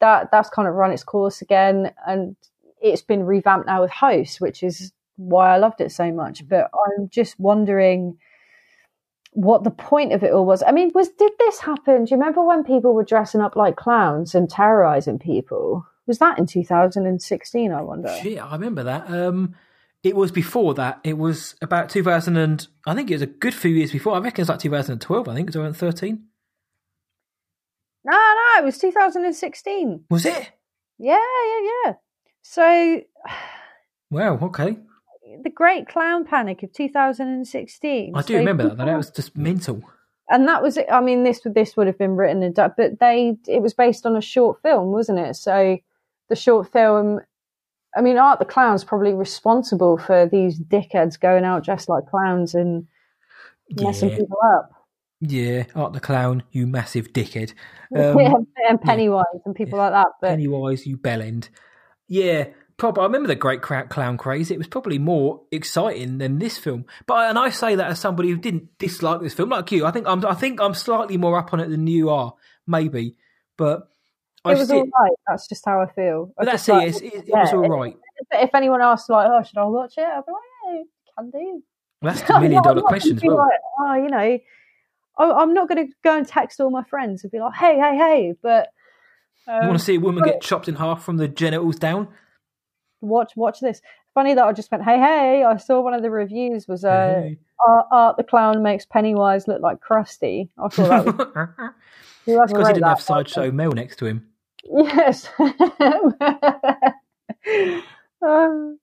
that 0.00 0.30
that's 0.30 0.50
kind 0.50 0.68
of 0.68 0.74
run 0.74 0.90
its 0.92 1.04
course 1.04 1.40
again, 1.42 1.92
and 2.06 2.36
it's 2.80 3.02
been 3.02 3.24
revamped 3.24 3.66
now 3.66 3.80
with 3.82 3.90
Host, 3.90 4.40
which 4.40 4.62
is 4.62 4.92
why 5.16 5.54
I 5.54 5.58
loved 5.58 5.80
it 5.80 5.92
so 5.92 6.10
much. 6.10 6.46
But 6.48 6.70
I'm 6.86 7.08
just 7.08 7.38
wondering 7.38 8.18
what 9.32 9.64
the 9.64 9.70
point 9.70 10.12
of 10.12 10.22
it 10.22 10.32
all 10.32 10.44
was. 10.44 10.62
I 10.62 10.72
mean, 10.72 10.90
was 10.94 11.08
did 11.08 11.32
this 11.38 11.60
happen? 11.60 12.04
Do 12.04 12.10
you 12.10 12.18
remember 12.18 12.42
when 12.42 12.64
people 12.64 12.94
were 12.94 13.04
dressing 13.04 13.40
up 13.40 13.56
like 13.56 13.76
clowns 13.76 14.34
and 14.34 14.48
terrorizing 14.48 15.18
people? 15.18 15.86
Was 16.06 16.18
that 16.18 16.38
in 16.38 16.46
2016? 16.46 17.72
I 17.72 17.82
wonder. 17.82 18.08
Shit, 18.22 18.42
I 18.42 18.52
remember 18.52 18.82
that. 18.84 19.08
Um, 19.08 19.54
it 20.02 20.16
was 20.16 20.32
before 20.32 20.74
that. 20.74 21.00
It 21.04 21.16
was 21.16 21.54
about 21.62 21.88
2000 21.88 22.36
and 22.36 22.66
I 22.86 22.94
think 22.94 23.10
it 23.10 23.14
was 23.14 23.22
a 23.22 23.26
good 23.26 23.54
few 23.54 23.70
years 23.70 23.92
before. 23.92 24.14
I 24.14 24.18
reckon 24.18 24.42
it's 24.42 24.48
like 24.48 24.58
2012. 24.58 25.28
I 25.28 25.34
think 25.34 25.48
it 25.48 25.50
was 25.50 25.56
around 25.56 25.74
13. 25.74 26.24
No, 28.04 28.12
no, 28.12 28.60
it 28.60 28.64
was 28.64 28.78
2016. 28.78 30.04
Was 30.10 30.26
it? 30.26 30.50
Yeah, 30.98 31.18
yeah, 31.46 31.70
yeah. 31.84 31.92
So 32.42 33.00
Wow. 34.10 34.38
Okay. 34.42 34.76
The 35.42 35.50
Great 35.50 35.88
Clown 35.88 36.24
Panic 36.24 36.62
of 36.62 36.72
2016. 36.72 38.12
I 38.14 38.22
do 38.22 38.32
So 38.34 38.38
remember 38.38 38.68
that. 38.68 38.76
That 38.78 38.96
was 38.96 39.10
just 39.10 39.36
mental. 39.36 39.82
and 40.28 40.46
that 40.48 40.62
was 40.62 40.78
I 40.90 41.00
mean 41.00 41.24
this 41.24 41.42
would 41.44 41.54
this 41.54 41.76
would 41.76 41.86
have 41.86 41.98
been 41.98 42.16
written 42.16 42.52
but 42.76 42.98
they 43.00 43.36
it 43.46 43.62
was 43.62 43.74
based 43.74 44.06
on 44.06 44.16
a 44.16 44.20
short 44.20 44.60
film, 44.62 44.92
wasn't 44.92 45.18
it? 45.18 45.36
So 45.36 45.78
the 46.28 46.36
short 46.36 46.72
film. 46.72 47.20
I 47.94 48.00
mean, 48.00 48.16
Art 48.16 48.38
the 48.38 48.46
Clown's 48.46 48.84
probably 48.84 49.12
responsible 49.12 49.98
for 49.98 50.26
these 50.26 50.58
dickheads 50.58 51.20
going 51.20 51.44
out 51.44 51.62
dressed 51.64 51.90
like 51.90 52.06
clowns 52.06 52.54
and 52.54 52.86
messing 53.78 54.08
Yeah. 54.08 54.16
people 54.16 54.38
up. 54.56 54.70
Yeah, 55.20 55.64
Art 55.74 55.92
the 55.92 56.00
Clown, 56.00 56.42
you 56.52 56.66
massive 56.66 57.12
dickhead. 57.12 57.52
yeah, 57.94 58.12
Um, 58.32 58.46
and 58.68 58.80
Pennywise 58.80 59.24
and 59.44 59.54
people 59.54 59.78
like 59.78 59.92
that. 59.92 60.08
But 60.22 60.30
Pennywise, 60.30 60.86
you 60.86 60.96
bellend. 60.96 61.50
Yeah, 62.08 62.46
probably. 62.82 63.02
I 63.02 63.06
remember 63.06 63.28
the 63.28 63.36
Great 63.36 63.62
Clown 63.62 64.18
Craze. 64.18 64.50
It 64.50 64.58
was 64.58 64.66
probably 64.66 64.98
more 64.98 65.42
exciting 65.52 66.18
than 66.18 66.40
this 66.40 66.58
film. 66.58 66.84
But 67.06 67.30
and 67.30 67.38
I 67.38 67.50
say 67.50 67.76
that 67.76 67.86
as 67.86 68.00
somebody 68.00 68.28
who 68.28 68.36
didn't 68.36 68.76
dislike 68.78 69.20
this 69.20 69.34
film, 69.34 69.50
like 69.50 69.70
you. 69.70 69.86
I 69.86 69.92
think 69.92 70.08
I'm. 70.08 70.26
I 70.26 70.34
think 70.34 70.60
I'm 70.60 70.74
slightly 70.74 71.16
more 71.16 71.38
up 71.38 71.52
on 71.52 71.60
it 71.60 71.68
than 71.68 71.86
you 71.86 72.10
are, 72.10 72.34
maybe. 72.66 73.14
But 73.56 73.88
I 74.44 74.52
it 74.52 74.58
was 74.58 74.70
all 74.72 74.80
right. 74.80 75.12
That's 75.28 75.46
just 75.48 75.64
how 75.64 75.80
I 75.80 75.86
feel. 75.92 76.34
I 76.36 76.44
that's 76.44 76.68
it. 76.68 76.72
like- 76.72 76.88
It's, 76.88 77.00
it, 77.00 77.14
it 77.14 77.24
yeah, 77.28 77.42
was 77.42 77.52
all 77.52 77.68
right. 77.68 77.96
If, 78.32 78.48
if 78.48 78.54
anyone 78.54 78.82
asks, 78.82 79.08
like, 79.08 79.28
"Oh, 79.30 79.44
should 79.44 79.58
I 79.58 79.64
watch 79.64 79.94
it?" 79.96 80.02
I'll 80.02 80.22
be 80.22 80.32
like, 80.32 80.42
"Yeah, 80.74 80.82
can 81.16 81.30
do." 81.30 81.62
That's 82.02 82.22
the 82.26 82.40
million 82.40 82.62
I'm 82.66 82.80
question 82.82 83.16
as 83.16 83.22
well. 83.22 83.36
Like, 83.36 83.60
oh, 83.78 83.94
you 83.94 84.08
know, 84.08 84.38
I- 85.18 85.40
I'm 85.40 85.54
not 85.54 85.68
going 85.68 85.86
to 85.86 85.92
go 86.02 86.16
and 86.18 86.26
text 86.26 86.60
all 86.60 86.70
my 86.70 86.82
friends 86.82 87.22
and 87.22 87.30
be 87.30 87.38
like, 87.38 87.54
"Hey, 87.54 87.78
hey, 87.78 87.96
hey!" 87.96 88.34
But 88.42 88.70
You 89.46 89.52
um, 89.52 89.66
want 89.68 89.78
to 89.78 89.84
see 89.84 89.94
a 89.94 90.00
woman 90.00 90.24
get 90.24 90.40
chopped 90.40 90.66
in 90.66 90.74
half 90.74 91.04
from 91.04 91.18
the 91.18 91.28
genitals 91.28 91.76
down? 91.76 92.08
Watch, 93.02 93.32
watch 93.36 93.60
this. 93.60 93.80
Funny 94.14 94.34
that 94.34 94.44
I 94.44 94.52
just 94.52 94.70
went, 94.70 94.84
"Hey, 94.84 94.98
hey!" 94.98 95.44
I 95.44 95.56
saw 95.56 95.80
one 95.80 95.94
of 95.94 96.02
the 96.02 96.10
reviews 96.10 96.68
was 96.68 96.84
uh, 96.84 97.22
Hey. 97.22 97.38
Art, 97.66 97.86
Art 97.90 98.16
the 98.16 98.24
clown 98.24 98.62
makes 98.62 98.84
Pennywise 98.84 99.48
look 99.48 99.60
like 99.62 99.78
Krusty. 99.80 100.48
I 100.58 100.68
thought 100.68 100.88
that 100.88 101.74
was 102.26 102.50
because 102.52 102.68
he 102.68 102.74
didn't 102.74 102.88
have 102.88 103.00
sideshow 103.00 103.50
Mel 103.50 103.72
next 103.72 103.96
to 103.96 104.06
him. 104.06 104.26
Yes. 104.64 105.28
um, 108.22 108.78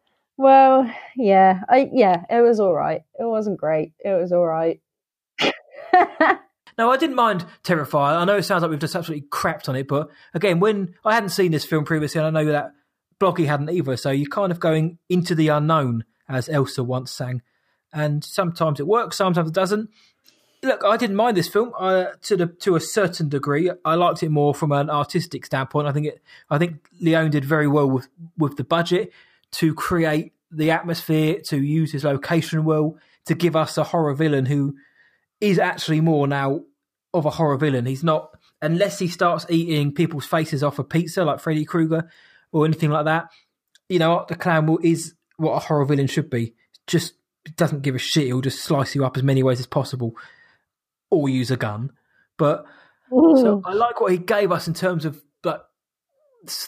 well, 0.36 0.90
yeah, 1.16 1.60
I, 1.68 1.88
yeah, 1.92 2.24
it 2.28 2.40
was 2.40 2.58
all 2.60 2.74
right. 2.74 3.02
It 3.18 3.24
wasn't 3.24 3.58
great. 3.58 3.92
It 4.04 4.18
was 4.20 4.32
all 4.32 4.46
right. 4.46 4.80
No, 6.80 6.90
I 6.90 6.96
didn't 6.96 7.16
mind 7.16 7.44
Terrifier. 7.62 8.16
I 8.16 8.24
know 8.24 8.38
it 8.38 8.44
sounds 8.44 8.62
like 8.62 8.70
we've 8.70 8.80
just 8.80 8.96
absolutely 8.96 9.28
crapped 9.28 9.68
on 9.68 9.76
it, 9.76 9.86
but 9.86 10.08
again, 10.32 10.60
when 10.60 10.94
I 11.04 11.12
hadn't 11.12 11.28
seen 11.28 11.52
this 11.52 11.66
film 11.66 11.84
previously, 11.84 12.22
and 12.22 12.34
I 12.34 12.42
know 12.42 12.50
that 12.52 12.72
Bloggy 13.20 13.46
hadn't 13.46 13.70
either, 13.70 13.96
so 13.96 14.10
you're 14.10 14.28
kind 14.28 14.50
of 14.50 14.58
going 14.58 14.98
into 15.08 15.34
the 15.34 15.48
unknown, 15.48 16.04
as 16.28 16.48
Elsa 16.48 16.82
once 16.82 17.12
sang. 17.12 17.42
And 17.92 18.24
sometimes 18.24 18.80
it 18.80 18.86
works, 18.86 19.16
sometimes 19.16 19.50
it 19.50 19.54
doesn't. 19.54 19.90
Look, 20.62 20.84
I 20.84 20.96
didn't 20.96 21.16
mind 21.16 21.36
this 21.36 21.48
film 21.48 21.72
uh, 21.78 22.06
to 22.22 22.36
the 22.36 22.46
to 22.46 22.76
a 22.76 22.80
certain 22.80 23.28
degree. 23.28 23.70
I 23.84 23.94
liked 23.94 24.22
it 24.22 24.30
more 24.30 24.54
from 24.54 24.72
an 24.72 24.90
artistic 24.90 25.46
standpoint. 25.46 25.88
I 25.88 25.92
think 25.92 26.06
it. 26.06 26.22
I 26.50 26.58
think 26.58 26.86
Leone 27.00 27.30
did 27.30 27.44
very 27.44 27.66
well 27.66 27.88
with 27.88 28.08
with 28.36 28.56
the 28.56 28.64
budget 28.64 29.10
to 29.52 29.74
create 29.74 30.32
the 30.50 30.70
atmosphere, 30.70 31.40
to 31.46 31.60
use 31.62 31.92
his 31.92 32.04
location 32.04 32.64
well, 32.64 32.98
to 33.24 33.34
give 33.34 33.56
us 33.56 33.78
a 33.78 33.84
horror 33.84 34.14
villain 34.14 34.46
who 34.46 34.76
is 35.40 35.58
actually 35.58 36.00
more 36.00 36.26
now 36.26 36.60
of 37.14 37.24
a 37.24 37.30
horror 37.30 37.56
villain. 37.56 37.86
He's 37.86 38.04
not 38.04 38.36
unless 38.60 38.98
he 38.98 39.08
starts 39.08 39.46
eating 39.48 39.92
people's 39.92 40.26
faces 40.26 40.62
off 40.62 40.78
a 40.78 40.84
pizza 40.84 41.24
like 41.24 41.40
Freddy 41.40 41.64
Krueger 41.64 42.10
or 42.52 42.64
anything 42.64 42.90
like 42.90 43.04
that. 43.06 43.28
You 43.88 43.98
know, 43.98 44.24
the 44.28 44.36
clown 44.36 44.66
will, 44.66 44.78
is 44.82 45.14
what 45.36 45.52
a 45.52 45.58
horror 45.58 45.84
villain 45.84 46.06
should 46.06 46.30
be. 46.30 46.54
Just 46.86 47.14
doesn't 47.56 47.82
give 47.82 47.94
a 47.94 47.98
shit. 47.98 48.26
He'll 48.26 48.40
just 48.40 48.62
slice 48.62 48.94
you 48.94 49.04
up 49.04 49.16
as 49.16 49.22
many 49.22 49.42
ways 49.42 49.60
as 49.60 49.66
possible, 49.66 50.14
or 51.10 51.28
use 51.28 51.50
a 51.50 51.56
gun. 51.56 51.92
But 52.36 52.64
so 53.10 53.62
I 53.64 53.72
like 53.72 54.00
what 54.00 54.12
he 54.12 54.18
gave 54.18 54.52
us 54.52 54.68
in 54.68 54.74
terms 54.74 55.04
of 55.04 55.22
like 55.44 55.60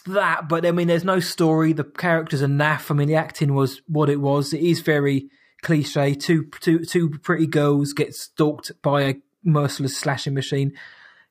that. 0.07 0.49
But 0.49 0.65
I 0.65 0.71
mean, 0.71 0.87
there's 0.87 1.03
no 1.03 1.19
story. 1.19 1.73
The 1.73 1.83
characters 1.83 2.41
are 2.41 2.47
naff. 2.47 2.91
I 2.91 2.93
mean, 2.93 3.07
the 3.07 3.15
acting 3.15 3.53
was 3.53 3.81
what 3.87 4.09
it 4.09 4.19
was. 4.19 4.53
It 4.53 4.61
is 4.61 4.81
very 4.81 5.29
cliche. 5.61 6.15
Two 6.15 6.49
two 6.61 6.79
two 6.85 7.09
pretty 7.21 7.47
girls 7.47 7.93
get 7.93 8.13
stalked 8.13 8.71
by 8.81 9.01
a 9.01 9.15
merciless 9.43 9.97
slashing 9.97 10.33
machine. 10.33 10.73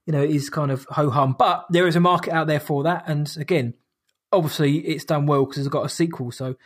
You 0.07 0.13
know, 0.13 0.23
it 0.23 0.31
is 0.31 0.51
kind 0.51 0.71
of 0.71 0.87
ho 0.91 1.11
hum. 1.11 1.37
But 1.39 1.67
there 1.71 1.87
is 1.87 1.97
a 1.97 2.01
market 2.01 2.33
out 2.33 2.47
there 2.47 2.61
for 2.61 2.83
that. 2.85 3.05
And 3.07 3.33
again, 3.39 3.75
obviously, 4.33 4.79
it's 4.79 5.05
done 5.05 5.27
well 5.27 5.45
because 5.45 5.59
it's 5.59 5.69
got 5.69 5.87
a 5.87 5.91
sequel. 5.91 6.33
So. 6.33 6.57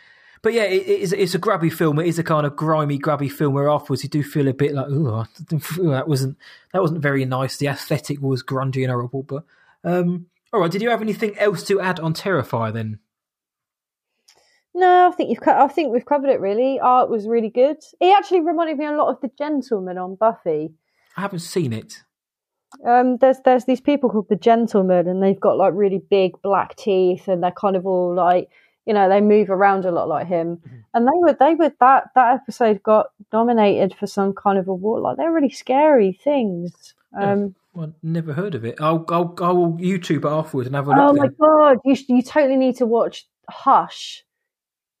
But 0.43 0.53
yeah, 0.53 0.65
it, 0.65 0.87
it 0.87 0.99
is, 1.01 1.13
it's 1.13 1.33
a 1.33 1.39
grubby 1.39 1.71
film. 1.71 1.97
It 1.97 2.07
is 2.07 2.19
a 2.19 2.23
kind 2.23 2.45
of 2.45 2.55
grimy, 2.55 2.99
grubby 2.99 3.27
film 3.27 3.55
where 3.55 3.69
afterwards 3.69 4.03
you 4.03 4.09
do 4.09 4.21
feel 4.21 4.47
a 4.47 4.53
bit 4.53 4.73
like, 4.73 4.85
oh, 4.87 5.25
that 5.49 6.07
wasn't 6.07 6.37
that 6.73 6.81
wasn't 6.81 7.01
very 7.01 7.25
nice. 7.25 7.57
The 7.57 7.67
aesthetic 7.67 8.21
was 8.21 8.43
grungy 8.43 8.83
and 8.83 8.91
horrible. 8.91 9.23
But 9.23 9.45
um, 9.83 10.27
all 10.53 10.61
right, 10.61 10.71
did 10.71 10.83
you 10.83 10.89
have 10.89 11.01
anything 11.01 11.37
else 11.39 11.63
to 11.63 11.81
add 11.81 11.99
on 11.99 12.13
Terrifier 12.13 12.71
then? 12.71 12.99
No, 14.75 15.09
I 15.09 15.11
think 15.15 15.31
you've. 15.31 15.41
co- 15.41 15.57
I 15.57 15.67
think 15.67 15.91
we've 15.91 16.05
covered 16.05 16.29
it. 16.29 16.39
Really, 16.39 16.79
art 16.79 17.09
was 17.09 17.27
really 17.27 17.49
good. 17.49 17.77
He 17.99 18.13
actually 18.13 18.41
reminded 18.41 18.77
me 18.77 18.85
a 18.85 18.95
lot 18.95 19.09
of 19.09 19.19
the 19.21 19.31
Gentleman 19.37 19.97
on 19.97 20.15
Buffy. 20.15 20.71
I 21.15 21.21
haven't 21.21 21.39
seen 21.39 21.73
it. 21.73 22.03
Um, 22.85 23.17
there's 23.17 23.37
there's 23.45 23.65
these 23.65 23.81
people 23.81 24.09
called 24.09 24.29
the 24.29 24.35
Gentlemen, 24.35 25.07
and 25.07 25.21
they've 25.23 25.39
got 25.39 25.57
like 25.57 25.73
really 25.75 26.01
big 26.09 26.41
black 26.41 26.75
teeth, 26.75 27.27
and 27.27 27.41
they're 27.43 27.51
kind 27.51 27.75
of 27.75 27.85
all 27.85 28.13
like, 28.13 28.49
you 28.85 28.93
know, 28.93 29.07
they 29.09 29.21
move 29.21 29.49
around 29.49 29.85
a 29.85 29.91
lot 29.91 30.07
like 30.07 30.27
him. 30.27 30.61
And 30.93 31.07
they 31.07 31.11
were 31.15 31.33
they 31.33 31.55
were 31.55 31.71
that 31.79 32.09
that 32.15 32.35
episode 32.35 32.83
got 32.83 33.07
nominated 33.31 33.95
for 33.97 34.07
some 34.07 34.33
kind 34.33 34.57
of 34.57 34.67
award. 34.67 35.01
Like 35.03 35.17
they're 35.17 35.31
really 35.31 35.49
scary 35.49 36.11
things. 36.11 36.93
Um, 37.19 37.55
Well, 37.73 37.93
never 38.03 38.33
heard 38.33 38.53
of 38.53 38.65
it. 38.65 38.75
I'll 38.81 39.05
I'll, 39.09 39.33
I'll 39.41 39.77
YouTube 39.79 40.25
it 40.25 40.31
afterwards 40.31 40.67
and 40.67 40.75
have 40.75 40.87
a 40.87 40.91
look. 40.91 40.99
oh 40.99 41.13
my 41.13 41.27
then. 41.27 41.35
god, 41.39 41.77
you 41.85 41.95
sh- 41.95 42.09
you 42.09 42.21
totally 42.21 42.57
need 42.57 42.75
to 42.77 42.85
watch 42.85 43.25
Hush 43.49 44.25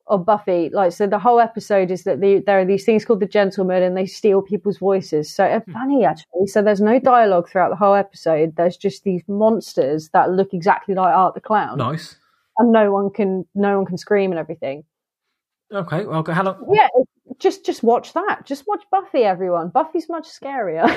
of 0.09 0.25
Buffy. 0.25 0.69
Like 0.71 0.91
so, 0.91 1.07
the 1.07 1.19
whole 1.19 1.39
episode 1.39 1.91
is 1.91 2.03
that 2.03 2.21
the, 2.21 2.39
there 2.45 2.59
are 2.59 2.65
these 2.65 2.85
things 2.85 3.03
called 3.05 3.19
the 3.19 3.25
Gentlemen, 3.27 3.83
and 3.83 3.95
they 3.97 4.05
steal 4.05 4.41
people's 4.41 4.77
voices. 4.77 5.29
So 5.33 5.45
uh, 5.45 5.59
funny 5.73 6.05
actually. 6.05 6.47
So 6.47 6.61
there's 6.61 6.81
no 6.81 6.99
dialogue 6.99 7.49
throughout 7.49 7.69
the 7.69 7.75
whole 7.75 7.93
episode. 7.95 8.55
There's 8.55 8.77
just 8.77 9.03
these 9.03 9.23
monsters 9.27 10.09
that 10.13 10.31
look 10.31 10.53
exactly 10.53 10.95
like 10.95 11.13
Art 11.13 11.33
the 11.35 11.41
Clown, 11.41 11.77
Nice. 11.77 12.15
and 12.57 12.71
no 12.71 12.91
one 12.91 13.09
can 13.09 13.45
no 13.55 13.77
one 13.77 13.85
can 13.85 13.97
scream 13.97 14.31
and 14.31 14.39
everything. 14.39 14.83
Okay. 15.73 16.05
Well, 16.05 16.23
how 16.29 16.43
long? 16.43 16.65
Yeah, 16.73 16.87
just 17.39 17.65
just 17.65 17.83
watch 17.83 18.13
that. 18.13 18.45
Just 18.45 18.63
watch 18.67 18.83
Buffy, 18.89 19.23
everyone. 19.23 19.67
Buffy's 19.69 20.07
much 20.09 20.25
scarier. 20.27 20.87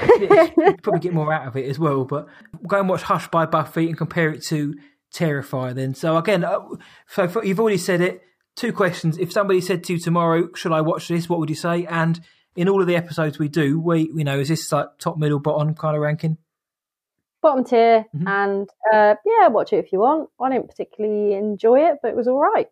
You 0.57 0.77
probably 0.83 1.01
get 1.01 1.13
more 1.13 1.33
out 1.33 1.49
of 1.49 1.57
it 1.57 1.69
as 1.69 1.79
well. 1.79 2.05
But 2.05 2.29
go 2.69 2.79
and 2.79 2.89
watch 2.89 3.03
Hush 3.03 3.27
by 3.29 3.47
Buffy 3.47 3.89
and 3.89 3.99
compare 3.99 4.31
it 4.31 4.43
to 4.45 4.75
Terrifier. 5.13 5.75
Then, 5.75 5.95
so 5.95 6.17
again, 6.17 6.45
uh, 6.45 6.61
so 7.09 7.43
you've 7.43 7.59
already 7.59 7.79
said 7.79 8.01
it. 8.01 8.23
Two 8.57 8.73
questions. 8.73 9.17
If 9.19 9.33
somebody 9.33 9.61
said 9.61 9.85
to 9.85 9.93
you 9.95 9.99
tomorrow, 9.99 10.49
"Should 10.55 10.73
I 10.73 10.81
watch 10.81 11.09
this?" 11.09 11.29
What 11.29 11.39
would 11.39 11.49
you 11.51 11.57
say? 11.57 11.87
And 11.87 12.21
in 12.57 12.69
all 12.69 12.81
of 12.81 12.87
the 12.87 12.97
episodes 12.97 13.39
we 13.39 13.49
do, 13.49 13.81
we 13.81 14.11
you 14.15 14.25
know 14.25 14.39
is 14.39 14.49
this 14.49 14.71
like 14.73 14.89
top, 14.99 15.17
middle, 15.17 15.39
bottom 15.39 15.75
kind 15.75 15.97
of 15.97 16.03
ranking? 16.03 16.37
Bottom 17.43 17.65
tier, 17.65 18.05
Mhm. 18.15 18.27
and 18.29 18.69
uh, 18.93 19.15
yeah, 19.25 19.49
watch 19.49 19.73
it 19.73 19.79
if 19.79 19.93
you 19.93 20.01
want. 20.01 20.29
I 20.39 20.51
didn't 20.51 20.69
particularly 20.69 21.35
enjoy 21.35 21.81
it, 21.81 21.99
but 22.03 22.09
it 22.09 22.17
was 22.17 22.29
all 22.29 22.39
right. 22.39 22.69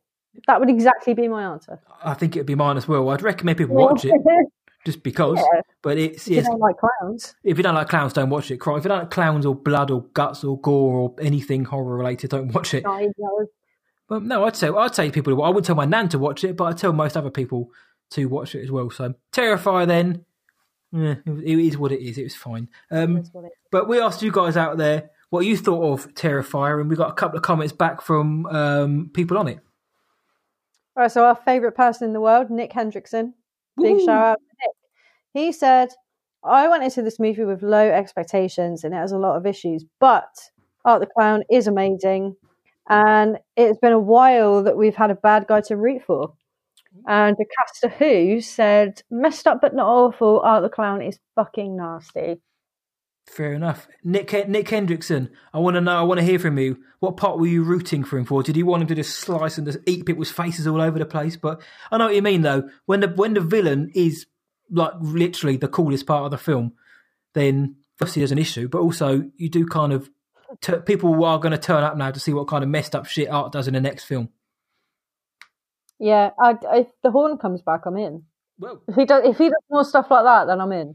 That 0.46 0.60
would 0.60 0.68
exactly 0.68 1.14
be 1.14 1.26
my 1.26 1.42
answer. 1.44 1.80
I 2.04 2.12
think 2.14 2.36
it'd 2.36 2.46
be 2.46 2.54
mine 2.54 2.76
as 2.76 2.86
well. 2.86 3.08
I'd 3.08 3.22
recommend 3.22 3.56
people 3.58 3.76
watch 3.76 4.04
it 4.04 4.12
just 4.84 5.02
because. 5.02 5.38
Yeah. 5.38 5.62
But 5.82 5.96
it's 5.96 6.26
If 6.26 6.30
you 6.30 6.36
yes. 6.36 6.46
don't 6.48 6.60
like 6.60 6.76
clowns. 6.76 7.34
If 7.42 7.56
you 7.56 7.62
don't 7.62 7.74
like 7.74 7.88
clowns, 7.88 8.12
don't 8.12 8.28
watch 8.30 8.50
it. 8.50 8.54
If 8.60 8.66
you 8.66 8.80
don't 8.88 8.98
like 8.98 9.10
clowns 9.10 9.46
or 9.46 9.54
blood 9.54 9.90
or 9.90 10.02
guts 10.12 10.44
or 10.44 10.60
gore 10.60 10.98
or 10.98 11.14
anything 11.20 11.64
horror 11.64 11.96
related, 11.96 12.30
don't 12.30 12.52
watch 12.54 12.74
it. 12.74 12.84
Well, 14.08 14.20
no, 14.20 14.44
I'd 14.44 14.56
say 14.56 14.68
I'd 14.68 14.94
say 14.94 15.10
people. 15.10 15.42
I 15.42 15.48
wouldn't 15.48 15.66
tell 15.66 15.76
my 15.76 15.84
nan 15.84 16.08
to 16.10 16.18
watch 16.18 16.44
it, 16.44 16.56
but 16.56 16.64
I 16.64 16.72
tell 16.72 16.92
most 16.92 17.16
other 17.16 17.30
people 17.30 17.70
to 18.10 18.26
watch 18.26 18.54
it 18.54 18.62
as 18.62 18.70
well. 18.70 18.90
So 18.90 19.14
Terrifier, 19.32 19.86
then, 19.86 20.24
yeah, 20.92 21.16
it 21.26 21.44
it 21.44 21.58
is 21.58 21.76
what 21.76 21.92
it 21.92 22.00
is. 22.00 22.16
It 22.18 22.24
was 22.24 22.34
fine. 22.34 22.68
Um, 22.90 23.22
what 23.32 23.44
it- 23.44 23.52
but 23.70 23.86
we 23.88 24.00
asked 24.00 24.22
you 24.22 24.32
guys 24.32 24.56
out 24.56 24.78
there 24.78 25.10
what 25.30 25.44
you 25.44 25.56
thought 25.58 25.82
of 25.92 26.14
Terrifier, 26.14 26.80
and 26.80 26.88
we 26.88 26.96
got 26.96 27.10
a 27.10 27.14
couple 27.14 27.36
of 27.36 27.42
comments 27.42 27.72
back 27.72 28.00
from 28.00 28.46
um, 28.46 29.10
people 29.12 29.36
on 29.36 29.48
it. 29.48 29.58
All 30.96 31.02
right, 31.02 31.12
so 31.12 31.24
our 31.24 31.36
favourite 31.36 31.76
person 31.76 32.06
in 32.08 32.12
the 32.14 32.20
world, 32.20 32.50
Nick 32.50 32.72
Hendrickson. 32.72 33.34
Big 33.80 33.96
Woo! 33.96 34.04
shout 34.06 34.24
out 34.24 34.38
to 34.38 34.44
Nick. 34.66 34.74
He 35.44 35.52
said, 35.52 35.90
I 36.42 36.66
went 36.66 36.82
into 36.82 37.02
this 37.02 37.20
movie 37.20 37.44
with 37.44 37.62
low 37.62 37.88
expectations 37.90 38.82
and 38.82 38.94
it 38.94 38.96
has 38.96 39.12
a 39.12 39.18
lot 39.18 39.36
of 39.36 39.46
issues, 39.46 39.84
but 40.00 40.28
Art 40.84 41.00
the 41.00 41.06
Clown 41.06 41.44
is 41.50 41.66
amazing. 41.68 42.34
And 42.88 43.38
it's 43.56 43.78
been 43.78 43.92
a 43.92 43.98
while 43.98 44.62
that 44.62 44.76
we've 44.76 44.96
had 44.96 45.10
a 45.10 45.14
bad 45.14 45.46
guy 45.46 45.60
to 45.62 45.76
root 45.76 46.02
for. 46.06 46.28
Mm-hmm. 46.28 47.10
And 47.10 47.36
the 47.36 47.46
caster 47.58 47.88
who 47.88 48.40
said, 48.40 49.02
messed 49.10 49.46
up 49.46 49.60
but 49.60 49.74
not 49.74 49.86
awful, 49.86 50.40
Art 50.40 50.62
the 50.62 50.68
Clown 50.68 51.02
is 51.02 51.18
fucking 51.34 51.76
nasty. 51.76 52.40
Fair 53.26 53.52
enough. 53.52 53.86
Nick 54.02 54.32
Nick 54.48 54.68
Hendrickson, 54.68 55.30
I 55.52 55.58
want 55.58 55.74
to 55.74 55.82
know. 55.82 55.98
I 55.98 56.02
want 56.02 56.18
to 56.18 56.24
hear 56.24 56.38
from 56.38 56.58
you. 56.58 56.78
What 57.00 57.18
part 57.18 57.38
were 57.38 57.46
you 57.46 57.62
rooting 57.62 58.02
for 58.02 58.16
him 58.16 58.24
for? 58.24 58.42
Did 58.42 58.56
you 58.56 58.64
want 58.64 58.82
him 58.82 58.88
to 58.88 58.94
just 58.94 59.18
slice 59.18 59.58
and 59.58 59.66
just 59.66 59.80
eat 59.86 60.06
people's 60.06 60.30
faces 60.30 60.66
all 60.66 60.80
over 60.80 60.98
the 60.98 61.04
place? 61.04 61.36
But 61.36 61.60
I 61.90 61.98
know 61.98 62.06
what 62.06 62.14
you 62.14 62.22
mean, 62.22 62.40
though. 62.40 62.70
When 62.86 63.00
the 63.00 63.08
when 63.08 63.34
the 63.34 63.42
villain 63.42 63.90
is 63.94 64.26
like 64.70 64.94
literally 65.00 65.58
the 65.58 65.68
coolest 65.68 66.06
part 66.06 66.24
of 66.24 66.30
the 66.30 66.38
film, 66.38 66.72
then 67.34 67.76
obviously 68.00 68.20
there's 68.20 68.32
an 68.32 68.38
issue. 68.38 68.66
But 68.66 68.80
also, 68.80 69.30
you 69.36 69.50
do 69.50 69.66
kind 69.66 69.92
of 69.92 70.08
t- 70.60 70.72
people 70.86 71.24
are 71.24 71.38
going 71.38 71.52
to 71.52 71.58
turn 71.58 71.84
up 71.84 71.96
now 71.96 72.10
to 72.10 72.20
see 72.20 72.32
what 72.32 72.48
kind 72.48 72.62
of 72.64 72.70
messed 72.70 72.94
up 72.94 73.06
shit 73.06 73.28
Art 73.28 73.52
does 73.52 73.68
in 73.68 73.74
the 73.74 73.80
next 73.80 74.04
film. 74.04 74.28
Yeah, 75.98 76.30
I, 76.40 76.56
if 76.74 76.86
the 77.02 77.10
horn 77.10 77.38
comes 77.38 77.62
back, 77.62 77.82
I'm 77.86 77.96
in. 77.96 78.22
Well, 78.58 78.82
If 78.88 78.94
he 78.94 79.04
does, 79.04 79.24
if 79.24 79.38
he 79.38 79.44
does 79.48 79.62
more 79.70 79.84
stuff 79.84 80.10
like 80.10 80.24
that, 80.24 80.46
then 80.46 80.60
I'm 80.60 80.72
in. 80.72 80.94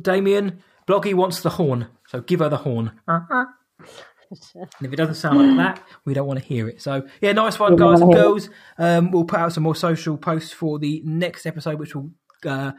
Damien, 0.00 0.62
Bloggy 0.86 1.14
wants 1.14 1.40
the 1.40 1.50
horn, 1.50 1.88
so 2.06 2.20
give 2.20 2.40
her 2.40 2.48
the 2.48 2.58
horn. 2.58 2.92
And 3.08 3.48
if 4.80 4.92
it 4.92 4.96
doesn't 4.96 5.16
sound 5.16 5.38
like 5.38 5.56
that, 5.56 5.86
we 6.04 6.14
don't 6.14 6.26
want 6.26 6.40
to 6.40 6.44
hear 6.44 6.68
it. 6.68 6.80
So, 6.80 7.06
yeah, 7.20 7.32
nice 7.32 7.58
one, 7.58 7.76
guys 7.76 8.00
and 8.00 8.08
wanna 8.08 8.20
hear 8.20 8.22
it. 8.22 8.28
girls. 8.28 8.50
Um, 8.78 9.10
we'll 9.10 9.24
put 9.24 9.38
out 9.40 9.52
some 9.52 9.62
more 9.62 9.74
social 9.76 10.16
posts 10.16 10.52
for 10.52 10.78
the 10.78 11.02
next 11.04 11.44
episode, 11.44 11.78
which 11.78 11.94
will 11.94 12.10
uh, 12.46 12.72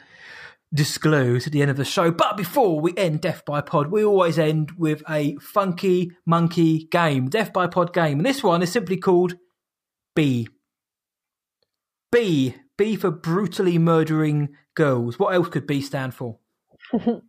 disclose 0.74 1.46
at 1.46 1.54
the 1.54 1.62
end 1.62 1.72
of 1.72 1.78
the 1.78 1.86
show. 1.86 2.12
But 2.12 2.36
before 2.38 2.80
we 2.80 2.94
end 2.98 3.22
Death 3.22 3.46
by 3.46 3.62
Pod, 3.62 3.92
we 3.92 4.04
always 4.04 4.40
end 4.40 4.72
with 4.78 5.04
a 5.10 5.36
funky 5.38 6.12
monkey 6.26 6.86
game, 6.86 7.30
Death 7.30 7.54
by 7.54 7.68
Pod 7.68 7.94
game. 7.94 8.20
And 8.20 8.26
this 8.26 8.44
one 8.44 8.64
is 8.64 8.72
simply 8.72 8.98
called 8.98 9.36
B. 10.16 10.48
B. 12.12 12.56
B 12.78 12.96
for 12.96 13.12
brutally 13.12 13.78
murdering 13.78 14.50
girls. 14.76 15.20
What 15.20 15.36
else 15.36 15.50
could 15.50 15.68
B 15.68 15.82
stand 15.82 16.14
for? 16.14 16.40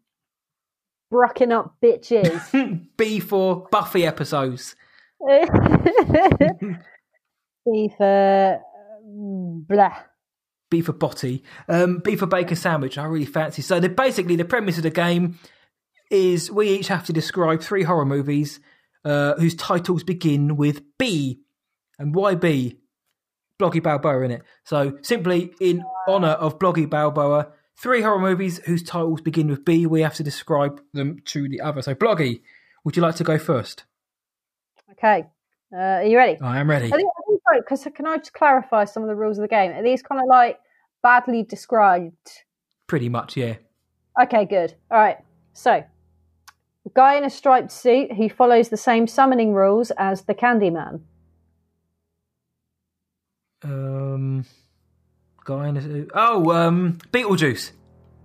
Brucking 1.12 1.52
up 1.52 1.76
bitches. 1.82 2.86
B 2.96 3.20
for 3.20 3.68
Buffy 3.70 4.06
episodes. 4.06 4.74
B 7.66 7.90
for 7.96 8.04
uh, 8.04 8.58
mm, 9.06 9.66
blah. 9.66 9.94
B 10.70 10.80
for 10.80 10.92
Botty. 10.92 11.42
Um, 11.68 11.98
B 11.98 12.16
for 12.16 12.26
Bacon 12.26 12.56
Sandwich. 12.56 12.98
I 12.98 13.04
really 13.04 13.26
fancy. 13.26 13.62
So 13.62 13.80
the, 13.80 13.88
basically, 13.88 14.36
the 14.36 14.44
premise 14.44 14.76
of 14.76 14.82
the 14.82 14.90
game 14.90 15.38
is 16.10 16.50
we 16.50 16.68
each 16.68 16.88
have 16.88 17.04
to 17.06 17.12
describe 17.12 17.62
three 17.62 17.82
horror 17.82 18.04
movies 18.04 18.60
uh, 19.04 19.34
whose 19.34 19.54
titles 19.54 20.02
begin 20.04 20.56
with 20.56 20.82
B. 20.98 21.40
And 21.98 22.14
why 22.14 22.34
B? 22.34 22.78
Bloggy 23.60 23.82
Balboa 23.82 24.22
in 24.22 24.30
it. 24.32 24.42
So 24.64 24.98
simply 25.02 25.54
in 25.60 25.84
honour 26.08 26.28
of 26.28 26.58
Bloggy 26.58 26.88
Balboa, 26.90 27.52
three 27.80 28.02
horror 28.02 28.18
movies 28.18 28.58
whose 28.64 28.82
titles 28.82 29.20
begin 29.20 29.48
with 29.48 29.64
B. 29.64 29.86
We 29.86 30.02
have 30.02 30.14
to 30.14 30.24
describe 30.24 30.80
them 30.92 31.20
to 31.26 31.48
the 31.48 31.60
other. 31.60 31.82
So 31.82 31.94
Bloggy, 31.94 32.42
would 32.84 32.96
you 32.96 33.02
like 33.02 33.16
to 33.16 33.24
go 33.24 33.38
first? 33.38 33.84
Okay, 34.92 35.24
uh, 35.72 35.76
are 35.76 36.04
you 36.04 36.16
ready? 36.16 36.40
I 36.40 36.60
am 36.60 36.68
ready. 36.68 36.86
I 36.86 36.96
think, 36.96 37.08
I 37.54 37.58
think 37.58 37.78
so, 37.78 37.84
because 37.84 37.94
can 37.96 38.06
I 38.06 38.18
just 38.18 38.32
clarify 38.32 38.84
some 38.84 39.02
of 39.02 39.08
the 39.08 39.14
rules 39.14 39.38
of 39.38 39.42
the 39.42 39.48
game? 39.48 39.72
Are 39.72 39.82
these 39.82 40.02
kind 40.02 40.20
of 40.20 40.26
like 40.28 40.58
badly 41.02 41.42
described? 41.42 42.44
Pretty 42.86 43.08
much, 43.08 43.36
yeah. 43.36 43.56
Okay, 44.20 44.44
good. 44.44 44.74
All 44.90 44.98
right. 44.98 45.18
So, 45.52 45.84
guy 46.94 47.16
in 47.16 47.24
a 47.24 47.30
striped 47.30 47.72
suit 47.72 48.12
who 48.12 48.28
follows 48.28 48.68
the 48.68 48.76
same 48.76 49.06
summoning 49.06 49.54
rules 49.54 49.90
as 49.92 50.22
the 50.22 50.34
Candyman. 50.34 51.00
Um, 53.62 54.44
guy 55.44 55.68
in 55.68 55.76
a, 55.76 55.82
suit 55.82 56.10
oh, 56.14 56.50
um, 56.52 56.98
Beetlejuice. 57.12 57.72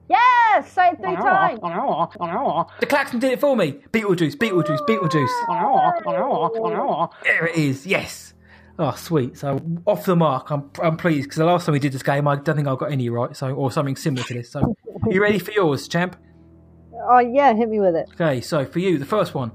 Yes, 0.10 0.72
say 0.72 0.90
it 0.90 0.98
three 0.98 1.16
times. 1.16 1.60
The 2.80 2.86
klaxon 2.88 3.20
did 3.20 3.34
it 3.34 3.40
for 3.40 3.56
me. 3.56 3.74
Beetlejuice, 3.92 4.36
Beetlejuice, 4.36 4.82
Beetlejuice. 4.88 5.30
There 7.24 7.46
it 7.46 7.56
is. 7.56 7.86
Yes. 7.86 8.34
Oh, 8.82 8.96
sweet. 8.96 9.38
So 9.38 9.60
off 9.86 10.06
the 10.06 10.16
mark. 10.16 10.50
I'm 10.52 10.72
I'm 10.82 10.96
pleased 10.96 11.24
because 11.26 11.38
the 11.38 11.46
last 11.46 11.66
time 11.66 11.74
we 11.74 11.80
did 11.80 11.92
this 11.92 12.02
game, 12.02 12.30
I 12.30 12.38
don't 12.38 12.56
think 12.56 12.66
I 12.68 12.76
got 12.78 12.94
any 12.94 13.10
right. 13.10 13.36
So 13.36 13.54
or 13.54 13.74
something 13.74 13.98
similar 13.98 14.24
to 14.24 14.34
this. 14.36 14.52
So, 14.52 14.74
you 15.10 15.22
ready 15.22 15.38
for 15.38 15.52
yours, 15.52 15.90
champ? 15.90 16.16
Oh 16.94 17.20
yeah, 17.20 17.54
hit 17.54 17.68
me 17.68 17.82
with 17.82 17.96
it. 17.96 18.10
Okay. 18.14 18.40
So 18.40 18.66
for 18.66 18.80
you, 18.80 18.98
the 18.98 19.06
first 19.06 19.34
one: 19.34 19.52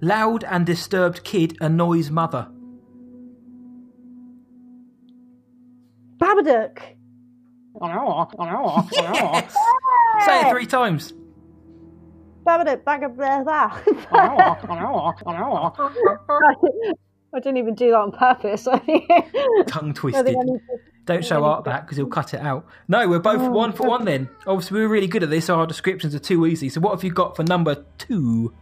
loud 0.00 0.42
and 0.42 0.66
disturbed 0.66 1.22
kid 1.22 1.56
annoys 1.60 2.10
mother. 2.10 2.48
Babadook. 6.16 6.80
Yes. 8.90 9.54
Say 10.26 10.40
it 10.40 10.50
three 10.50 10.66
times. 10.66 11.14
Babadook. 12.44 12.84
Bag 12.84 13.16
blah, 13.16 13.44
blah. 13.44 13.70
I 17.34 17.40
didn't 17.40 17.58
even 17.58 17.74
do 17.74 17.90
that 17.90 17.96
on 17.98 18.12
purpose. 18.12 18.64
Tongue 18.64 18.78
I 19.90 19.92
twisted. 19.94 20.24
think 20.26 20.38
I 20.38 20.42
need 20.44 20.58
to- 20.58 20.78
Don't 21.04 21.24
show 21.24 21.44
Art 21.44 21.64
that 21.64 21.82
because 21.84 21.96
he'll 21.98 22.06
cut 22.06 22.32
it 22.34 22.40
out. 22.40 22.66
No, 22.88 23.06
we're 23.08 23.18
both 23.18 23.40
Oh, 23.42 23.50
one 23.50 23.72
for 23.72 23.86
one 23.86 24.04
then. 24.04 24.28
Obviously, 24.46 24.80
we're 24.80 24.88
really 24.88 25.06
good 25.06 25.22
at 25.22 25.30
this. 25.30 25.46
So 25.46 25.56
our 25.58 25.66
descriptions 25.66 26.14
are 26.14 26.18
too 26.18 26.46
easy. 26.46 26.68
So 26.68 26.80
what 26.80 26.92
have 26.92 27.04
you 27.04 27.10
got 27.12 27.36
for 27.36 27.42
number 27.42 27.84
two? 27.98 28.52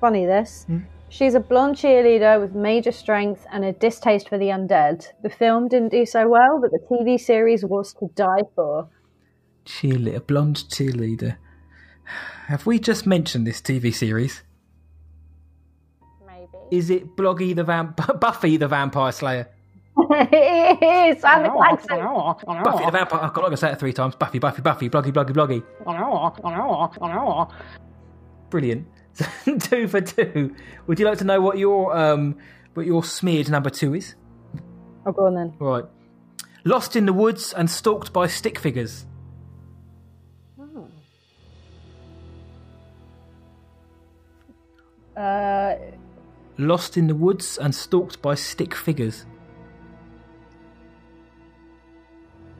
funny 0.00 0.26
this. 0.26 0.64
Hmm? 0.66 0.80
She's 1.08 1.34
a 1.34 1.40
blonde 1.40 1.76
cheerleader 1.76 2.40
with 2.40 2.54
major 2.54 2.92
strength 2.92 3.46
and 3.50 3.64
a 3.64 3.72
distaste 3.72 4.28
for 4.28 4.36
the 4.38 4.46
undead. 4.46 5.06
The 5.22 5.30
film 5.30 5.68
didn't 5.68 5.90
do 5.90 6.04
so 6.04 6.28
well, 6.28 6.60
but 6.60 6.70
the 6.70 6.80
TV 6.90 7.18
series 7.18 7.64
was 7.64 7.94
to 7.94 8.08
die 8.14 8.42
for. 8.54 8.88
Cheerleader, 9.64 10.26
blonde 10.26 10.64
cheerleader. 10.68 11.36
Have 12.48 12.66
we 12.66 12.78
just 12.78 13.06
mentioned 13.06 13.46
this 13.46 13.60
TV 13.62 13.92
series? 13.94 14.42
Maybe. 16.70 16.76
Is 16.76 16.90
it 16.90 17.16
Bloggy 17.16 17.54
the 17.54 17.64
Vamp 17.64 18.00
Buffy 18.20 18.56
the 18.56 18.68
Vampire 18.68 19.12
Slayer? 19.12 19.48
it 19.98 21.16
is! 21.16 21.24
And 21.24 21.46
the 21.46 21.50
klaxon! 21.50 21.98
Buffy 22.62 22.84
the 22.84 22.90
Vampire. 22.90 23.20
I've 23.22 23.32
got 23.32 23.48
to 23.48 23.56
say 23.56 23.72
it 23.72 23.78
three 23.78 23.92
times. 23.92 24.14
Buffy, 24.14 24.38
Buffy, 24.38 24.62
Buffy, 24.62 24.90
Bloggy, 24.90 25.12
Bloggy, 25.12 25.62
Bloggy. 25.84 27.52
Brilliant. 28.50 28.86
two 29.60 29.88
for 29.88 30.00
two. 30.00 30.54
Would 30.86 31.00
you 31.00 31.06
like 31.06 31.18
to 31.18 31.24
know 31.24 31.40
what 31.40 31.58
your 31.58 31.96
um 31.96 32.36
what 32.74 32.86
your 32.86 33.02
smeared 33.02 33.48
number 33.50 33.70
two 33.70 33.94
is? 33.94 34.14
Oh, 35.06 35.12
go 35.12 35.26
on 35.26 35.34
then. 35.34 35.54
Right. 35.58 35.84
Lost 36.64 36.96
in 36.96 37.06
the 37.06 37.12
woods 37.12 37.52
and 37.52 37.70
stalked 37.70 38.12
by 38.12 38.26
stick 38.26 38.58
figures. 38.58 39.06
Uh, 45.16 45.76
Lost 46.58 46.96
in 46.96 47.06
the 47.06 47.14
woods 47.14 47.58
and 47.58 47.74
stalked 47.74 48.22
by 48.22 48.34
stick 48.34 48.74
figures. 48.74 49.26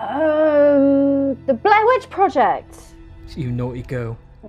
um, 0.00 1.36
the 1.46 1.54
Blair 1.54 1.86
Witch 1.86 2.10
Project. 2.10 2.78
You 3.34 3.50
naughty 3.50 3.82
girl. 3.82 4.18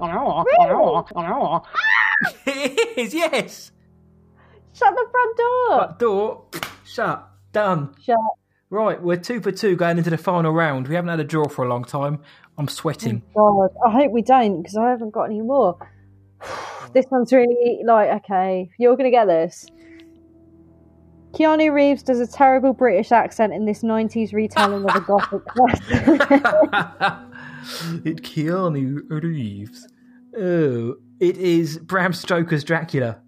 it 2.45 2.97
is, 2.97 3.13
yes. 3.13 3.71
Shut 4.73 4.93
the 4.93 5.07
front 5.11 5.37
door. 5.37 5.77
Front 5.77 5.99
door, 5.99 6.45
shut, 6.85 7.29
done. 7.51 7.95
Shut. 8.01 8.17
Right, 8.69 9.01
we're 9.01 9.15
two 9.17 9.39
for 9.39 9.51
two 9.51 9.75
going 9.77 9.97
into 9.97 10.09
the 10.09 10.17
final 10.17 10.51
round. 10.51 10.87
We 10.87 10.95
haven't 10.95 11.09
had 11.09 11.21
a 11.21 11.23
draw 11.23 11.47
for 11.47 11.65
a 11.65 11.69
long 11.69 11.85
time. 11.85 12.19
I'm 12.57 12.67
sweating. 12.67 13.23
God, 13.33 13.69
I 13.85 13.91
hope 13.91 14.11
we 14.11 14.21
don't 14.21 14.61
because 14.61 14.75
I 14.75 14.89
haven't 14.89 15.11
got 15.11 15.23
any 15.23 15.41
more. 15.41 15.77
this 16.97 17.05
one's 17.11 17.31
really 17.31 17.81
like 17.85 18.09
okay. 18.23 18.69
You're 18.79 18.97
gonna 18.97 19.11
get 19.11 19.25
this. 19.25 19.67
Keanu 21.33 21.71
Reeves 21.71 22.01
does 22.01 22.19
a 22.19 22.25
terrible 22.25 22.73
British 22.73 23.11
accent 23.11 23.53
in 23.53 23.65
this 23.65 23.83
'90s 23.83 24.33
retelling 24.33 24.89
of 24.89 24.95
a 24.95 25.01
gothic 25.01 25.45
classic. 25.45 25.83
it 28.03 28.23
Keanu 28.23 29.07
Reeves. 29.09 29.87
Oh, 30.35 30.95
it 31.19 31.37
is 31.37 31.77
Bram 31.77 32.13
Stoker's 32.13 32.63
Dracula. 32.63 33.19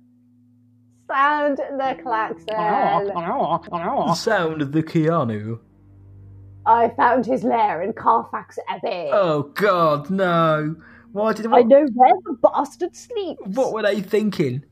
Sound 1.11 1.57
the 1.57 1.97
klaxon. 2.01 2.45
Sound 4.15 4.73
the 4.73 4.81
Keanu. 4.81 5.59
I 6.65 6.89
found 6.89 7.25
his 7.25 7.43
lair 7.43 7.83
in 7.83 7.93
Carfax 7.93 8.57
Abbey. 8.67 9.09
Oh 9.11 9.43
God, 9.55 10.09
no! 10.09 10.75
Why 11.11 11.33
did? 11.33 11.47
I 11.47 11.61
know 11.61 11.85
where 11.93 12.13
the 12.25 12.37
bastard 12.41 12.95
sleeps. 12.95 13.41
what 13.45 13.73
were 13.73 13.81
they 13.81 14.01
thinking? 14.01 14.63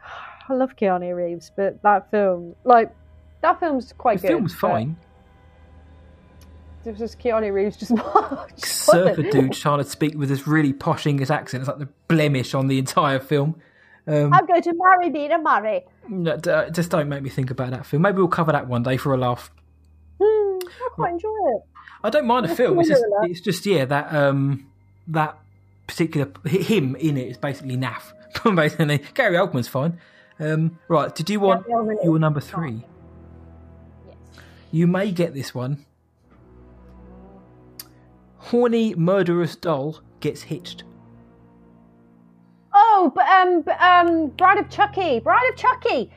I 0.48 0.54
love 0.54 0.76
Keanu 0.76 1.14
Reeves, 1.14 1.50
but 1.56 1.82
that 1.82 2.10
film, 2.10 2.54
like, 2.64 2.94
that 3.42 3.58
film's 3.60 3.92
quite 3.96 4.20
The 4.20 4.28
good. 4.28 4.34
The 4.34 4.38
film's 4.38 4.54
fine. 4.54 4.96
This 6.84 7.00
is 7.00 7.16
Keanu 7.16 7.52
Reeves 7.52 7.78
just 7.78 7.92
Surfer 8.56 9.22
dude 9.22 9.52
trying 9.54 9.78
to 9.82 9.88
speak 9.88 10.18
with 10.18 10.28
this 10.28 10.46
really 10.46 10.74
posh 10.74 11.06
English 11.06 11.30
accent. 11.30 11.62
It's 11.62 11.68
like 11.68 11.78
the 11.78 11.88
blemish 12.08 12.52
on 12.52 12.66
the 12.66 12.78
entire 12.78 13.20
film. 13.20 13.56
Um, 14.06 14.34
I'm 14.34 14.44
going 14.44 14.60
to 14.60 14.74
marry 14.76 15.08
Mina 15.08 15.38
Murray. 15.38 15.86
no, 16.10 16.36
d- 16.36 16.50
uh, 16.50 16.68
just 16.68 16.90
don't 16.90 17.08
make 17.08 17.22
me 17.22 17.30
think 17.30 17.50
about 17.50 17.70
that 17.70 17.86
film. 17.86 18.02
Maybe 18.02 18.18
we'll 18.18 18.28
cover 18.28 18.52
that 18.52 18.68
one 18.68 18.82
day 18.82 18.98
for 18.98 19.14
a 19.14 19.16
laugh. 19.16 19.50
Hmm, 20.22 20.58
I 20.62 20.88
quite 20.92 21.12
enjoy 21.12 21.30
it. 21.56 21.62
I 22.02 22.10
don't 22.10 22.26
mind 22.26 22.46
the 22.46 22.54
film. 22.54 22.78
It's 22.80 22.90
just, 22.90 23.02
it's 23.22 23.40
just 23.40 23.64
yeah, 23.64 23.86
that 23.86 24.12
um, 24.14 24.66
that 25.08 25.38
particular 25.86 26.30
him 26.46 26.96
in 26.96 27.16
it 27.16 27.28
is 27.28 27.36
basically 27.36 27.76
naff. 27.76 28.12
basically, 28.56 29.00
Gary 29.14 29.36
Oldman's 29.36 29.68
fine. 29.68 29.98
Um, 30.40 30.78
right, 30.88 31.14
did 31.14 31.30
you 31.30 31.40
want 31.40 31.66
your 31.68 32.18
number 32.18 32.40
three? 32.40 32.84
Yes. 34.06 34.16
You 34.72 34.86
may 34.86 35.12
get 35.12 35.34
this 35.34 35.54
one. 35.54 35.84
Horny 38.38 38.94
murderous 38.94 39.56
doll 39.56 40.00
gets 40.20 40.42
hitched. 40.42 40.84
Oh, 42.74 43.12
but 43.14 43.26
um, 43.26 43.62
but, 43.62 43.80
um, 43.80 44.28
Bride 44.30 44.58
of 44.58 44.68
Chucky, 44.68 45.20
Bride 45.20 45.48
of 45.50 45.56
Chucky. 45.56 46.10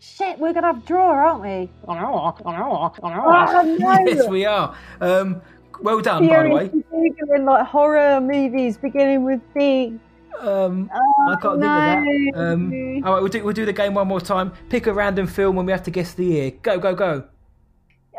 Shit, 0.00 0.38
we're 0.38 0.52
gonna 0.52 0.68
have 0.68 0.82
a 0.82 0.86
draw, 0.86 1.10
aren't 1.10 1.42
we? 1.42 1.70
Oh 3.02 3.76
no! 3.78 4.04
yes, 4.06 4.28
we 4.28 4.44
are. 4.46 4.74
Um, 5.00 5.42
well 5.82 6.00
done, 6.00 6.26
by 6.28 6.42
the 6.44 6.48
way. 6.50 6.68
Googling 6.68 7.44
like 7.44 7.66
horror 7.66 8.20
movies 8.20 8.76
beginning 8.76 9.24
with 9.24 9.40
B. 9.54 9.98
Um, 10.40 10.90
Oh, 10.92 11.26
I 11.32 11.36
can't 11.40 11.58
no. 11.58 12.02
think 12.04 12.34
of 12.34 12.34
that. 12.34 12.52
Um, 12.52 13.04
all 13.06 13.12
right, 13.14 13.20
we'll 13.20 13.28
do, 13.28 13.44
we'll 13.44 13.52
do 13.54 13.64
the 13.64 13.72
game 13.72 13.94
one 13.94 14.08
more 14.08 14.20
time. 14.20 14.52
Pick 14.68 14.86
a 14.86 14.92
random 14.92 15.26
film 15.26 15.56
and 15.58 15.66
we 15.66 15.72
have 15.72 15.82
to 15.84 15.90
guess 15.90 16.14
the 16.14 16.24
year. 16.24 16.50
Go, 16.62 16.78
go, 16.78 16.94
go. 16.94 17.24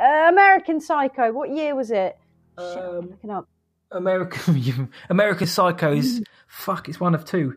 Uh, 0.01 0.27
American 0.29 0.79
Psycho. 0.79 1.31
What 1.33 1.49
year 1.49 1.75
was 1.75 1.91
it? 1.91 2.17
Shit, 2.57 2.77
I'm 2.77 2.97
Um, 2.97 3.09
looking 3.11 3.29
up. 3.31 3.47
American 3.91 4.89
American 5.09 5.47
Psychos. 5.47 6.23
Fuck, 6.47 6.87
it's 6.89 6.99
one 6.99 7.13
of 7.15 7.25
two. 7.25 7.55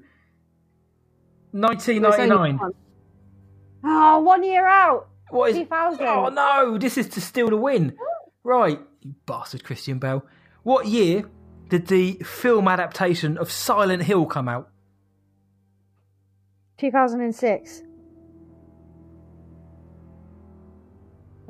Only 1.54 1.66
1999. 1.66 2.58
one. 2.58 2.72
Oh, 3.84 4.18
one 4.20 4.42
year 4.44 4.66
out. 4.66 5.08
What 5.30 5.50
is? 5.50 5.56
2000. 5.56 6.04
Oh 6.06 6.28
no! 6.28 6.78
This 6.78 6.98
is 6.98 7.08
to 7.10 7.20
steal 7.20 7.48
the 7.50 7.56
win. 7.56 7.96
Right, 8.44 8.80
you 9.00 9.14
bastard, 9.26 9.64
Christian 9.64 9.98
Bale. 9.98 10.24
What 10.62 10.86
year 10.86 11.24
did 11.68 11.86
the 11.86 12.14
film 12.24 12.68
adaptation 12.68 13.38
of 13.38 13.50
Silent 13.50 14.02
Hill 14.02 14.26
come 14.26 14.48
out? 14.48 14.70
2006. 16.78 17.82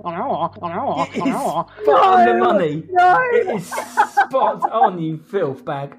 It 0.00 1.16
is 1.16 1.34
spot 1.34 1.70
on 1.88 2.26
the 2.26 2.34
money. 2.34 2.84
No. 2.90 3.20
It 3.32 3.48
is 3.56 3.66
spot 3.66 4.70
on, 4.70 4.98
you 5.00 5.18
filth 5.18 5.64
bag. 5.64 5.96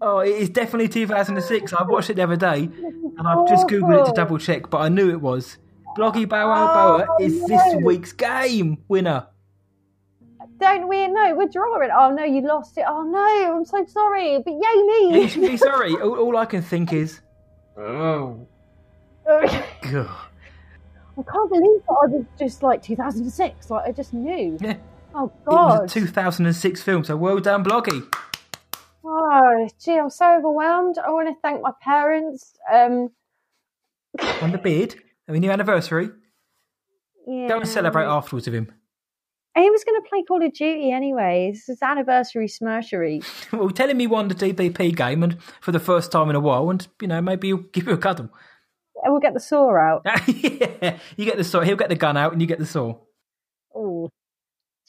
Oh, 0.00 0.18
it 0.18 0.30
is 0.30 0.50
definitely 0.50 0.88
2006. 0.88 1.72
I 1.72 1.84
watched 1.84 2.10
it 2.10 2.16
the 2.16 2.22
other 2.24 2.34
day, 2.34 2.64
and 2.64 3.28
I've 3.28 3.46
just 3.48 3.68
googled 3.68 4.02
it 4.02 4.06
to 4.06 4.12
double 4.12 4.36
check, 4.38 4.68
but 4.68 4.78
I 4.78 4.88
knew 4.88 5.10
it 5.10 5.20
was. 5.20 5.58
Bloggy 5.96 6.28
Bow 6.28 6.48
Wow 6.48 6.74
Bower 6.74 7.06
Oh, 7.10 7.16
is 7.22 7.44
this 7.46 7.74
week's 7.82 8.12
game 8.12 8.78
winner. 8.88 9.26
Don't 10.58 10.88
we? 10.88 11.08
No, 11.08 11.34
we're 11.34 11.48
drawing. 11.48 11.90
Oh 11.96 12.10
no, 12.10 12.24
you 12.24 12.40
lost 12.42 12.78
it. 12.78 12.84
Oh 12.86 13.02
no, 13.02 13.56
I'm 13.56 13.64
so 13.64 13.84
sorry. 13.86 14.38
But 14.44 14.52
yay 14.52 14.58
You 14.60 15.10
me. 15.12 15.28
should 15.28 15.42
be 15.42 15.56
sorry. 15.56 15.94
All, 15.94 16.14
all 16.18 16.36
I 16.36 16.46
can 16.46 16.62
think 16.62 16.92
is, 16.92 17.20
oh, 17.76 18.46
God. 19.26 19.56
I 19.84 21.22
can't 21.30 21.50
believe 21.50 21.82
that 21.86 21.96
I 22.02 22.06
was 22.06 22.24
just 22.38 22.62
like 22.62 22.82
2006. 22.82 23.70
Like 23.70 23.86
I 23.88 23.92
just 23.92 24.14
knew. 24.14 24.56
Yeah, 24.60 24.76
Oh 25.14 25.26
it 25.26 25.46
was 25.46 25.80
god. 25.80 25.84
a 25.84 25.88
2006 25.88 26.82
film, 26.82 27.04
so 27.04 27.16
well 27.16 27.38
done, 27.38 27.62
Bloggy. 27.64 28.02
Oh 29.04 29.68
gee, 29.84 29.98
I'm 29.98 30.10
so 30.10 30.36
overwhelmed. 30.38 30.96
I 30.98 31.10
want 31.10 31.28
to 31.28 31.34
thank 31.42 31.60
my 31.60 31.72
parents. 31.82 32.54
Um, 32.72 33.10
And 34.40 34.54
the 34.54 34.58
beard. 34.58 34.94
I 35.28 35.32
mean, 35.32 35.42
your 35.42 35.52
anniversary. 35.52 36.10
yeah. 37.26 37.48
Go 37.48 37.58
and 37.60 37.68
celebrate 37.68 38.04
afterwards 38.04 38.46
with 38.46 38.54
him. 38.54 38.72
He 39.54 39.68
was 39.70 39.84
going 39.84 40.00
to 40.02 40.08
play 40.08 40.22
Call 40.26 40.42
of 40.42 40.52
Duty 40.54 40.90
anyway. 40.92 41.50
It's 41.52 41.66
his 41.66 41.82
anniversary 41.82 42.48
smerchery. 42.48 43.22
Well, 43.52 43.68
tell 43.70 43.88
him 43.90 43.98
he 43.98 44.06
won 44.06 44.28
the 44.28 44.34
DBP 44.34 44.96
game 44.96 45.22
and 45.22 45.42
for 45.60 45.72
the 45.72 45.78
first 45.80 46.10
time 46.10 46.30
in 46.30 46.36
a 46.36 46.40
while, 46.40 46.70
and 46.70 46.86
you 47.00 47.08
know 47.08 47.20
maybe 47.20 47.48
he'll 47.48 47.58
give 47.58 47.86
you 47.86 47.92
a 47.92 47.98
cuddle. 47.98 48.30
And 49.04 49.12
we'll 49.12 49.20
get 49.20 49.34
the 49.34 49.40
saw 49.40 49.76
out. 49.76 50.02
yeah, 50.26 50.98
you 51.16 51.24
get 51.26 51.36
the 51.36 51.44
saw. 51.44 51.60
He'll 51.60 51.76
get 51.76 51.90
the 51.90 51.96
gun 51.96 52.16
out, 52.16 52.32
and 52.32 52.40
you 52.40 52.46
get 52.48 52.58
the 52.60 52.66
saw. 52.66 52.94
Oh, 53.74 54.08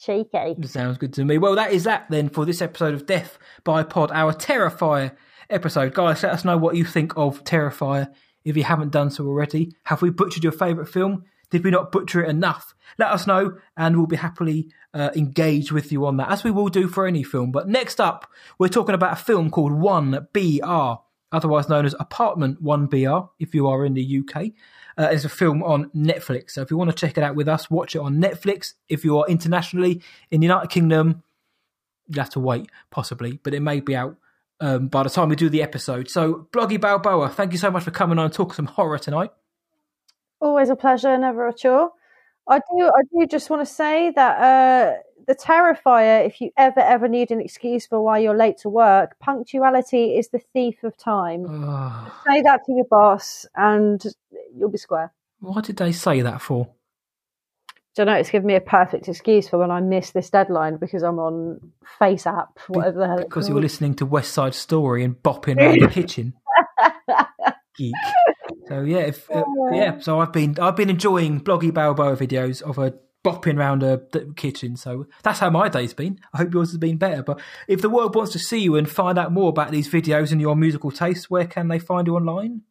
cheeky. 0.00 0.56
Sounds 0.64 0.96
good 0.96 1.12
to 1.14 1.24
me. 1.26 1.36
Well, 1.36 1.56
that 1.56 1.72
is 1.72 1.84
that 1.84 2.06
then 2.08 2.30
for 2.30 2.46
this 2.46 2.62
episode 2.62 2.94
of 2.94 3.06
Death 3.06 3.38
by 3.64 3.82
Pod, 3.82 4.10
our 4.12 4.32
Terrifier 4.32 5.14
episode. 5.50 5.92
Guys, 5.92 6.22
let 6.22 6.32
us 6.32 6.44
know 6.44 6.56
what 6.56 6.76
you 6.76 6.84
think 6.86 7.12
of 7.18 7.44
Terrifier 7.44 8.12
if 8.44 8.56
you 8.56 8.64
haven't 8.64 8.92
done 8.92 9.10
so 9.10 9.26
already. 9.26 9.74
Have 9.84 10.02
we 10.02 10.10
butchered 10.10 10.44
your 10.44 10.52
favourite 10.52 10.88
film? 10.88 11.24
Did 11.50 11.64
we 11.64 11.70
not 11.70 11.92
butcher 11.92 12.24
it 12.24 12.30
enough? 12.30 12.74
Let 12.98 13.10
us 13.10 13.26
know, 13.26 13.58
and 13.76 13.96
we'll 13.96 14.06
be 14.06 14.16
happily 14.16 14.70
uh, 14.92 15.10
engaged 15.14 15.70
with 15.70 15.92
you 15.92 16.06
on 16.06 16.16
that, 16.16 16.30
as 16.30 16.44
we 16.44 16.50
will 16.50 16.68
do 16.68 16.88
for 16.88 17.06
any 17.06 17.22
film. 17.22 17.52
But 17.52 17.68
next 17.68 18.00
up, 18.00 18.30
we're 18.58 18.68
talking 18.68 18.94
about 18.94 19.12
a 19.12 19.22
film 19.22 19.50
called 19.50 19.72
1BR, 19.72 21.00
otherwise 21.32 21.68
known 21.68 21.86
as 21.86 21.94
Apartment 22.00 22.62
1BR, 22.62 23.28
if 23.38 23.54
you 23.54 23.66
are 23.68 23.84
in 23.84 23.94
the 23.94 24.18
UK. 24.20 24.46
Uh, 24.96 25.08
it's 25.10 25.24
a 25.24 25.28
film 25.28 25.62
on 25.62 25.90
Netflix. 25.90 26.52
So 26.52 26.62
if 26.62 26.70
you 26.70 26.76
want 26.76 26.90
to 26.90 26.96
check 26.96 27.18
it 27.18 27.24
out 27.24 27.34
with 27.34 27.48
us, 27.48 27.70
watch 27.70 27.96
it 27.96 28.00
on 28.00 28.16
Netflix. 28.16 28.74
If 28.88 29.04
you 29.04 29.18
are 29.18 29.26
internationally 29.28 30.02
in 30.30 30.40
the 30.40 30.46
United 30.46 30.70
Kingdom, 30.70 31.22
you 32.08 32.20
have 32.20 32.30
to 32.30 32.40
wait, 32.40 32.70
possibly, 32.90 33.40
but 33.42 33.54
it 33.54 33.60
may 33.60 33.80
be 33.80 33.96
out 33.96 34.16
um, 34.60 34.88
by 34.88 35.02
the 35.02 35.10
time 35.10 35.28
we 35.28 35.36
do 35.36 35.48
the 35.48 35.62
episode. 35.62 36.10
So, 36.10 36.48
Bloggy 36.52 36.80
Balboa, 36.80 37.28
thank 37.28 37.52
you 37.52 37.58
so 37.58 37.70
much 37.70 37.82
for 37.84 37.90
coming 37.90 38.18
on 38.18 38.26
and 38.26 38.34
talking 38.34 38.54
some 38.54 38.66
horror 38.66 38.98
tonight. 38.98 39.30
Always 40.40 40.68
a 40.68 40.76
pleasure, 40.76 41.16
never 41.18 41.48
a 41.48 41.54
chore. 41.54 41.90
I 42.48 42.58
do. 42.58 42.84
I 42.86 43.00
do 43.12 43.26
just 43.26 43.48
want 43.48 43.66
to 43.66 43.74
say 43.74 44.12
that 44.14 44.38
uh, 44.38 44.92
the 45.26 45.34
Terrifier. 45.34 46.26
If 46.26 46.40
you 46.42 46.50
ever 46.58 46.80
ever 46.80 47.08
need 47.08 47.30
an 47.30 47.40
excuse 47.40 47.86
for 47.86 48.02
why 48.02 48.18
you're 48.18 48.36
late 48.36 48.58
to 48.58 48.68
work, 48.68 49.18
punctuality 49.18 50.16
is 50.18 50.28
the 50.28 50.40
thief 50.52 50.84
of 50.84 50.96
time. 50.98 51.46
Ah, 51.48 52.22
Say 52.28 52.42
that 52.42 52.60
to 52.66 52.72
your 52.72 52.84
boss, 52.84 53.46
and 53.56 54.04
you'll 54.54 54.68
be 54.70 54.76
square. 54.78 55.12
what 55.40 55.64
did 55.64 55.76
they 55.78 55.92
say 55.92 56.20
that 56.20 56.42
for? 56.42 56.68
Don't 57.94 58.06
know. 58.06 58.14
It's 58.14 58.30
given 58.30 58.46
me 58.46 58.56
a 58.56 58.60
perfect 58.60 59.08
excuse 59.08 59.48
for 59.48 59.58
when 59.58 59.70
I 59.70 59.80
miss 59.80 60.10
this 60.10 60.28
deadline 60.28 60.78
because 60.78 61.02
I'm 61.02 61.18
on 61.20 61.60
Face 61.98 62.26
App, 62.26 62.58
whatever 62.68 62.98
the 62.98 63.06
hell. 63.06 63.18
it's 63.18 63.24
Because 63.24 63.48
you're 63.48 63.60
listening 63.60 63.94
to 63.96 64.06
West 64.06 64.32
Side 64.32 64.54
Story 64.54 65.04
and 65.04 65.14
bopping 65.22 65.58
around 65.60 65.80
the 65.80 65.88
kitchen. 65.88 66.34
Geek. 67.76 67.94
So 68.68 68.82
yeah, 68.82 68.98
if, 68.98 69.30
uh, 69.30 69.44
yeah. 69.72 69.98
So 70.00 70.18
I've 70.20 70.32
been 70.32 70.58
I've 70.58 70.76
been 70.76 70.90
enjoying 70.90 71.40
Bloggy 71.40 71.72
Balboa 71.72 72.16
videos 72.16 72.62
of 72.62 72.76
her 72.76 72.94
bopping 73.24 73.58
around 73.58 73.82
a, 73.82 74.02
the 74.12 74.32
kitchen. 74.36 74.76
So 74.76 75.06
that's 75.22 75.38
how 75.38 75.50
my 75.50 75.68
day's 75.68 75.94
been. 75.94 76.18
I 76.32 76.38
hope 76.38 76.52
yours 76.52 76.70
has 76.70 76.78
been 76.78 76.98
better. 76.98 77.22
But 77.22 77.40
if 77.68 77.80
the 77.80 77.88
world 77.88 78.14
wants 78.14 78.32
to 78.32 78.38
see 78.38 78.58
you 78.58 78.76
and 78.76 78.88
find 78.88 79.18
out 79.18 79.32
more 79.32 79.48
about 79.48 79.70
these 79.70 79.88
videos 79.88 80.30
and 80.30 80.40
your 80.40 80.56
musical 80.56 80.90
tastes, 80.90 81.30
where 81.30 81.46
can 81.46 81.68
they 81.68 81.78
find 81.78 82.06
you 82.06 82.16
online? 82.16 82.62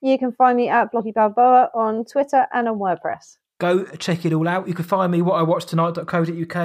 You 0.00 0.18
can 0.18 0.32
find 0.32 0.56
me 0.56 0.68
at 0.68 0.92
Bloggy 0.92 1.14
Balboa 1.14 1.70
on 1.74 2.04
Twitter 2.04 2.46
and 2.52 2.68
on 2.68 2.78
WordPress. 2.78 3.36
Go 3.64 3.84
check 3.96 4.26
it 4.26 4.34
all 4.34 4.46
out. 4.46 4.68
You 4.68 4.74
can 4.74 4.84
find 4.84 5.10
me 5.10 5.22
what 5.22 5.36
I 5.36 5.42
watch 5.42 5.64
tonight.co.uk, 5.64 6.56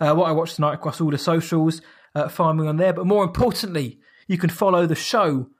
uh, 0.00 0.14
what 0.16 0.28
I 0.28 0.32
watch 0.32 0.56
tonight 0.56 0.74
across 0.74 1.00
all 1.00 1.12
the 1.12 1.16
socials. 1.16 1.80
Uh, 2.16 2.28
find 2.28 2.58
me 2.58 2.66
on 2.66 2.78
there. 2.78 2.92
But 2.92 3.06
more 3.06 3.22
importantly, 3.22 4.00
you 4.26 4.38
can 4.38 4.50
follow 4.50 4.84
the 4.84 4.96
show 4.96 5.50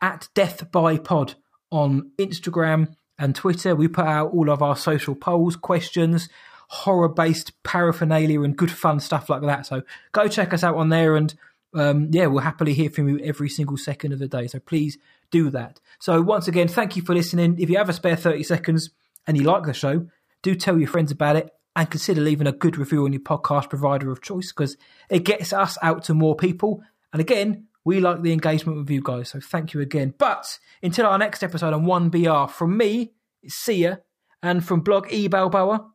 at 0.00 0.28
Death 0.34 0.70
by 0.70 0.98
Pod 0.98 1.34
on 1.72 2.12
Instagram 2.16 2.94
and 3.18 3.34
Twitter. 3.34 3.74
We 3.74 3.88
put 3.88 4.06
out 4.06 4.32
all 4.32 4.48
of 4.48 4.62
our 4.62 4.76
social 4.76 5.16
polls, 5.16 5.56
questions, 5.56 6.28
horror 6.68 7.08
based 7.08 7.60
paraphernalia, 7.64 8.40
and 8.42 8.56
good 8.56 8.70
fun 8.70 9.00
stuff 9.00 9.28
like 9.28 9.42
that. 9.42 9.66
So 9.66 9.82
go 10.12 10.28
check 10.28 10.54
us 10.54 10.62
out 10.62 10.76
on 10.76 10.90
there. 10.90 11.16
And 11.16 11.34
um, 11.74 12.10
yeah, 12.12 12.26
we'll 12.26 12.44
happily 12.44 12.72
hear 12.72 12.90
from 12.90 13.08
you 13.08 13.18
every 13.18 13.48
single 13.48 13.78
second 13.78 14.12
of 14.12 14.20
the 14.20 14.28
day. 14.28 14.46
So 14.46 14.60
please 14.60 14.96
do 15.32 15.50
that. 15.50 15.80
So 15.98 16.22
once 16.22 16.46
again, 16.46 16.68
thank 16.68 16.94
you 16.94 17.02
for 17.02 17.16
listening. 17.16 17.58
If 17.58 17.68
you 17.68 17.78
have 17.78 17.88
a 17.88 17.92
spare 17.92 18.14
30 18.14 18.44
seconds 18.44 18.90
and 19.26 19.36
you 19.36 19.42
like 19.42 19.64
the 19.64 19.74
show, 19.74 20.06
do 20.46 20.54
tell 20.54 20.78
your 20.78 20.86
friends 20.86 21.10
about 21.10 21.34
it 21.34 21.50
and 21.74 21.90
consider 21.90 22.20
leaving 22.20 22.46
a 22.46 22.52
good 22.52 22.78
review 22.78 23.04
on 23.04 23.12
your 23.12 23.20
podcast 23.20 23.68
provider 23.68 24.12
of 24.12 24.22
choice 24.22 24.52
because 24.52 24.76
it 25.10 25.24
gets 25.24 25.52
us 25.52 25.76
out 25.82 26.04
to 26.04 26.14
more 26.14 26.36
people. 26.36 26.84
And 27.12 27.20
again, 27.20 27.66
we 27.84 27.98
like 27.98 28.22
the 28.22 28.32
engagement 28.32 28.78
with 28.78 28.88
you 28.88 29.02
guys, 29.02 29.30
so 29.30 29.40
thank 29.40 29.74
you 29.74 29.80
again. 29.80 30.14
But 30.16 30.60
until 30.84 31.06
our 31.06 31.18
next 31.18 31.42
episode 31.42 31.74
on 31.74 31.84
1BR, 31.84 32.48
from 32.48 32.76
me, 32.76 33.12
it's 33.42 33.56
Sia, 33.56 34.02
and 34.40 34.64
from 34.64 34.82
blog 34.82 35.08
E 35.10 35.26
Balboa. 35.26 35.90